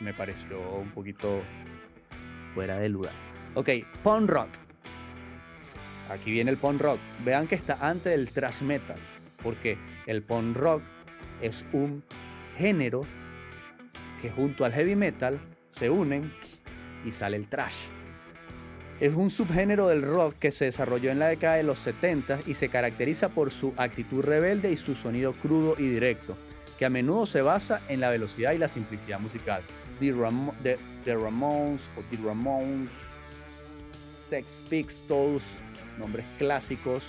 me 0.00 0.12
pareció 0.12 0.60
un 0.76 0.90
poquito 0.90 1.42
fuera 2.54 2.78
de 2.78 2.88
lugar. 2.88 3.12
Ok, 3.54 3.70
punk 4.02 4.28
rock. 4.28 4.48
Aquí 6.10 6.30
viene 6.30 6.50
el 6.50 6.58
punk 6.58 6.80
rock. 6.80 6.98
Vean 7.24 7.46
que 7.46 7.54
está 7.54 7.78
antes 7.80 8.12
del 8.12 8.30
thrash 8.30 8.62
metal, 8.62 8.98
porque 9.42 9.78
el 10.06 10.22
punk 10.22 10.56
rock 10.56 10.82
es 11.40 11.64
un 11.72 12.04
género 12.56 13.00
que 14.20 14.30
junto 14.30 14.64
al 14.64 14.72
heavy 14.72 14.96
metal 14.96 15.40
se 15.70 15.90
unen 15.90 16.32
y 17.04 17.12
sale 17.12 17.36
el 17.36 17.48
trash. 17.48 17.86
Es 19.02 19.14
un 19.14 19.30
subgénero 19.30 19.88
del 19.88 20.02
rock 20.02 20.36
que 20.38 20.52
se 20.52 20.66
desarrolló 20.66 21.10
en 21.10 21.18
la 21.18 21.26
década 21.26 21.56
de 21.56 21.64
los 21.64 21.80
70 21.80 22.38
y 22.46 22.54
se 22.54 22.68
caracteriza 22.68 23.30
por 23.30 23.50
su 23.50 23.74
actitud 23.76 24.22
rebelde 24.22 24.70
y 24.70 24.76
su 24.76 24.94
sonido 24.94 25.32
crudo 25.32 25.74
y 25.76 25.88
directo, 25.88 26.36
que 26.78 26.84
a 26.84 26.88
menudo 26.88 27.26
se 27.26 27.42
basa 27.42 27.80
en 27.88 27.98
la 27.98 28.10
velocidad 28.10 28.52
y 28.52 28.58
la 28.58 28.68
simplicidad 28.68 29.18
musical. 29.18 29.64
The, 29.98 30.12
Ramones 31.16 31.90
o 31.96 32.02
The 32.12 32.22
Ramones, 32.24 32.92
Sex 33.80 34.62
Pistols, 34.70 35.56
nombres 35.98 36.24
clásicos, 36.38 37.02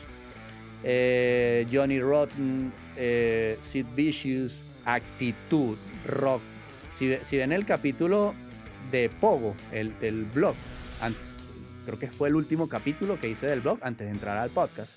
eh, 0.84 1.68
Johnny 1.72 2.00
Rotten, 2.00 2.74
eh, 2.98 3.56
Sid 3.60 3.86
Vicious, 3.96 4.64
actitud, 4.84 5.78
rock. 6.08 6.42
Si, 6.96 7.38
ven 7.38 7.52
el 7.52 7.68
capítulo 7.68 8.34
de 8.92 9.12
Pogo, 9.22 9.54
el, 9.72 10.00
del 10.00 10.24
blog. 10.26 10.56
Creo 11.84 12.00
que 12.00 12.10
fue 12.10 12.30
el 12.30 12.36
último 12.36 12.68
capítulo 12.70 13.20
que 13.20 13.30
hice 13.30 13.48
del 13.48 13.62
blog 13.62 13.80
antes 13.82 14.08
de 14.08 14.14
entrar 14.14 14.38
al 14.38 14.50
podcast. 14.50 14.96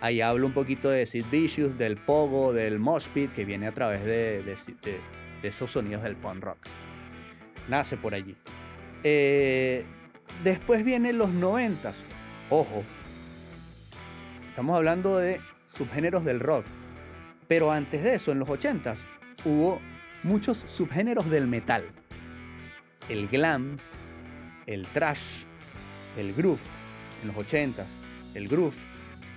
Ahí 0.00 0.20
hablo 0.20 0.46
un 0.46 0.52
poquito 0.52 0.90
de 0.90 1.06
Sid 1.06 1.26
Vicious, 1.30 1.76
del 1.76 1.96
Pogo, 1.96 2.52
del 2.52 2.78
Mosh 2.78 3.08
Pit, 3.08 3.32
que 3.32 3.44
viene 3.44 3.66
a 3.66 3.72
través 3.72 4.04
de, 4.04 4.56
esos 5.42 5.70
sonidos 5.70 6.02
del 6.02 6.16
punk 6.16 6.44
rock. 6.44 6.58
Nace 7.68 7.96
por 7.96 8.14
allí. 8.14 8.36
Eh, 9.02 9.84
después 10.44 10.84
vienen 10.84 11.18
los 11.18 11.30
noventas. 11.30 11.98
Ojo, 12.50 12.84
estamos 14.50 14.76
hablando 14.76 15.18
de 15.18 15.40
subgéneros 15.66 16.24
del 16.24 16.40
rock. 16.40 16.64
Pero 17.48 17.72
antes 17.72 18.02
de 18.02 18.14
eso, 18.14 18.30
en 18.30 18.38
los 18.38 18.48
ochentas, 18.48 19.04
hubo 19.44 19.80
muchos 20.22 20.58
subgéneros 20.58 21.28
del 21.30 21.46
metal 21.46 21.84
el 23.08 23.28
glam, 23.28 23.78
el 24.66 24.86
trash, 24.86 25.44
el 26.18 26.34
groove 26.34 26.60
en 27.22 27.28
los 27.28 27.36
80s, 27.36 27.84
el 28.34 28.48
groove. 28.48 28.76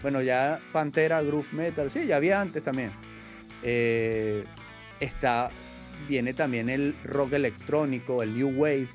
Bueno, 0.01 0.21
ya 0.21 0.59
Pantera, 0.71 1.21
groove 1.21 1.53
metal, 1.53 1.91
sí, 1.91 2.05
ya 2.05 2.17
había 2.17 2.41
antes 2.41 2.63
también. 2.63 2.91
Eh, 3.63 4.43
está, 4.99 5.51
viene 6.07 6.33
también 6.33 6.69
el 6.69 6.95
rock 7.03 7.33
electrónico, 7.33 8.23
el 8.23 8.35
new 8.35 8.49
wave, 8.49 8.87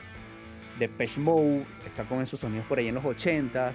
de 0.78 0.91
Mode, 1.18 1.64
está 1.87 2.05
con 2.05 2.20
esos 2.22 2.41
sonidos 2.41 2.66
por 2.66 2.78
ahí 2.78 2.89
en 2.89 2.95
los 2.97 3.05
80s. 3.05 3.72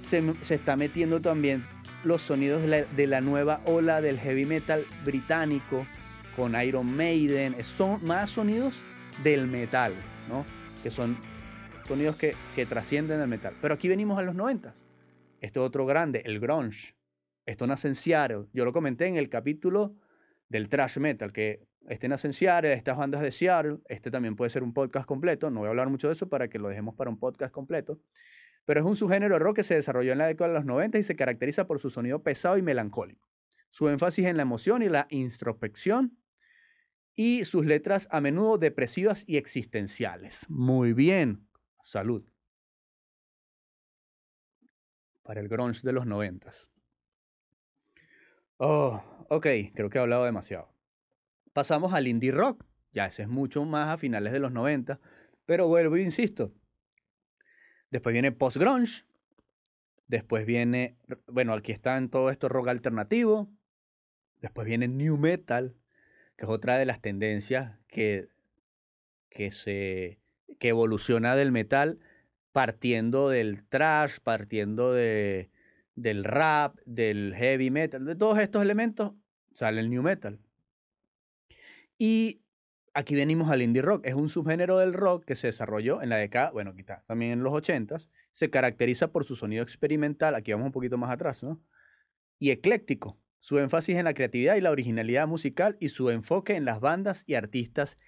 Se, 0.00 0.34
se 0.40 0.54
está 0.54 0.76
metiendo 0.76 1.20
también 1.20 1.64
los 2.04 2.22
sonidos 2.22 2.62
de 2.62 2.68
la, 2.68 2.84
de 2.84 3.06
la, 3.06 3.20
nueva 3.20 3.60
ola 3.64 4.00
del 4.00 4.18
heavy 4.18 4.46
metal 4.46 4.86
británico 5.04 5.86
con 6.36 6.60
Iron 6.60 6.96
Maiden. 6.96 7.62
Son 7.62 8.04
más 8.04 8.30
sonidos 8.30 8.76
del 9.22 9.46
metal, 9.46 9.94
¿no? 10.28 10.44
Que 10.82 10.90
son 10.90 11.16
sonidos 11.90 12.14
que, 12.14 12.36
que 12.54 12.66
trascienden 12.66 13.20
el 13.20 13.26
metal. 13.26 13.52
Pero 13.60 13.74
aquí 13.74 13.88
venimos 13.88 14.16
a 14.16 14.22
los 14.22 14.36
90. 14.36 14.72
Este 15.40 15.58
otro 15.58 15.86
grande, 15.86 16.22
el 16.24 16.38
grunge. 16.38 16.94
Esto 17.46 17.66
nace 17.66 17.88
en 17.88 17.96
Seattle. 17.96 18.46
Yo 18.52 18.64
lo 18.64 18.72
comenté 18.72 19.08
en 19.08 19.16
el 19.16 19.28
capítulo 19.28 19.96
del 20.48 20.68
thrash 20.68 20.98
metal, 20.98 21.32
que 21.32 21.66
este 21.88 22.06
nace 22.06 22.28
en 22.28 22.32
Seattle, 22.32 22.72
estas 22.74 22.96
bandas 22.96 23.22
de 23.22 23.32
Seattle. 23.32 23.78
Este 23.88 24.12
también 24.12 24.36
puede 24.36 24.50
ser 24.52 24.62
un 24.62 24.72
podcast 24.72 25.04
completo. 25.04 25.50
No 25.50 25.60
voy 25.60 25.66
a 25.66 25.70
hablar 25.70 25.88
mucho 25.88 26.06
de 26.06 26.12
eso 26.12 26.28
para 26.28 26.46
que 26.46 26.60
lo 26.60 26.68
dejemos 26.68 26.94
para 26.94 27.10
un 27.10 27.18
podcast 27.18 27.52
completo. 27.52 28.00
Pero 28.66 28.78
es 28.78 28.86
un 28.86 28.94
subgénero 28.94 29.34
de 29.34 29.40
rock 29.40 29.56
que 29.56 29.64
se 29.64 29.74
desarrolló 29.74 30.12
en 30.12 30.18
la 30.18 30.28
década 30.28 30.46
de 30.46 30.54
los 30.54 30.66
90 30.66 30.96
y 30.96 31.02
se 31.02 31.16
caracteriza 31.16 31.66
por 31.66 31.80
su 31.80 31.90
sonido 31.90 32.22
pesado 32.22 32.56
y 32.56 32.62
melancólico. 32.62 33.28
Su 33.68 33.88
énfasis 33.88 34.26
en 34.26 34.36
la 34.36 34.42
emoción 34.42 34.84
y 34.84 34.88
la 34.88 35.08
introspección 35.10 36.18
y 37.16 37.44
sus 37.46 37.66
letras 37.66 38.06
a 38.12 38.20
menudo 38.20 38.58
depresivas 38.58 39.24
y 39.26 39.38
existenciales. 39.38 40.46
Muy 40.48 40.92
bien, 40.92 41.49
salud. 41.90 42.24
Para 45.22 45.40
el 45.40 45.48
grunge 45.48 45.82
de 45.82 45.92
los 45.92 46.06
noventas. 46.06 46.68
Oh, 48.56 49.26
ok, 49.28 49.46
creo 49.74 49.90
que 49.90 49.98
he 49.98 50.00
hablado 50.00 50.24
demasiado. 50.24 50.72
Pasamos 51.52 51.92
al 51.92 52.06
indie 52.06 52.32
rock. 52.32 52.64
Ya 52.92 53.06
ese 53.06 53.22
es 53.22 53.28
mucho 53.28 53.64
más 53.64 53.88
a 53.88 53.98
finales 53.98 54.32
de 54.32 54.40
los 54.40 54.52
90. 54.52 55.00
Pero 55.46 55.66
vuelvo 55.66 55.96
e 55.96 56.02
insisto. 56.02 56.52
Después 57.90 58.12
viene 58.12 58.32
post-grunge. 58.32 59.04
Después 60.06 60.46
viene, 60.46 60.96
bueno, 61.26 61.54
aquí 61.54 61.72
está 61.72 61.96
en 61.96 62.08
todo 62.08 62.30
esto 62.30 62.48
rock 62.48 62.68
alternativo. 62.68 63.48
Después 64.40 64.66
viene 64.66 64.88
new 64.88 65.16
metal 65.16 65.76
que 66.40 66.46
es 66.46 66.50
otra 66.50 66.78
de 66.78 66.86
las 66.86 67.02
tendencias 67.02 67.78
que, 67.86 68.30
que, 69.28 69.50
se, 69.52 70.18
que 70.60 70.68
evoluciona 70.68 71.34
del 71.34 71.50
metal 71.50 71.98
partiendo 72.52 73.28
del 73.28 73.66
trash, 73.66 74.18
partiendo 74.22 74.92
de, 74.92 75.50
del 75.94 76.22
rap, 76.22 76.78
del 76.84 77.34
heavy 77.34 77.70
metal, 77.70 78.04
de 78.04 78.14
todos 78.14 78.38
estos 78.38 78.62
elementos 78.62 79.12
sale 79.52 79.80
el 79.80 79.90
new 79.90 80.02
metal. 80.02 80.38
Y 81.98 82.42
aquí 82.94 83.14
venimos 83.14 83.50
al 83.50 83.62
indie 83.62 83.82
rock, 83.82 84.06
es 84.06 84.14
un 84.14 84.28
subgénero 84.28 84.78
del 84.78 84.92
rock 84.92 85.24
que 85.24 85.34
se 85.34 85.48
desarrolló 85.48 86.02
en 86.02 86.08
la 86.08 86.16
década, 86.16 86.50
bueno, 86.50 86.74
quizás 86.74 87.04
también 87.06 87.32
en 87.32 87.42
los 87.42 87.52
80s, 87.52 88.08
se 88.32 88.50
caracteriza 88.50 89.12
por 89.12 89.24
su 89.24 89.36
sonido 89.36 89.62
experimental, 89.62 90.34
aquí 90.34 90.52
vamos 90.52 90.66
un 90.66 90.72
poquito 90.72 90.98
más 90.98 91.10
atrás, 91.10 91.42
¿no? 91.42 91.60
Y 92.38 92.50
ecléctico, 92.50 93.18
su 93.38 93.58
énfasis 93.58 93.96
en 93.96 94.04
la 94.04 94.14
creatividad 94.14 94.56
y 94.56 94.60
la 94.60 94.70
originalidad 94.70 95.26
musical 95.26 95.76
y 95.80 95.90
su 95.90 96.10
enfoque 96.10 96.56
en 96.56 96.64
las 96.64 96.80
bandas 96.80 97.24
y 97.26 97.34
artistas 97.34 97.98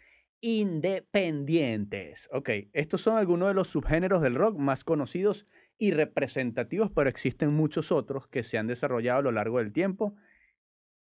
independientes. 0.42 2.28
Ok, 2.32 2.50
estos 2.74 3.00
son 3.00 3.16
algunos 3.16 3.48
de 3.48 3.54
los 3.54 3.68
subgéneros 3.68 4.20
del 4.20 4.34
rock 4.34 4.58
más 4.58 4.84
conocidos 4.84 5.46
y 5.78 5.92
representativos, 5.92 6.90
pero 6.90 7.08
existen 7.08 7.54
muchos 7.54 7.90
otros 7.90 8.26
que 8.26 8.42
se 8.42 8.58
han 8.58 8.66
desarrollado 8.66 9.20
a 9.20 9.22
lo 9.22 9.32
largo 9.32 9.58
del 9.58 9.72
tiempo. 9.72 10.14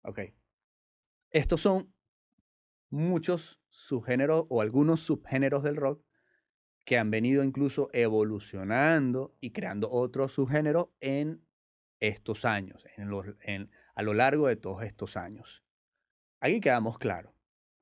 Ok, 0.02 0.20
estos 1.30 1.60
son 1.60 1.92
muchos 2.90 3.60
subgéneros 3.70 4.46
o 4.48 4.60
algunos 4.60 5.00
subgéneros 5.00 5.62
del 5.62 5.76
rock 5.76 6.04
que 6.84 6.98
han 6.98 7.10
venido 7.10 7.42
incluso 7.42 7.88
evolucionando 7.92 9.36
y 9.40 9.52
creando 9.52 9.90
otros 9.90 10.34
subgéneros 10.34 10.88
en 11.00 11.46
estos 11.98 12.44
años, 12.44 12.84
en, 12.96 13.08
los, 13.08 13.26
en 13.42 13.70
a 13.94 14.02
lo 14.02 14.12
largo 14.14 14.48
de 14.48 14.56
todos 14.56 14.82
estos 14.82 15.16
años. 15.16 15.62
Aquí 16.40 16.60
quedamos 16.60 16.98
claros. 16.98 17.39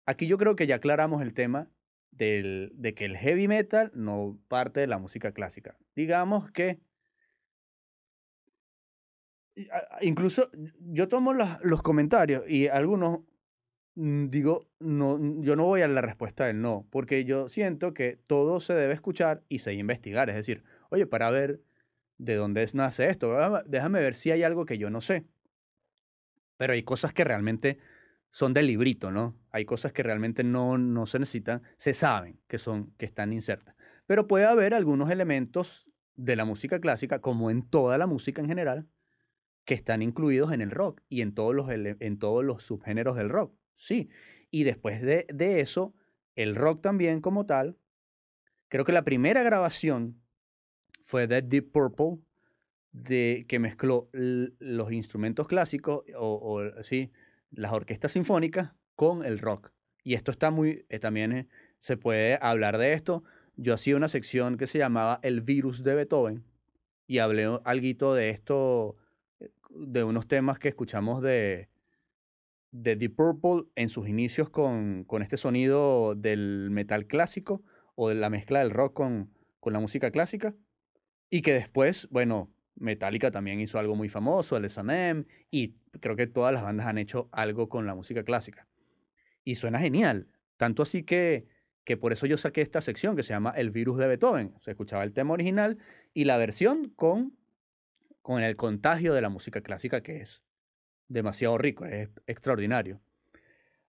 Aquí 0.08 0.26
yo 0.26 0.38
creo 0.38 0.56
que 0.56 0.66
ya 0.66 0.76
aclaramos 0.76 1.20
el 1.20 1.34
tema 1.34 1.68
del, 2.12 2.72
de 2.72 2.94
que 2.94 3.04
el 3.04 3.18
heavy 3.18 3.46
metal 3.46 3.90
no 3.92 4.38
parte 4.48 4.80
de 4.80 4.86
la 4.86 4.96
música 4.96 5.32
clásica. 5.32 5.76
Digamos 5.94 6.50
que 6.50 6.80
incluso 10.00 10.50
yo 10.80 11.08
tomo 11.08 11.34
los, 11.34 11.62
los 11.62 11.82
comentarios 11.82 12.48
y 12.48 12.68
algunos 12.68 13.20
mm, 13.96 14.28
digo, 14.30 14.70
no, 14.78 15.18
yo 15.42 15.56
no 15.56 15.66
voy 15.66 15.82
a 15.82 15.88
la 15.88 16.00
respuesta 16.00 16.46
del 16.46 16.62
no, 16.62 16.86
porque 16.88 17.26
yo 17.26 17.50
siento 17.50 17.92
que 17.92 18.18
todo 18.26 18.60
se 18.62 18.72
debe 18.72 18.94
escuchar 18.94 19.44
y 19.50 19.58
se 19.58 19.68
debe 19.68 19.80
investigar. 19.80 20.30
Es 20.30 20.36
decir, 20.36 20.64
oye, 20.88 21.06
para 21.06 21.28
ver 21.28 21.60
de 22.16 22.34
dónde 22.34 22.66
nace 22.72 23.10
esto, 23.10 23.36
déjame 23.66 24.00
ver 24.00 24.14
si 24.14 24.30
hay 24.30 24.42
algo 24.42 24.64
que 24.64 24.78
yo 24.78 24.88
no 24.88 25.02
sé. 25.02 25.26
Pero 26.56 26.72
hay 26.72 26.82
cosas 26.82 27.12
que 27.12 27.24
realmente 27.24 27.78
son 28.30 28.54
del 28.54 28.66
librito, 28.66 29.10
¿no? 29.10 29.36
Hay 29.50 29.64
cosas 29.64 29.92
que 29.92 30.02
realmente 30.02 30.44
no, 30.44 30.78
no 30.78 31.06
se 31.06 31.18
necesitan, 31.18 31.62
se 31.76 31.94
saben 31.94 32.40
que, 32.46 32.58
son, 32.58 32.92
que 32.98 33.06
están 33.06 33.32
insertas. 33.32 33.74
Pero 34.06 34.26
puede 34.26 34.46
haber 34.46 34.74
algunos 34.74 35.10
elementos 35.10 35.86
de 36.16 36.36
la 36.36 36.44
música 36.44 36.80
clásica, 36.80 37.20
como 37.20 37.50
en 37.50 37.68
toda 37.68 37.98
la 37.98 38.06
música 38.06 38.40
en 38.40 38.48
general, 38.48 38.88
que 39.64 39.74
están 39.74 40.02
incluidos 40.02 40.52
en 40.52 40.60
el 40.60 40.70
rock 40.70 41.02
y 41.08 41.20
en 41.20 41.34
todos 41.34 41.54
los, 41.54 41.68
en 41.70 42.18
todos 42.18 42.44
los 42.44 42.62
subgéneros 42.62 43.16
del 43.16 43.28
rock. 43.28 43.54
Sí. 43.74 44.08
Y 44.50 44.64
después 44.64 45.02
de, 45.02 45.26
de 45.32 45.60
eso, 45.60 45.94
el 46.34 46.56
rock 46.56 46.82
también 46.82 47.20
como 47.20 47.46
tal, 47.46 47.78
creo 48.68 48.84
que 48.84 48.92
la 48.92 49.04
primera 49.04 49.42
grabación 49.42 50.20
fue 51.04 51.26
de 51.26 51.42
Deep 51.42 51.72
Purple 51.72 52.22
de, 52.92 53.46
que 53.48 53.58
mezcló 53.58 54.08
los 54.12 54.92
instrumentos 54.92 55.48
clásicos 55.48 56.04
o, 56.16 56.62
sí, 56.82 57.12
las 57.50 57.72
orquestas 57.72 58.12
sinfónicas 58.12 58.72
con 58.94 59.24
el 59.24 59.38
rock. 59.38 59.72
Y 60.02 60.14
esto 60.14 60.30
está 60.30 60.50
muy, 60.50 60.86
eh, 60.88 60.98
también 60.98 61.32
eh, 61.32 61.48
se 61.78 61.96
puede 61.96 62.38
hablar 62.40 62.78
de 62.78 62.92
esto. 62.92 63.24
Yo 63.56 63.74
hacía 63.74 63.96
una 63.96 64.08
sección 64.08 64.56
que 64.56 64.66
se 64.66 64.78
llamaba 64.78 65.20
El 65.22 65.40
virus 65.40 65.82
de 65.82 65.94
Beethoven 65.94 66.44
y 67.06 67.18
hablé 67.18 67.58
algo 67.64 68.14
de 68.14 68.30
esto, 68.30 68.96
eh, 69.40 69.50
de 69.70 70.04
unos 70.04 70.26
temas 70.28 70.58
que 70.58 70.68
escuchamos 70.68 71.22
de, 71.22 71.68
de 72.70 72.96
Deep 72.96 73.16
Purple 73.16 73.70
en 73.74 73.88
sus 73.88 74.08
inicios 74.08 74.50
con, 74.50 75.04
con 75.04 75.22
este 75.22 75.36
sonido 75.36 76.14
del 76.14 76.68
metal 76.70 77.06
clásico 77.06 77.62
o 77.94 78.08
de 78.08 78.14
la 78.14 78.30
mezcla 78.30 78.60
del 78.60 78.70
rock 78.70 78.94
con, 78.94 79.30
con 79.60 79.72
la 79.72 79.80
música 79.80 80.10
clásica. 80.10 80.54
Y 81.30 81.42
que 81.42 81.52
después, 81.52 82.08
bueno, 82.10 82.50
Metallica 82.78 83.30
también 83.30 83.60
hizo 83.60 83.78
algo 83.78 83.94
muy 83.94 84.08
famoso, 84.08 84.56
el 84.56 84.64
S&M, 84.64 85.24
y 85.50 85.74
creo 86.00 86.16
que 86.16 86.26
todas 86.26 86.52
las 86.52 86.62
bandas 86.62 86.86
han 86.86 86.98
hecho 86.98 87.28
algo 87.32 87.68
con 87.68 87.86
la 87.86 87.94
música 87.94 88.24
clásica. 88.24 88.66
Y 89.44 89.56
suena 89.56 89.78
genial. 89.78 90.28
Tanto 90.56 90.82
así 90.82 91.02
que, 91.02 91.46
que 91.84 91.96
por 91.96 92.12
eso 92.12 92.26
yo 92.26 92.38
saqué 92.38 92.60
esta 92.60 92.80
sección 92.80 93.16
que 93.16 93.22
se 93.22 93.32
llama 93.32 93.52
El 93.56 93.70
virus 93.70 93.98
de 93.98 94.08
Beethoven. 94.08 94.54
Se 94.60 94.72
escuchaba 94.72 95.04
el 95.04 95.12
tema 95.12 95.34
original 95.34 95.78
y 96.14 96.24
la 96.24 96.36
versión 96.36 96.90
con, 96.90 97.36
con 98.22 98.42
el 98.42 98.56
contagio 98.56 99.14
de 99.14 99.22
la 99.22 99.28
música 99.28 99.60
clásica, 99.60 100.02
que 100.02 100.20
es 100.20 100.42
demasiado 101.08 101.58
rico, 101.58 101.84
es 101.84 102.10
extraordinario. 102.26 103.00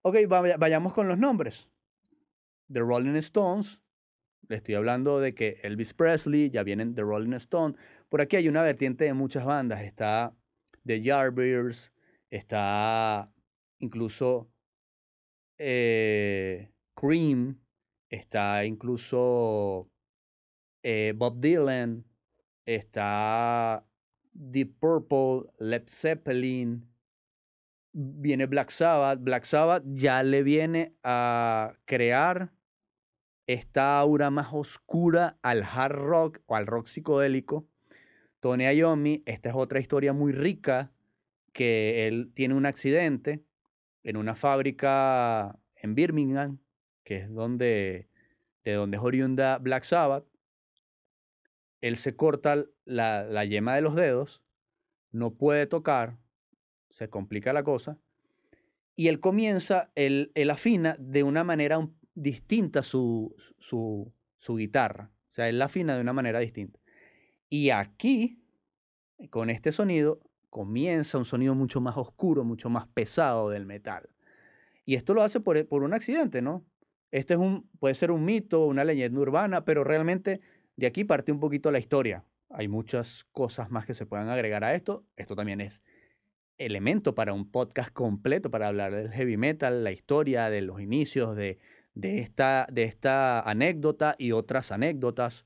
Ok, 0.01 0.15
vayamos 0.27 0.93
con 0.93 1.07
los 1.07 1.17
nombres. 1.17 1.69
The 2.71 2.79
Rolling 2.79 3.15
Stones. 3.17 3.81
Le 4.47 4.55
estoy 4.55 4.75
hablando 4.75 5.19
de 5.19 5.35
que 5.35 5.59
Elvis 5.63 5.93
Presley, 5.93 6.49
ya 6.49 6.63
vienen 6.63 6.95
The 6.95 7.01
Rolling 7.01 7.33
Stones. 7.33 7.77
Por 8.09 8.21
aquí 8.21 8.37
hay 8.37 8.47
una 8.47 8.63
vertiente 8.63 9.05
de 9.05 9.13
muchas 9.13 9.45
bandas. 9.45 9.81
Está 9.81 10.35
The 10.85 11.01
Yardbirds, 11.01 11.91
está 12.31 13.31
incluso 13.79 14.49
eh, 15.57 16.71
Cream, 16.95 17.59
está 18.09 18.65
incluso 18.65 19.89
eh, 20.83 21.13
Bob 21.15 21.39
Dylan, 21.39 22.05
está 22.65 23.85
Deep 24.33 24.79
Purple, 24.79 25.51
Led 25.59 25.83
Zeppelin, 25.87 26.89
viene 27.93 28.47
Black 28.47 28.69
Sabbath. 28.69 29.19
Black 29.21 29.45
Sabbath 29.45 29.83
ya 29.85 30.23
le 30.23 30.43
viene 30.43 30.95
a 31.03 31.73
crear 31.85 32.53
esta 33.49 33.99
aura 33.99 34.29
más 34.29 34.49
oscura 34.51 35.39
al 35.41 35.63
hard 35.63 35.95
rock 35.95 36.39
o 36.45 36.55
al 36.55 36.67
rock 36.67 36.87
psicodélico. 36.87 37.67
Tony 38.39 38.65
Iommi, 38.65 39.23
esta 39.25 39.49
es 39.49 39.55
otra 39.55 39.79
historia 39.79 40.13
muy 40.13 40.33
rica, 40.33 40.91
que 41.51 42.07
él 42.07 42.31
tiene 42.35 42.53
un 42.53 42.67
accidente 42.67 43.43
en 44.03 44.17
una 44.17 44.35
fábrica 44.35 45.57
en 45.75 45.95
Birmingham, 45.95 46.59
que 47.03 47.17
es 47.17 47.33
donde, 47.33 48.07
de 48.63 48.73
donde 48.73 48.97
es 48.97 49.03
oriunda 49.03 49.57
Black 49.57 49.83
Sabbath. 49.83 50.27
Él 51.81 51.97
se 51.97 52.15
corta 52.15 52.63
la, 52.85 53.23
la 53.23 53.45
yema 53.45 53.73
de 53.73 53.81
los 53.81 53.95
dedos, 53.95 54.43
no 55.11 55.33
puede 55.33 55.65
tocar, 55.65 56.19
se 56.91 57.09
complica 57.09 57.51
la 57.51 57.63
cosa. 57.63 57.97
Y 58.95 59.07
él 59.07 59.19
comienza, 59.19 59.91
él, 59.95 60.31
afina 60.51 60.95
de 60.99 61.23
una 61.23 61.43
manera 61.43 61.79
distinta 62.21 62.83
su, 62.83 63.35
su, 63.59 64.13
su 64.37 64.55
guitarra. 64.55 65.11
O 65.31 65.33
sea, 65.33 65.49
él 65.49 65.59
la 65.59 65.65
afina 65.65 65.95
de 65.95 66.01
una 66.01 66.13
manera 66.13 66.39
distinta. 66.39 66.79
Y 67.49 67.69
aquí, 67.69 68.43
con 69.29 69.49
este 69.49 69.71
sonido, 69.71 70.19
comienza 70.49 71.17
un 71.17 71.25
sonido 71.25 71.55
mucho 71.55 71.81
más 71.81 71.97
oscuro, 71.97 72.43
mucho 72.43 72.69
más 72.69 72.87
pesado 72.87 73.49
del 73.49 73.65
metal. 73.65 74.09
Y 74.85 74.95
esto 74.95 75.13
lo 75.13 75.21
hace 75.21 75.39
por, 75.39 75.67
por 75.67 75.83
un 75.83 75.93
accidente, 75.93 76.41
¿no? 76.41 76.65
Este 77.11 77.33
es 77.33 77.39
un, 77.39 77.69
puede 77.79 77.95
ser 77.95 78.11
un 78.11 78.25
mito, 78.25 78.65
una 78.65 78.83
leyenda 78.83 79.19
urbana, 79.19 79.65
pero 79.65 79.83
realmente 79.83 80.41
de 80.75 80.87
aquí 80.87 81.03
parte 81.03 81.31
un 81.31 81.39
poquito 81.39 81.71
la 81.71 81.79
historia. 81.79 82.25
Hay 82.49 82.67
muchas 82.67 83.25
cosas 83.31 83.69
más 83.69 83.85
que 83.85 83.93
se 83.93 84.05
puedan 84.05 84.29
agregar 84.29 84.63
a 84.63 84.73
esto. 84.73 85.05
Esto 85.15 85.35
también 85.35 85.61
es 85.61 85.83
elemento 86.57 87.15
para 87.15 87.33
un 87.33 87.49
podcast 87.49 87.91
completo 87.91 88.51
para 88.51 88.67
hablar 88.67 88.93
del 88.93 89.11
heavy 89.11 89.37
metal, 89.37 89.83
la 89.83 89.91
historia 89.91 90.49
de 90.49 90.61
los 90.61 90.81
inicios 90.81 91.35
de, 91.35 91.57
de, 91.93 92.19
esta, 92.19 92.67
de 92.71 92.83
esta 92.83 93.41
anécdota 93.41 94.15
y 94.17 94.31
otras 94.31 94.71
anécdotas. 94.71 95.45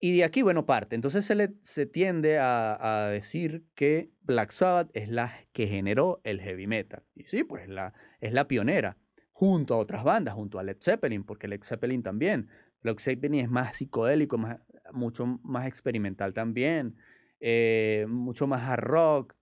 Y 0.00 0.18
de 0.18 0.24
aquí, 0.24 0.42
bueno, 0.42 0.64
parte. 0.64 0.94
Entonces 0.94 1.24
se, 1.24 1.34
le, 1.34 1.54
se 1.62 1.86
tiende 1.86 2.38
a, 2.38 3.06
a, 3.06 3.08
decir 3.08 3.64
que 3.74 4.12
Black 4.20 4.52
Sabbath 4.52 4.90
es 4.94 5.08
la 5.08 5.34
que 5.52 5.66
generó 5.66 6.20
el 6.24 6.40
heavy 6.40 6.66
metal. 6.66 7.02
Y 7.14 7.24
sí, 7.24 7.42
pues 7.42 7.68
la, 7.68 7.94
es 8.20 8.32
la 8.32 8.46
pionera, 8.46 8.96
junto 9.32 9.74
a 9.74 9.78
otras 9.78 10.04
bandas, 10.04 10.34
junto 10.34 10.58
a 10.58 10.62
Led 10.62 10.78
Zeppelin, 10.80 11.24
porque 11.24 11.48
Led 11.48 11.62
Zeppelin 11.64 12.02
también. 12.02 12.48
Led 12.82 12.98
Zeppelin 12.98 13.40
es 13.40 13.50
más 13.50 13.76
psicodélico, 13.76 14.38
más, 14.38 14.60
mucho 14.92 15.26
más 15.42 15.66
experimental 15.66 16.32
también, 16.32 16.96
eh, 17.40 18.06
mucho 18.08 18.46
más 18.46 18.62
hard 18.62 18.84
rock. 18.84 19.34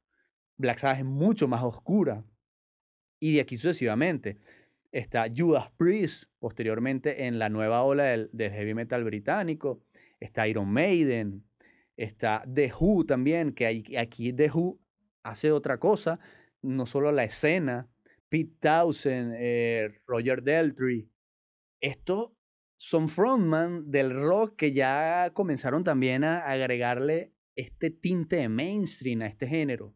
Black 0.57 0.79
Sabbath 0.79 0.99
es 0.99 1.05
mucho 1.05 1.49
más 1.49 1.63
oscura. 1.63 2.25
Y 3.19 3.35
de 3.35 3.41
aquí 3.43 3.57
sucesivamente. 3.57 4.39
Está 4.93 5.27
Judas 5.35 5.71
Priest, 5.77 6.25
posteriormente 6.39 7.27
en 7.27 7.39
la 7.39 7.49
nueva 7.49 7.83
ola 7.83 8.05
del, 8.05 8.31
heavy 8.33 8.75
metal 8.75 9.05
británico. 9.05 9.83
Está 10.21 10.49
Iron 10.49 10.71
Maiden. 10.71 11.45
Está 11.97 12.45
The 12.53 12.73
Who 12.79 13.05
también, 13.05 13.53
que 13.53 13.97
aquí 13.99 14.33
The 14.33 14.51
Who 14.51 14.81
hace 15.23 15.53
otra 15.53 15.79
cosa. 15.79 16.19
No 16.63 16.87
solo 16.87 17.13
la 17.13 17.25
escena. 17.25 17.89
Pete 18.29 18.57
Townsend, 18.61 19.35
eh, 19.39 20.01
Roger 20.07 20.43
Deltry. 20.43 21.11
Estos 21.81 22.33
son 22.77 23.09
frontman 23.09 23.91
del 23.91 24.15
rock 24.15 24.57
que 24.57 24.73
ya 24.73 25.31
comenzaron 25.33 25.85
también 25.85 26.25
a 26.25 26.41
agregarle 26.41 27.33
este 27.55 27.91
tinte 27.91 28.37
de 28.37 28.49
mainstream 28.49 29.23
a 29.23 29.27
este 29.27 29.47
género. 29.47 29.95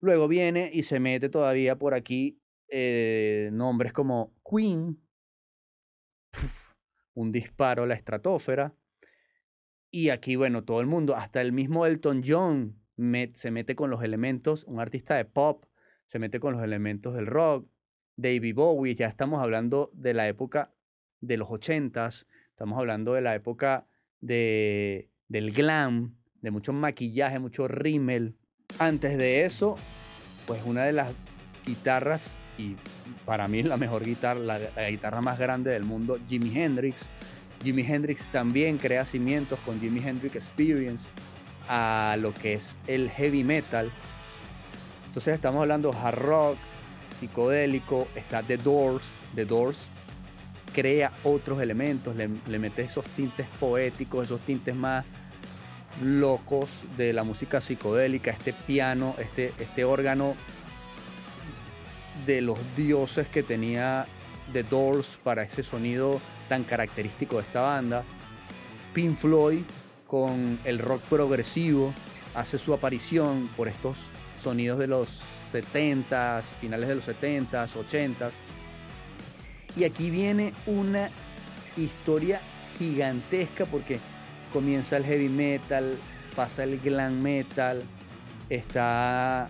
Luego 0.00 0.28
viene 0.28 0.70
y 0.72 0.82
se 0.82 1.00
mete 1.00 1.28
todavía 1.28 1.76
por 1.78 1.94
aquí 1.94 2.40
eh, 2.68 3.50
nombres 3.52 3.92
como 3.92 4.34
Queen, 4.48 5.00
un 7.14 7.32
disparo 7.32 7.82
a 7.84 7.86
la 7.86 7.94
estratosfera. 7.94 8.74
Y 9.90 10.10
aquí, 10.10 10.36
bueno, 10.36 10.64
todo 10.64 10.80
el 10.80 10.86
mundo, 10.86 11.16
hasta 11.16 11.40
el 11.40 11.52
mismo 11.52 11.86
Elton 11.86 12.22
John 12.24 12.78
se 13.32 13.50
mete 13.50 13.76
con 13.76 13.90
los 13.90 14.02
elementos, 14.02 14.64
un 14.64 14.80
artista 14.80 15.14
de 15.16 15.24
pop, 15.24 15.64
se 16.06 16.18
mete 16.18 16.40
con 16.40 16.52
los 16.52 16.62
elementos 16.62 17.14
del 17.14 17.26
rock. 17.26 17.68
David 18.16 18.54
Bowie, 18.56 18.96
ya 18.96 19.06
estamos 19.06 19.40
hablando 19.42 19.90
de 19.94 20.14
la 20.14 20.26
época 20.26 20.74
de 21.20 21.36
los 21.36 21.50
ochentas, 21.50 22.26
estamos 22.50 22.78
hablando 22.78 23.14
de 23.14 23.20
la 23.20 23.34
época 23.34 23.86
de, 24.20 25.10
del 25.28 25.52
glam, 25.52 26.16
de 26.40 26.50
mucho 26.50 26.72
maquillaje, 26.72 27.38
mucho 27.38 27.68
rímel, 27.68 28.36
antes 28.78 29.16
de 29.16 29.44
eso, 29.44 29.76
pues 30.46 30.62
una 30.64 30.84
de 30.84 30.92
las 30.92 31.12
guitarras, 31.64 32.38
y 32.58 32.76
para 33.24 33.48
mí 33.48 33.62
la 33.62 33.76
mejor 33.76 34.04
guitarra, 34.04 34.40
la, 34.40 34.88
guitarra 34.90 35.20
más 35.20 35.38
grande 35.38 35.70
del 35.70 35.84
mundo, 35.84 36.18
Jimi 36.28 36.56
Hendrix. 36.56 37.02
Jimi 37.62 37.82
Hendrix 37.82 38.30
también 38.30 38.78
crea 38.78 39.04
cimientos 39.04 39.58
con 39.64 39.80
Jimi 39.80 40.00
Hendrix 40.00 40.36
Experience 40.36 41.08
a 41.68 42.16
lo 42.18 42.34
que 42.34 42.54
es 42.54 42.76
el 42.86 43.10
heavy 43.10 43.44
metal. 43.44 43.90
Entonces 45.06 45.34
estamos 45.34 45.62
hablando 45.62 45.92
hard 45.92 46.18
rock, 46.18 46.58
psicodélico, 47.18 48.08
está 48.14 48.42
The 48.42 48.58
Doors, 48.58 49.04
The 49.34 49.44
Doors 49.44 49.78
crea 50.72 51.12
otros 51.24 51.60
elementos, 51.60 52.14
le, 52.14 52.28
le 52.46 52.58
mete 52.58 52.82
esos 52.82 53.04
tintes 53.06 53.46
poéticos, 53.58 54.26
esos 54.26 54.40
tintes 54.40 54.74
más 54.74 55.04
locos 56.02 56.84
de 56.96 57.12
la 57.12 57.24
música 57.24 57.60
psicodélica, 57.60 58.30
este 58.30 58.52
piano, 58.52 59.14
este, 59.18 59.52
este 59.58 59.84
órgano 59.84 60.36
de 62.28 62.42
los 62.42 62.58
dioses 62.76 63.26
que 63.26 63.42
tenía 63.42 64.06
The 64.52 64.62
Doors 64.62 65.18
para 65.24 65.44
ese 65.44 65.62
sonido 65.62 66.20
tan 66.46 66.62
característico 66.62 67.36
de 67.36 67.42
esta 67.42 67.62
banda. 67.62 68.04
Pink 68.92 69.16
Floyd 69.16 69.62
con 70.06 70.60
el 70.64 70.78
rock 70.78 71.00
progresivo 71.04 71.94
hace 72.34 72.58
su 72.58 72.74
aparición 72.74 73.48
por 73.56 73.66
estos 73.66 73.96
sonidos 74.38 74.78
de 74.78 74.88
los 74.88 75.22
70s, 75.50 76.42
finales 76.42 76.90
de 76.90 76.96
los 76.96 77.08
70s, 77.08 77.70
80s. 77.70 78.32
Y 79.74 79.84
aquí 79.84 80.10
viene 80.10 80.52
una 80.66 81.08
historia 81.78 82.42
gigantesca 82.78 83.64
porque 83.64 84.00
comienza 84.52 84.98
el 84.98 85.06
heavy 85.06 85.30
metal, 85.30 85.96
pasa 86.36 86.64
el 86.64 86.78
glam 86.78 87.22
metal, 87.22 87.82
está 88.50 89.48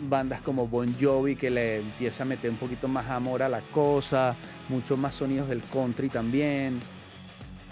bandas 0.00 0.40
como 0.40 0.66
Bon 0.66 0.94
Jovi 1.00 1.36
que 1.36 1.50
le 1.50 1.78
empieza 1.78 2.22
a 2.22 2.26
meter 2.26 2.50
un 2.50 2.56
poquito 2.56 2.88
más 2.88 3.08
amor 3.08 3.42
a 3.42 3.48
la 3.48 3.60
cosa, 3.60 4.36
muchos 4.68 4.98
más 4.98 5.14
sonidos 5.14 5.48
del 5.48 5.62
country 5.62 6.08
también 6.08 6.80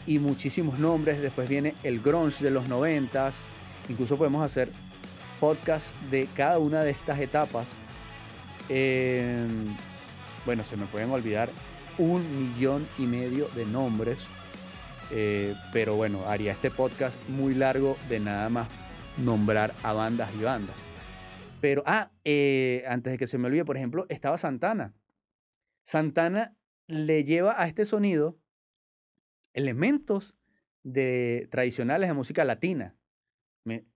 y 0.06 0.18
muchísimos 0.18 0.78
nombres. 0.78 1.20
Después 1.20 1.48
viene 1.48 1.74
el 1.82 2.00
grunge 2.00 2.42
de 2.44 2.50
los 2.50 2.68
noventas 2.68 3.36
Incluso 3.88 4.16
podemos 4.16 4.44
hacer 4.44 4.70
podcast 5.38 5.94
de 6.10 6.28
cada 6.34 6.58
una 6.58 6.82
de 6.82 6.90
estas 6.90 7.20
etapas. 7.20 7.68
Em, 8.68 9.76
bueno, 10.44 10.64
se 10.64 10.76
me 10.76 10.86
pueden 10.86 11.10
olvidar 11.10 11.50
un 11.98 12.54
millón 12.54 12.86
y 12.98 13.02
medio 13.02 13.48
de 13.54 13.64
nombres. 13.64 14.18
Eh, 15.12 15.54
pero 15.72 15.94
bueno, 15.94 16.26
haría 16.26 16.52
este 16.52 16.70
podcast 16.70 17.16
muy 17.28 17.54
largo 17.54 17.96
de 18.08 18.18
nada 18.18 18.48
más 18.48 18.68
nombrar 19.18 19.72
a 19.84 19.92
bandas 19.92 20.30
y 20.38 20.42
bandas. 20.42 20.95
Pero, 21.66 21.82
ah, 21.84 22.12
eh, 22.22 22.84
antes 22.86 23.10
de 23.10 23.18
que 23.18 23.26
se 23.26 23.38
me 23.38 23.48
olvide, 23.48 23.64
por 23.64 23.76
ejemplo, 23.76 24.06
estaba 24.08 24.38
Santana. 24.38 24.94
Santana 25.82 26.56
le 26.86 27.24
lleva 27.24 27.60
a 27.60 27.66
este 27.66 27.84
sonido 27.86 28.38
elementos 29.52 30.36
de, 30.84 31.48
tradicionales 31.50 32.08
de 32.08 32.14
música 32.14 32.44
latina. 32.44 32.94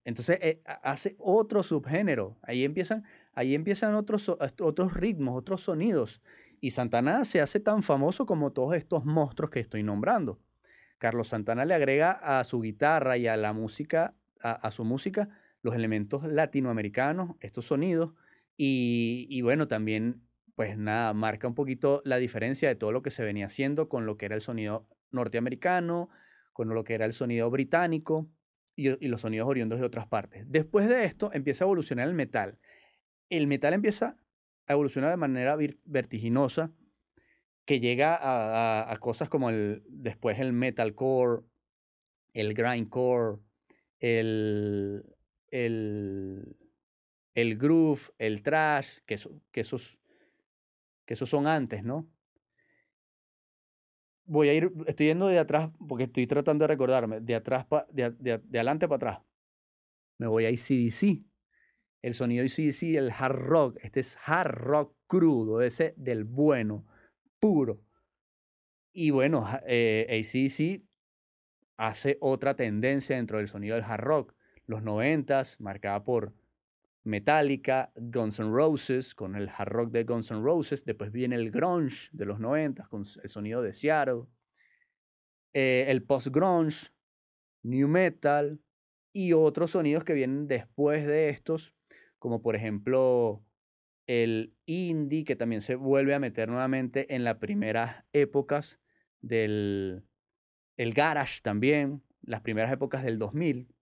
Entonces 0.03 0.41
eh, 0.43 0.61
hace 0.65 1.15
otro 1.21 1.63
subgénero. 1.63 2.41
Ahí 2.43 2.65
empiezan, 2.65 3.05
ahí 3.35 3.55
empiezan 3.55 3.95
otros, 3.95 4.29
otros 4.29 4.95
ritmos, 4.95 5.39
otros 5.39 5.63
sonidos. 5.63 6.21
Y 6.61 6.73
Santana 6.73 7.25
se 7.25 7.41
hace 7.41 7.61
tan 7.61 7.85
famoso 7.85 8.27
como 8.27 8.51
todos 8.51 8.75
estos 8.75 9.05
monstruos 9.05 9.53
que 9.53 9.61
estoy 9.61 9.85
nombrando. 9.85 10.41
Carlos 10.99 11.29
Santana 11.29 11.65
le 11.65 11.75
agrega 11.75 12.11
a 12.11 12.43
su 12.43 12.63
guitarra 12.63 13.17
y 13.17 13.29
a 13.29 13.37
la 13.37 13.53
música, 13.53 14.17
a, 14.43 14.73
su 14.73 14.85
música, 14.85 15.29
los 15.63 15.75
elementos 15.75 16.25
latinoamericanos, 16.25 17.37
estos 17.41 17.67
sonidos. 17.67 18.13
Y, 18.57 19.41
bueno, 19.43 19.69
también, 19.69 20.23
pues 20.55 20.77
nada, 20.77 21.15
marca 21.15 21.49
un 21.49 21.55
poquito 21.55 22.03
la 22.05 22.19
diferencia 22.19 22.69
de 22.69 22.75
todo 22.75 22.93
lo 22.93 23.03
que 23.03 23.11
se 23.11 23.25
venía 23.25 23.47
haciendo 23.47 23.89
con 23.89 24.05
lo 24.05 24.19
que 24.19 24.27
era 24.27 24.35
el 24.35 24.43
sonido 24.43 24.87
norteamericano, 25.11 26.11
con 26.53 26.69
lo 26.69 26.85
que 26.85 26.95
era 26.95 27.07
el 27.07 27.15
sonido 27.15 27.51
británico 27.51 28.29
y, 28.77 28.91
los 29.09 29.23
sonidos 29.23 29.49
oriundos 29.49 29.81
de 29.81 29.87
otras 29.87 30.07
partes. 30.07 30.45
Después 30.47 30.89
de 30.89 31.07
esto 31.07 31.31
empieza 31.33 31.65
a 31.65 31.67
evolucionar 31.67 32.07
el 32.07 32.15
metal. 32.15 32.59
El 33.31 33.47
metal 33.47 33.73
empieza 33.73 34.17
a 34.67 34.73
evolucionar 34.75 35.11
de 35.11 35.17
manera 35.17 35.57
vertiginosa 35.85 36.71
que 37.65 37.81
llega 37.81 38.19
a, 38.21 38.97
cosas 38.99 39.29
como 39.29 39.49
el, 39.49 39.83
después 39.89 40.39
el 40.39 40.53
metalcore, 40.53 41.45
el 42.35 42.53
grindcore, 42.53 43.39
el, 44.01 45.05
el, 45.51 46.57
el 47.35 47.59
groove, 47.59 48.13
el 48.19 48.43
trash, 48.43 48.99
que, 49.07 49.17
que, 49.51 49.61
esos, 49.61 49.99
que 51.07 51.15
esos 51.15 51.29
son 51.29 51.47
antes, 51.47 51.85
¿no? 51.85 52.09
voy 54.31 54.49
a 54.49 54.55
ir, 54.55 54.73
estoy 54.87 55.07
yendo 55.07 55.27
de 55.27 55.41
atrás 55.41 55.71
porque 55.89 56.05
estoy 56.05 56.25
tratando 56.29 56.63
de 56.63 56.69
recordarme, 56.69 57.21
de 57.21 57.35
atrás, 57.35 57.67
de, 57.91 58.11
de, 58.11 58.39
de, 58.39 58.59
adelante 58.59 58.87
para 58.87 58.97
atrás. 58.97 59.27
Me 60.19 60.29
voy 60.29 60.45
a 60.45 60.51
ICDC. 60.51 61.25
El 62.03 62.15
sonido 62.15 62.45
ICDC, 62.45 62.97
el 62.97 63.11
hard 63.11 63.35
rock, 63.35 63.79
este 63.83 64.01
es 64.01 64.17
hard 64.25 64.53
rock 64.53 64.97
crudo, 65.09 65.61
ese 65.61 65.95
del 65.97 66.25
bueno, 66.25 66.87
puro. 67.41 67.83
Y 68.93 69.11
bueno, 69.11 69.47
eh, 69.67 70.07
ACDC 70.09 70.89
hace 71.77 72.17
otra 72.21 72.55
tendencia 72.55 73.17
dentro 73.17 73.39
del 73.39 73.49
sonido 73.49 73.75
del 73.75 73.85
hard 73.85 74.01
rock. 74.01 74.35
Los 74.71 74.85
noventas, 74.85 75.61
marcada 75.61 76.05
por 76.05 76.33
Metallica, 77.03 77.91
Guns 77.97 78.39
N' 78.39 78.53
Roses, 78.53 79.17
con 79.17 79.35
el 79.35 79.49
hard 79.49 79.69
rock 79.69 79.91
de 79.91 80.05
Guns 80.05 80.31
N' 80.31 80.43
Roses. 80.43 80.85
Después 80.85 81.11
viene 81.11 81.35
el 81.35 81.51
grunge 81.51 82.09
de 82.13 82.25
los 82.25 82.39
90 82.39 82.87
con 82.87 83.05
el 83.21 83.29
sonido 83.29 83.63
de 83.63 83.75
Seattle. 83.75 84.27
Eh, 85.55 85.87
el 85.89 86.05
post-grunge, 86.05 86.93
new 87.65 87.89
metal 87.89 88.61
y 89.13 89.33
otros 89.33 89.73
sonidos 89.73 90.05
que 90.05 90.13
vienen 90.13 90.47
después 90.47 91.05
de 91.05 91.31
estos, 91.31 91.75
como 92.21 92.41
por 92.41 92.55
ejemplo 92.55 93.45
el 94.07 94.55
indie, 94.67 95.25
que 95.25 95.35
también 95.35 95.63
se 95.63 95.75
vuelve 95.75 96.15
a 96.15 96.21
meter 96.21 96.49
nuevamente 96.49 97.13
en 97.13 97.25
las 97.25 97.39
primeras 97.39 98.05
épocas 98.13 98.79
del 99.21 100.05
el 100.77 100.95
garage 100.95 101.41
también, 101.43 102.03
las 102.23 102.43
primeras 102.43 102.73
épocas 102.73 103.03
del 103.03 103.19
2000 103.19 103.75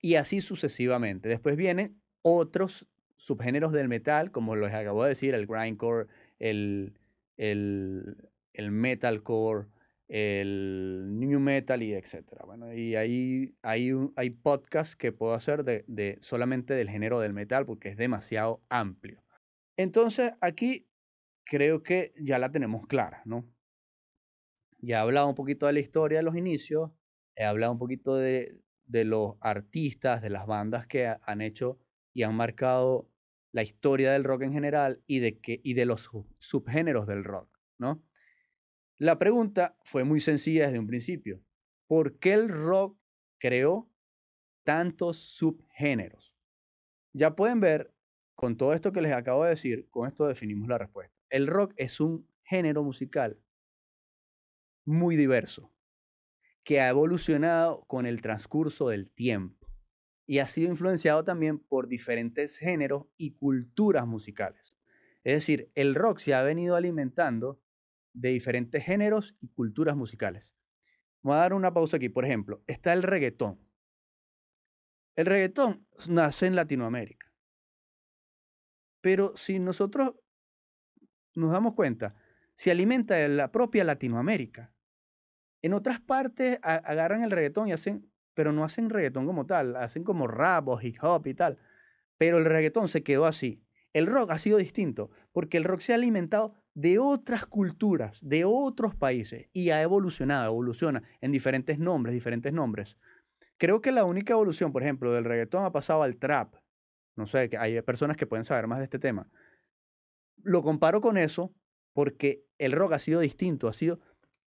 y 0.00 0.14
así 0.14 0.40
sucesivamente. 0.40 1.28
Después 1.28 1.56
vienen 1.56 2.00
otros 2.22 2.88
subgéneros 3.16 3.72
del 3.72 3.88
metal, 3.88 4.30
como 4.30 4.56
les 4.56 4.72
acabo 4.74 5.02
de 5.02 5.10
decir, 5.10 5.34
el 5.34 5.46
grindcore, 5.46 6.06
el, 6.38 6.98
el, 7.36 8.30
el 8.52 8.70
metalcore, 8.70 9.68
el 10.08 11.18
new 11.18 11.40
metal 11.40 11.82
y 11.82 11.94
etcétera. 11.94 12.44
Bueno, 12.44 12.72
y 12.72 12.94
ahí 12.94 13.56
hay, 13.62 13.92
hay 14.16 14.30
podcasts 14.30 14.96
que 14.96 15.12
puedo 15.12 15.34
hacer 15.34 15.64
de, 15.64 15.84
de, 15.88 16.18
solamente 16.20 16.74
del 16.74 16.90
género 16.90 17.20
del 17.20 17.32
metal 17.32 17.66
porque 17.66 17.88
es 17.88 17.96
demasiado 17.96 18.62
amplio. 18.68 19.22
Entonces, 19.76 20.32
aquí 20.40 20.88
creo 21.44 21.82
que 21.82 22.12
ya 22.16 22.38
la 22.38 22.50
tenemos 22.50 22.86
clara, 22.86 23.22
¿no? 23.24 23.48
Ya 24.78 24.98
he 24.98 25.00
hablado 25.00 25.28
un 25.28 25.34
poquito 25.34 25.66
de 25.66 25.72
la 25.72 25.80
historia 25.80 26.18
de 26.18 26.24
los 26.24 26.36
inicios, 26.36 26.90
he 27.34 27.44
hablado 27.44 27.72
un 27.72 27.78
poquito 27.78 28.14
de, 28.16 28.60
de 28.86 29.04
los 29.04 29.36
artistas, 29.40 30.22
de 30.22 30.30
las 30.30 30.46
bandas 30.46 30.86
que 30.86 31.14
han 31.22 31.40
hecho 31.40 31.78
y 32.12 32.22
han 32.22 32.34
marcado 32.34 33.10
la 33.52 33.62
historia 33.62 34.12
del 34.12 34.24
rock 34.24 34.42
en 34.42 34.52
general 34.52 35.02
y 35.06 35.20
de, 35.20 35.38
que, 35.40 35.60
y 35.62 35.74
de 35.74 35.86
los 35.86 36.10
subgéneros 36.38 37.06
del 37.06 37.24
rock, 37.24 37.48
¿no? 37.78 38.02
La 38.98 39.18
pregunta 39.18 39.76
fue 39.84 40.04
muy 40.04 40.20
sencilla 40.20 40.66
desde 40.66 40.78
un 40.78 40.86
principio. 40.86 41.42
¿Por 41.86 42.18
qué 42.18 42.32
el 42.32 42.48
rock 42.48 42.98
creó 43.38 43.90
tantos 44.64 45.18
subgéneros? 45.18 46.36
Ya 47.12 47.36
pueden 47.36 47.60
ver, 47.60 47.94
con 48.34 48.56
todo 48.56 48.74
esto 48.74 48.92
que 48.92 49.02
les 49.02 49.12
acabo 49.12 49.44
de 49.44 49.50
decir, 49.50 49.88
con 49.90 50.06
esto 50.06 50.26
definimos 50.26 50.68
la 50.68 50.78
respuesta. 50.78 51.14
El 51.28 51.46
rock 51.46 51.72
es 51.76 52.00
un 52.00 52.28
género 52.42 52.82
musical 52.82 53.40
muy 54.84 55.16
diverso 55.16 55.75
que 56.66 56.80
ha 56.80 56.88
evolucionado 56.88 57.84
con 57.86 58.06
el 58.06 58.20
transcurso 58.20 58.88
del 58.88 59.08
tiempo 59.08 59.68
y 60.26 60.40
ha 60.40 60.48
sido 60.48 60.68
influenciado 60.68 61.22
también 61.22 61.60
por 61.60 61.86
diferentes 61.86 62.58
géneros 62.58 63.06
y 63.16 63.36
culturas 63.36 64.04
musicales. 64.04 64.76
Es 65.22 65.34
decir, 65.34 65.70
el 65.76 65.94
rock 65.94 66.18
se 66.18 66.34
ha 66.34 66.42
venido 66.42 66.74
alimentando 66.74 67.62
de 68.14 68.30
diferentes 68.30 68.84
géneros 68.84 69.36
y 69.40 69.46
culturas 69.46 69.94
musicales. 69.94 70.56
Voy 71.22 71.34
a 71.34 71.38
dar 71.38 71.54
una 71.54 71.72
pausa 71.72 71.98
aquí. 71.98 72.08
Por 72.08 72.24
ejemplo, 72.24 72.64
está 72.66 72.92
el 72.92 73.04
reggaetón. 73.04 73.64
El 75.14 75.26
reggaetón 75.26 75.86
nace 76.08 76.46
en 76.46 76.56
Latinoamérica. 76.56 77.32
Pero 79.00 79.36
si 79.36 79.60
nosotros 79.60 80.16
nos 81.36 81.52
damos 81.52 81.74
cuenta, 81.74 82.16
se 82.56 82.72
alimenta 82.72 83.14
de 83.14 83.28
la 83.28 83.52
propia 83.52 83.84
Latinoamérica. 83.84 84.75
En 85.66 85.74
otras 85.74 85.98
partes 85.98 86.60
agarran 86.62 87.24
el 87.24 87.32
reggaetón 87.32 87.66
y 87.66 87.72
hacen, 87.72 88.08
pero 88.34 88.52
no 88.52 88.62
hacen 88.62 88.88
reggaetón 88.88 89.26
como 89.26 89.46
tal, 89.46 89.74
hacen 89.74 90.04
como 90.04 90.28
rap 90.28 90.68
o 90.68 90.80
hip 90.80 90.94
hop 91.02 91.26
y 91.26 91.34
tal. 91.34 91.58
Pero 92.18 92.38
el 92.38 92.44
reggaetón 92.44 92.86
se 92.86 93.02
quedó 93.02 93.26
así. 93.26 93.64
El 93.92 94.06
rock 94.06 94.30
ha 94.30 94.38
sido 94.38 94.58
distinto, 94.58 95.10
porque 95.32 95.56
el 95.56 95.64
rock 95.64 95.80
se 95.80 95.90
ha 95.90 95.96
alimentado 95.96 96.54
de 96.74 97.00
otras 97.00 97.46
culturas, 97.46 98.20
de 98.22 98.44
otros 98.44 98.94
países, 98.94 99.48
y 99.52 99.70
ha 99.70 99.82
evolucionado, 99.82 100.52
evoluciona 100.52 101.02
en 101.20 101.32
diferentes 101.32 101.80
nombres, 101.80 102.14
diferentes 102.14 102.52
nombres. 102.52 102.96
Creo 103.58 103.80
que 103.80 103.90
la 103.90 104.04
única 104.04 104.34
evolución, 104.34 104.70
por 104.70 104.84
ejemplo, 104.84 105.12
del 105.12 105.24
reggaetón 105.24 105.64
ha 105.64 105.72
pasado 105.72 106.04
al 106.04 106.14
trap. 106.14 106.54
No 107.16 107.26
sé, 107.26 107.50
hay 107.58 107.82
personas 107.82 108.16
que 108.16 108.28
pueden 108.28 108.44
saber 108.44 108.68
más 108.68 108.78
de 108.78 108.84
este 108.84 109.00
tema. 109.00 109.28
Lo 110.44 110.62
comparo 110.62 111.00
con 111.00 111.18
eso 111.18 111.52
porque 111.92 112.44
el 112.58 112.70
rock 112.70 112.92
ha 112.92 112.98
sido 113.00 113.18
distinto, 113.18 113.66
ha 113.66 113.72
sido 113.72 113.98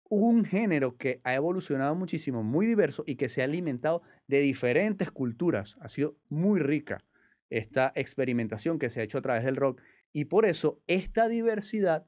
un 0.08 0.44
género 0.44 0.96
que 0.96 1.20
ha 1.24 1.34
evolucionado 1.34 1.94
muchísimo, 1.94 2.42
muy 2.42 2.66
diverso 2.66 3.04
y 3.06 3.16
que 3.16 3.28
se 3.28 3.40
ha 3.40 3.44
alimentado 3.44 4.02
de 4.26 4.40
diferentes 4.40 5.10
culturas. 5.10 5.76
Ha 5.80 5.88
sido 5.88 6.18
muy 6.28 6.60
rica 6.60 7.04
esta 7.50 7.92
experimentación 7.94 8.78
que 8.78 8.90
se 8.90 9.00
ha 9.00 9.04
hecho 9.04 9.18
a 9.18 9.22
través 9.22 9.44
del 9.44 9.56
rock 9.56 9.80
y 10.12 10.26
por 10.26 10.44
eso 10.46 10.82
esta 10.86 11.28
diversidad 11.28 12.06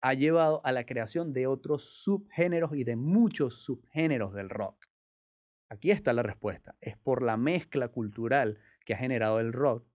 ha 0.00 0.14
llevado 0.14 0.60
a 0.64 0.72
la 0.72 0.86
creación 0.86 1.32
de 1.32 1.46
otros 1.46 1.82
subgéneros 2.02 2.74
y 2.76 2.84
de 2.84 2.96
muchos 2.96 3.62
subgéneros 3.62 4.34
del 4.34 4.50
rock. 4.50 4.86
Aquí 5.68 5.90
está 5.90 6.12
la 6.12 6.22
respuesta. 6.22 6.76
Es 6.80 6.96
por 6.96 7.22
la 7.22 7.36
mezcla 7.36 7.88
cultural 7.88 8.58
que 8.84 8.94
ha 8.94 8.98
generado 8.98 9.40
el 9.40 9.52
rock 9.52 9.88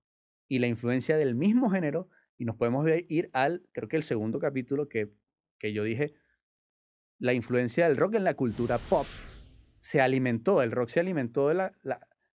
y 0.50 0.60
la 0.60 0.68
influencia 0.68 1.18
del 1.18 1.36
mismo 1.36 1.70
género. 1.70 2.10
Y 2.38 2.46
nos 2.46 2.56
podemos 2.56 2.86
ir 3.08 3.30
al, 3.34 3.66
creo 3.72 3.88
que 3.88 3.96
el 3.96 4.04
segundo 4.04 4.40
capítulo 4.40 4.90
que, 4.90 5.14
que 5.60 5.72
yo 5.72 5.84
dije, 5.84 6.14
la 7.22 7.34
influencia 7.34 7.88
del 7.88 7.98
rock 7.98 8.16
en 8.16 8.24
la 8.24 8.34
cultura 8.34 8.80
pop. 8.80 9.06
Se 9.80 10.02
alimentó, 10.02 10.62
el 10.62 10.72
rock 10.72 10.90
se 10.90 11.00
alimentó 11.00 11.48
de 11.48 11.54
la, 11.54 11.74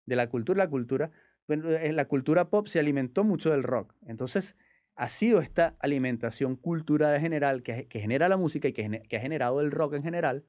de 0.07 0.17
la 0.17 0.29
cultura, 0.29 0.65
la 0.65 0.71
cultura, 0.71 1.11
bueno, 1.49 1.69
la 1.69 2.05
cultura 2.07 2.51
pop 2.51 2.69
se 2.69 2.79
alimentó 2.79 3.25
mucho 3.25 3.51
del 3.51 3.65
rock. 3.65 3.95
Entonces, 4.07 4.57
ha 4.95 5.09
sido 5.09 5.41
esta 5.41 5.77
alimentación 5.81 6.57
cultural 6.57 7.21
general 7.21 7.63
que, 7.63 7.89
que 7.89 8.01
genera 8.01 8.29
la 8.29 8.37
música 8.37 8.69
y 8.69 8.73
que, 8.73 9.17
ha 9.17 9.21
generado 9.21 9.61
el 9.61 9.73
rock 9.73 9.95
en 9.95 10.05
general 10.05 10.47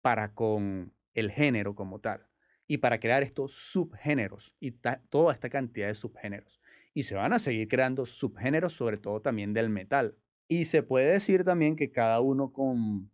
para 0.00 0.32
con 0.32 0.94
el 1.14 1.30
género 1.30 1.74
como 1.74 2.00
tal. 2.00 2.26
y 2.68 2.78
para 2.78 3.00
crear 3.00 3.22
estos 3.22 3.52
subgéneros 3.52 4.54
y 4.58 4.70
toda 5.10 5.34
esta 5.34 5.50
cantidad 5.50 5.88
de 5.88 5.94
subgéneros. 5.94 6.60
Y 6.94 7.02
se 7.02 7.16
van 7.16 7.32
a 7.32 7.38
seguir 7.38 7.68
creando 7.68 8.06
subgéneros, 8.06 8.72
sobre 8.72 8.96
todo 8.96 9.20
también 9.20 9.52
del 9.52 9.68
metal. 9.68 10.16
Y 10.48 10.66
se 10.66 10.82
puede 10.82 11.12
decir 11.12 11.44
también 11.44 11.76
que 11.76 11.90
cada 11.90 12.20
uno 12.20 12.52
con, 12.52 13.11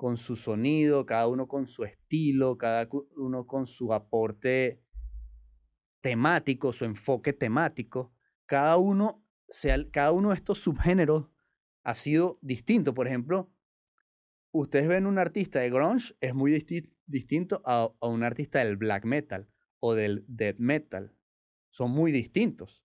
con 0.00 0.16
su 0.16 0.34
sonido, 0.34 1.04
cada 1.04 1.26
uno 1.26 1.46
con 1.46 1.66
su 1.66 1.84
estilo, 1.84 2.56
cada 2.56 2.88
uno 3.18 3.46
con 3.46 3.66
su 3.66 3.92
aporte 3.92 4.82
temático, 6.00 6.72
su 6.72 6.86
enfoque 6.86 7.34
temático, 7.34 8.10
cada 8.46 8.78
uno, 8.78 9.22
cada 9.92 10.12
uno 10.12 10.30
de 10.30 10.36
estos 10.36 10.56
subgéneros 10.56 11.28
ha 11.82 11.94
sido 11.94 12.38
distinto. 12.40 12.94
Por 12.94 13.08
ejemplo, 13.08 13.52
ustedes 14.52 14.88
ven 14.88 15.04
un 15.04 15.18
artista 15.18 15.58
de 15.58 15.68
grunge, 15.68 16.14
es 16.22 16.34
muy 16.34 16.50
distinto 17.04 17.60
a, 17.66 17.92
un 18.00 18.22
artista 18.22 18.60
del 18.60 18.78
black 18.78 19.04
metal 19.04 19.50
o 19.80 19.92
del 19.92 20.24
death 20.28 20.56
metal. 20.56 21.14
Son 21.68 21.90
muy 21.90 22.10
distintos. 22.10 22.82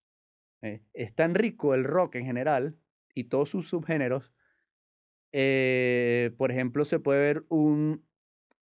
Eh, 0.61 0.83
es 0.91 1.15
tan 1.15 1.33
rico 1.33 1.75
el 1.75 1.85
rock 1.85 2.15
en 2.15 2.25
general 2.25 2.77
y 3.13 3.29
todos 3.29 3.47
sus 3.47 3.69
subgéneros. 3.69 4.33
Eh, 5.37 6.31
por 6.37 6.49
ejemplo, 6.49 6.85
se 6.85 6.99
puede 7.01 7.19
ver 7.19 7.45
un 7.49 8.05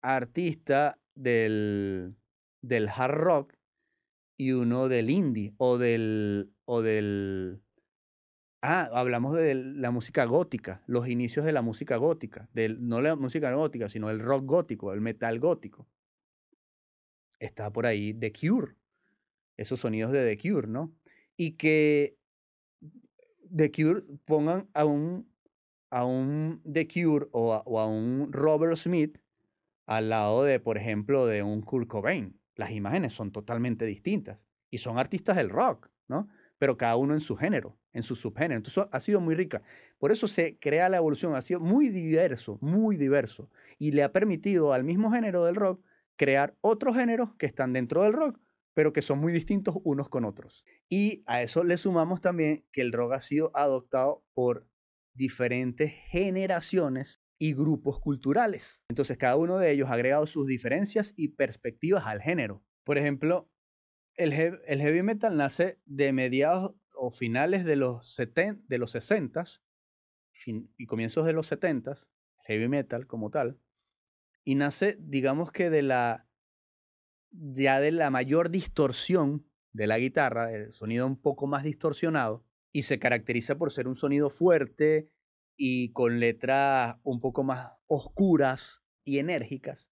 artista 0.01 0.99
del, 1.15 2.17
del 2.61 2.89
hard 2.89 3.15
rock 3.15 3.53
y 4.37 4.51
uno 4.51 4.89
del 4.89 5.09
indie 5.09 5.53
o 5.57 5.77
del, 5.77 6.51
o 6.65 6.81
del 6.81 7.61
Ah, 8.61 8.89
hablamos 8.91 9.33
de 9.37 9.55
la 9.55 9.89
música 9.89 10.25
gótica, 10.25 10.83
los 10.85 11.07
inicios 11.07 11.45
de 11.45 11.53
la 11.53 11.61
música 11.61 11.95
gótica, 11.95 12.49
no 12.79 12.99
la 12.99 13.15
música 13.15 13.53
gótica, 13.53 13.87
sino 13.87 14.09
el 14.09 14.19
rock 14.19 14.43
gótico, 14.45 14.91
el 14.91 14.99
metal 14.99 15.39
gótico. 15.39 15.87
Está 17.39 17.71
por 17.71 17.85
ahí 17.85 18.13
The 18.13 18.33
Cure, 18.33 18.75
esos 19.55 19.79
sonidos 19.79 20.11
de 20.11 20.35
The 20.35 20.37
Cure, 20.37 20.67
¿no? 20.67 20.93
Y 21.37 21.51
que 21.51 22.17
The 23.55 23.71
Cure 23.71 24.03
pongan 24.25 24.69
a 24.73 24.83
un, 24.83 25.31
a 25.89 26.05
un 26.05 26.61
The 26.71 26.87
Cure 26.87 27.27
o 27.31 27.53
a, 27.53 27.63
o 27.65 27.79
a 27.79 27.87
un 27.87 28.31
Robert 28.31 28.77
Smith 28.77 29.19
al 29.85 30.09
lado 30.09 30.43
de, 30.43 30.59
por 30.59 30.77
ejemplo, 30.77 31.25
de 31.25 31.43
un 31.43 31.61
Kurt 31.61 31.87
Cobain. 31.87 32.39
Las 32.55 32.71
imágenes 32.71 33.13
son 33.13 33.31
totalmente 33.31 33.85
distintas 33.85 34.45
y 34.69 34.79
son 34.79 34.97
artistas 34.99 35.37
del 35.37 35.49
rock, 35.49 35.89
¿no? 36.07 36.27
Pero 36.57 36.77
cada 36.77 36.95
uno 36.95 37.13
en 37.13 37.21
su 37.21 37.35
género 37.35 37.79
en 37.93 38.03
su 38.03 38.15
subgénero. 38.15 38.57
Entonces 38.57 38.85
ha 38.91 38.99
sido 38.99 39.21
muy 39.21 39.35
rica. 39.35 39.61
Por 39.97 40.11
eso 40.11 40.27
se 40.27 40.57
crea 40.59 40.89
la 40.89 40.97
evolución, 40.97 41.35
ha 41.35 41.41
sido 41.41 41.59
muy 41.59 41.89
diverso, 41.89 42.57
muy 42.61 42.97
diverso. 42.97 43.49
Y 43.77 43.91
le 43.91 44.03
ha 44.03 44.11
permitido 44.11 44.73
al 44.73 44.83
mismo 44.83 45.11
género 45.11 45.45
del 45.45 45.55
rock 45.55 45.83
crear 46.15 46.55
otros 46.61 46.95
géneros 46.95 47.33
que 47.37 47.45
están 47.45 47.73
dentro 47.73 48.03
del 48.03 48.13
rock, 48.13 48.39
pero 48.73 48.93
que 48.93 49.01
son 49.01 49.19
muy 49.19 49.33
distintos 49.33 49.75
unos 49.83 50.09
con 50.09 50.25
otros. 50.25 50.65
Y 50.89 51.23
a 51.25 51.41
eso 51.41 51.63
le 51.63 51.77
sumamos 51.77 52.21
también 52.21 52.65
que 52.71 52.81
el 52.81 52.91
rock 52.91 53.13
ha 53.13 53.21
sido 53.21 53.51
adoptado 53.53 54.23
por 54.33 54.67
diferentes 55.13 55.91
generaciones 56.07 57.21
y 57.37 57.53
grupos 57.53 57.99
culturales. 57.99 58.83
Entonces 58.89 59.17
cada 59.17 59.35
uno 59.35 59.57
de 59.57 59.71
ellos 59.71 59.89
ha 59.89 59.93
agregado 59.93 60.27
sus 60.27 60.47
diferencias 60.47 61.13
y 61.15 61.29
perspectivas 61.29 62.05
al 62.05 62.21
género. 62.21 62.63
Por 62.83 62.97
ejemplo, 62.97 63.49
el, 64.15 64.33
heavy 64.33 65.03
metal 65.03 65.37
nace 65.37 65.79
de 65.85 66.11
mediados 66.11 66.75
o 66.93 67.11
finales 67.11 67.63
de 67.63 67.77
los, 67.77 68.15
de 68.17 68.77
los 68.77 68.91
60 68.91 69.43
y 70.77 70.85
comienzos 70.85 71.25
de 71.25 71.33
los 71.33 71.47
70 71.47 71.95
heavy 72.49 72.67
metal 72.67 73.05
como 73.05 73.29
tal, 73.29 73.59
y 74.43 74.55
nace, 74.55 74.97
digamos 74.99 75.51
que 75.51 75.69
de 75.69 75.83
la, 75.83 76.27
ya 77.29 77.79
de 77.79 77.91
la 77.91 78.09
mayor 78.09 78.49
distorsión 78.49 79.47
de 79.71 79.85
la 79.85 79.99
guitarra, 79.99 80.51
el 80.51 80.73
sonido 80.73 81.05
un 81.05 81.21
poco 81.21 81.45
más 81.45 81.63
distorsionado, 81.63 82.43
y 82.71 82.83
se 82.83 82.99
caracteriza 82.99 83.57
por 83.57 83.71
ser 83.71 83.87
un 83.87 83.95
sonido 83.95 84.29
fuerte 84.29 85.09
y 85.57 85.91
con 85.91 86.19
letras 86.19 86.97
un 87.03 87.19
poco 87.19 87.43
más 87.43 87.73
oscuras 87.87 88.81
y 89.03 89.19
enérgicas. 89.19 89.89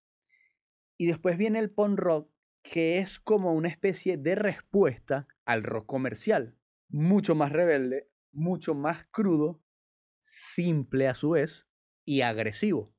Y 0.98 1.08
después 1.08 1.38
viene 1.38 1.60
el 1.60 1.72
punk 1.72 2.00
rock, 2.00 2.32
que 2.64 3.00
es 3.00 3.20
como 3.20 3.54
una 3.54 3.70
especie 3.70 4.18
de 4.18 4.36
respuesta 4.36 5.28
al 5.46 5.64
rock 5.64 5.86
comercial 5.86 6.58
mucho 6.90 7.36
más 7.36 7.52
rebelde, 7.52 8.10
mucho 8.32 8.76
más 8.76 9.08
crudo, 9.08 9.62
simple 10.20 11.08
a 11.08 11.14
su 11.14 11.32
vez 11.32 11.68
y 12.06 12.22
agresivo. 12.22 12.94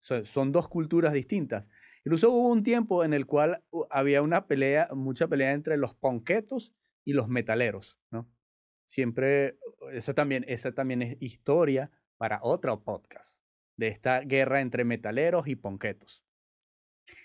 Son, 0.00 0.52
dos 0.52 0.68
culturas 0.68 1.12
distintas. 1.12 1.68
Incluso 2.04 2.30
hubo 2.30 2.48
un 2.48 2.62
tiempo 2.62 3.04
en 3.04 3.12
el 3.12 3.26
cual 3.26 3.62
había 3.90 4.22
una 4.22 4.46
pelea, 4.46 4.88
mucha 4.94 5.28
pelea 5.28 5.52
entre 5.52 5.76
los 5.76 5.94
ponquetos 5.94 6.74
y 7.04 7.12
los 7.12 7.28
metaleros, 7.28 7.98
¿no? 8.10 8.30
Siempre, 8.90 9.56
esa 9.92 10.14
también, 10.14 10.44
esa 10.48 10.72
también 10.74 11.00
es 11.02 11.16
historia 11.20 11.92
para 12.16 12.40
otro 12.42 12.82
podcast, 12.82 13.40
de 13.76 13.86
esta 13.86 14.18
guerra 14.18 14.60
entre 14.60 14.84
metaleros 14.84 15.46
y 15.46 15.54
ponquetos. 15.54 16.24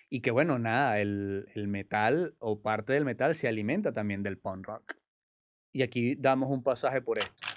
Y 0.08 0.22
que 0.22 0.30
bueno, 0.30 0.60
nada, 0.60 1.02
el, 1.02 1.48
el 1.56 1.68
metal 1.68 2.36
o 2.38 2.62
parte 2.62 2.94
del 2.94 3.04
metal 3.04 3.34
se 3.34 3.48
alimenta 3.48 3.94
también 3.94 4.22
del 4.22 4.38
punk 4.38 4.68
rock. 4.68 4.94
Y 5.74 5.82
aquí 5.82 6.14
damos 6.14 6.52
un 6.52 6.62
pasaje 6.62 7.02
por 7.02 7.18
esto. 7.18 7.48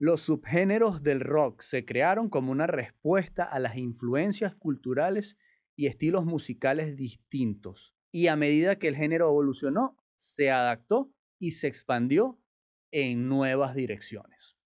Los 0.00 0.22
subgéneros 0.22 1.04
del 1.04 1.20
rock 1.20 1.62
se 1.62 1.84
crearon 1.84 2.28
como 2.28 2.50
una 2.50 2.66
respuesta 2.66 3.44
a 3.44 3.60
las 3.60 3.76
influencias 3.76 4.56
culturales 4.56 5.38
y 5.76 5.86
estilos 5.86 6.24
musicales 6.24 6.96
distintos. 6.96 7.94
Y 8.10 8.26
a 8.26 8.34
medida 8.34 8.80
que 8.80 8.88
el 8.88 8.96
género 8.96 9.28
evolucionó, 9.28 9.96
se 10.16 10.50
adaptó 10.50 11.14
y 11.38 11.52
se 11.52 11.68
expandió 11.68 12.41
en 12.92 13.28
nuevas 13.28 13.74
direcciones. 13.74 14.56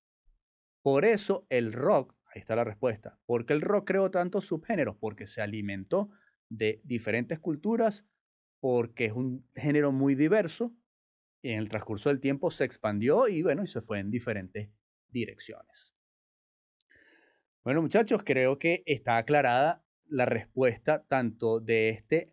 Por 0.82 1.04
eso 1.04 1.46
el 1.48 1.72
rock, 1.72 2.14
ahí 2.26 2.40
está 2.40 2.54
la 2.54 2.64
respuesta, 2.64 3.18
¿por 3.24 3.46
qué 3.46 3.54
el 3.54 3.62
rock 3.62 3.86
creó 3.86 4.10
tantos 4.10 4.44
subgéneros? 4.44 4.96
Porque 4.96 5.26
se 5.26 5.40
alimentó 5.40 6.10
de 6.48 6.80
diferentes 6.84 7.40
culturas, 7.40 8.06
porque 8.60 9.06
es 9.06 9.12
un 9.12 9.48
género 9.54 9.92
muy 9.92 10.14
diverso 10.14 10.76
y 11.42 11.52
en 11.52 11.58
el 11.58 11.68
transcurso 11.68 12.08
del 12.08 12.20
tiempo 12.20 12.50
se 12.50 12.64
expandió 12.64 13.28
y 13.28 13.42
bueno, 13.42 13.62
y 13.64 13.66
se 13.66 13.80
fue 13.80 14.00
en 14.00 14.10
diferentes 14.10 14.70
direcciones. 15.08 15.94
Bueno, 17.64 17.82
muchachos, 17.82 18.22
creo 18.24 18.58
que 18.58 18.82
está 18.86 19.16
aclarada 19.16 19.84
la 20.04 20.24
respuesta 20.24 21.04
tanto 21.08 21.60
de 21.60 21.88
este 21.88 22.32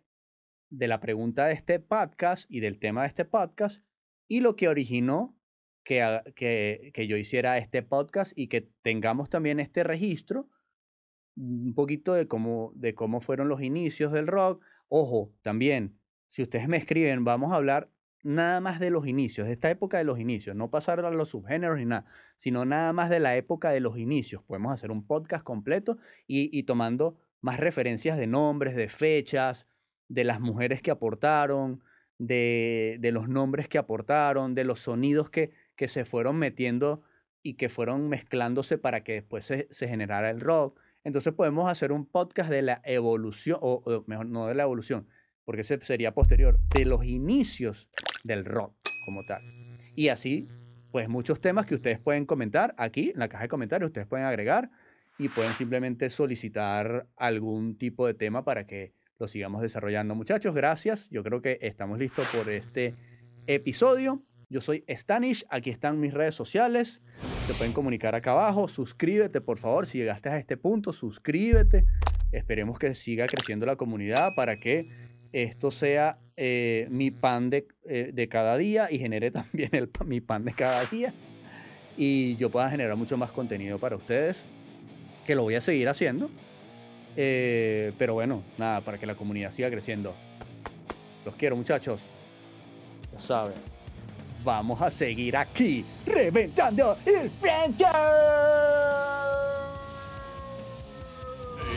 de 0.70 0.88
la 0.88 1.00
pregunta 1.00 1.46
de 1.46 1.54
este 1.54 1.78
podcast 1.78 2.50
y 2.50 2.60
del 2.60 2.78
tema 2.78 3.02
de 3.02 3.08
este 3.08 3.24
podcast 3.24 3.84
y 4.26 4.40
lo 4.40 4.56
que 4.56 4.68
originó 4.68 5.36
que, 5.84 6.22
que, 6.34 6.90
que 6.92 7.06
yo 7.06 7.16
hiciera 7.16 7.58
este 7.58 7.82
podcast 7.82 8.32
y 8.34 8.48
que 8.48 8.68
tengamos 8.82 9.28
también 9.28 9.60
este 9.60 9.84
registro 9.84 10.48
un 11.36 11.74
poquito 11.74 12.14
de 12.14 12.28
cómo, 12.28 12.72
de 12.74 12.94
cómo 12.94 13.20
fueron 13.20 13.48
los 13.48 13.62
inicios 13.62 14.12
del 14.12 14.26
rock. 14.26 14.62
Ojo, 14.88 15.32
también, 15.42 15.98
si 16.28 16.42
ustedes 16.42 16.68
me 16.68 16.76
escriben, 16.76 17.24
vamos 17.24 17.52
a 17.52 17.56
hablar 17.56 17.90
nada 18.22 18.60
más 18.60 18.80
de 18.80 18.90
los 18.90 19.06
inicios, 19.06 19.46
de 19.46 19.52
esta 19.52 19.70
época 19.70 19.98
de 19.98 20.04
los 20.04 20.18
inicios, 20.18 20.56
no 20.56 20.70
pasar 20.70 21.00
a 21.00 21.10
los 21.10 21.28
subgéneros 21.30 21.78
ni 21.78 21.84
nada, 21.84 22.06
sino 22.36 22.64
nada 22.64 22.92
más 22.92 23.10
de 23.10 23.20
la 23.20 23.36
época 23.36 23.70
de 23.70 23.80
los 23.80 23.98
inicios. 23.98 24.42
Podemos 24.42 24.72
hacer 24.72 24.90
un 24.90 25.06
podcast 25.06 25.44
completo 25.44 25.98
y, 26.26 26.62
tomando 26.62 27.18
más 27.40 27.60
referencias 27.60 28.16
de 28.16 28.26
nombres, 28.26 28.76
de 28.76 28.88
fechas, 28.88 29.66
de 30.08 30.24
las 30.24 30.40
mujeres 30.40 30.80
que 30.80 30.90
aportaron, 30.90 31.82
de, 32.18 32.96
de 33.00 33.12
los 33.12 33.28
nombres 33.28 33.68
que 33.68 33.76
aportaron, 33.76 34.54
de 34.54 34.64
los 34.64 34.80
sonidos 34.80 35.28
que, 35.28 35.52
que, 35.76 35.88
se 35.88 36.04
fueron 36.04 36.36
metiendo 36.36 37.02
y 37.42 37.54
que 37.54 37.68
fueron 37.68 38.08
mezclándose 38.08 38.78
para 38.78 39.04
que 39.04 39.14
después 39.14 39.44
se, 39.44 39.68
se 39.70 39.88
generara 39.88 40.30
el 40.30 40.40
rock. 40.40 40.80
Entonces 41.04 41.34
podemos 41.34 41.70
hacer 41.70 41.92
un 41.92 42.06
podcast 42.06 42.50
de 42.50 42.62
la 42.62 42.80
evolución, 42.84 43.58
o 43.60 44.04
mejor, 44.06 44.26
no 44.26 44.46
de 44.46 44.54
la 44.54 44.62
evolución, 44.62 45.06
porque 45.44 45.60
ese 45.60 45.78
sería 45.84 46.14
posterior, 46.14 46.58
de 46.74 46.84
los 46.86 47.04
inicios 47.04 47.88
del 48.24 48.44
rock 48.44 48.74
como 49.04 49.22
tal. 49.26 49.42
Y 49.94 50.08
así, 50.08 50.48
pues 50.92 51.08
muchos 51.08 51.40
temas 51.40 51.66
que 51.66 51.74
ustedes 51.74 52.00
pueden 52.00 52.24
comentar 52.24 52.74
aquí 52.78 53.10
en 53.10 53.18
la 53.18 53.28
caja 53.28 53.44
de 53.44 53.48
comentarios, 53.48 53.88
ustedes 53.88 54.06
pueden 54.06 54.26
agregar 54.26 54.70
y 55.18 55.28
pueden 55.28 55.52
simplemente 55.52 56.10
solicitar 56.10 57.06
algún 57.16 57.76
tipo 57.76 58.06
de 58.06 58.14
tema 58.14 58.44
para 58.44 58.66
que 58.66 58.94
lo 59.18 59.28
sigamos 59.28 59.62
desarrollando. 59.62 60.14
Muchachos, 60.14 60.54
gracias. 60.54 61.08
Yo 61.10 61.22
creo 61.22 61.40
que 61.40 61.58
estamos 61.62 61.98
listos 61.98 62.26
por 62.34 62.50
este 62.50 62.94
episodio. 63.46 64.20
Yo 64.48 64.60
soy 64.60 64.84
Stanish, 64.88 65.44
aquí 65.48 65.70
están 65.70 66.00
mis 66.00 66.14
redes 66.14 66.34
sociales. 66.34 67.00
Se 67.46 67.54
pueden 67.54 67.72
comunicar 67.72 68.14
acá 68.14 68.32
abajo. 68.32 68.68
Suscríbete, 68.68 69.40
por 69.40 69.58
favor, 69.58 69.86
si 69.86 69.98
llegaste 69.98 70.28
a 70.28 70.38
este 70.38 70.56
punto, 70.56 70.92
suscríbete. 70.92 71.84
Esperemos 72.32 72.78
que 72.78 72.94
siga 72.94 73.26
creciendo 73.26 73.66
la 73.66 73.76
comunidad 73.76 74.30
para 74.36 74.56
que 74.56 74.86
esto 75.32 75.70
sea 75.70 76.16
eh, 76.36 76.86
mi 76.90 77.10
pan 77.10 77.50
de, 77.50 77.66
eh, 77.84 78.10
de, 78.12 78.28
cada 78.28 78.56
día 78.56 78.88
y 78.90 78.98
genere 78.98 79.30
también 79.32 79.70
el, 79.72 79.90
mi 80.04 80.20
pan 80.20 80.44
de 80.44 80.52
cada 80.52 80.84
día 80.84 81.12
y 81.96 82.36
yo 82.36 82.50
pueda 82.50 82.70
generar 82.70 82.96
mucho 82.96 83.16
más 83.16 83.30
contenido 83.30 83.78
para 83.78 83.96
ustedes, 83.96 84.46
que 85.26 85.34
lo 85.34 85.42
voy 85.42 85.54
a 85.54 85.60
seguir 85.60 85.88
haciendo. 85.88 86.30
Eh, 87.16 87.92
pero 87.98 88.14
bueno, 88.14 88.42
nada, 88.58 88.80
para 88.80 88.98
que 88.98 89.06
la 89.06 89.14
comunidad 89.14 89.50
siga 89.50 89.70
creciendo. 89.70 90.14
Los 91.24 91.34
quiero, 91.36 91.56
muchachos. 91.56 92.00
Ya 93.12 93.20
saben. 93.20 93.73
Vamos 94.44 94.82
a 94.82 94.90
seguir 94.90 95.38
aquí, 95.38 95.86
reventando 96.04 96.98
el 97.06 97.30
franchise. 97.40 97.88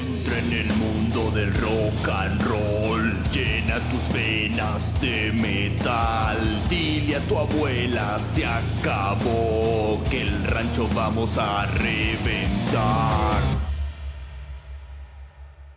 Entra 0.02 0.40
en 0.40 0.52
el 0.52 0.74
mundo 0.74 1.32
del 1.32 1.54
rock 1.54 2.10
and 2.10 2.44
roll, 2.44 3.14
llena 3.32 3.80
tus 3.90 4.14
venas 4.14 5.00
de 5.00 5.32
metal. 5.32 6.68
Dile 6.68 7.16
a 7.16 7.20
tu 7.22 7.38
abuela 7.38 8.20
se 8.36 8.46
acabó 8.46 10.04
que 10.10 10.24
el 10.24 10.44
rancho 10.44 10.90
vamos 10.94 11.38
a 11.38 11.68
reventar. 11.68 13.67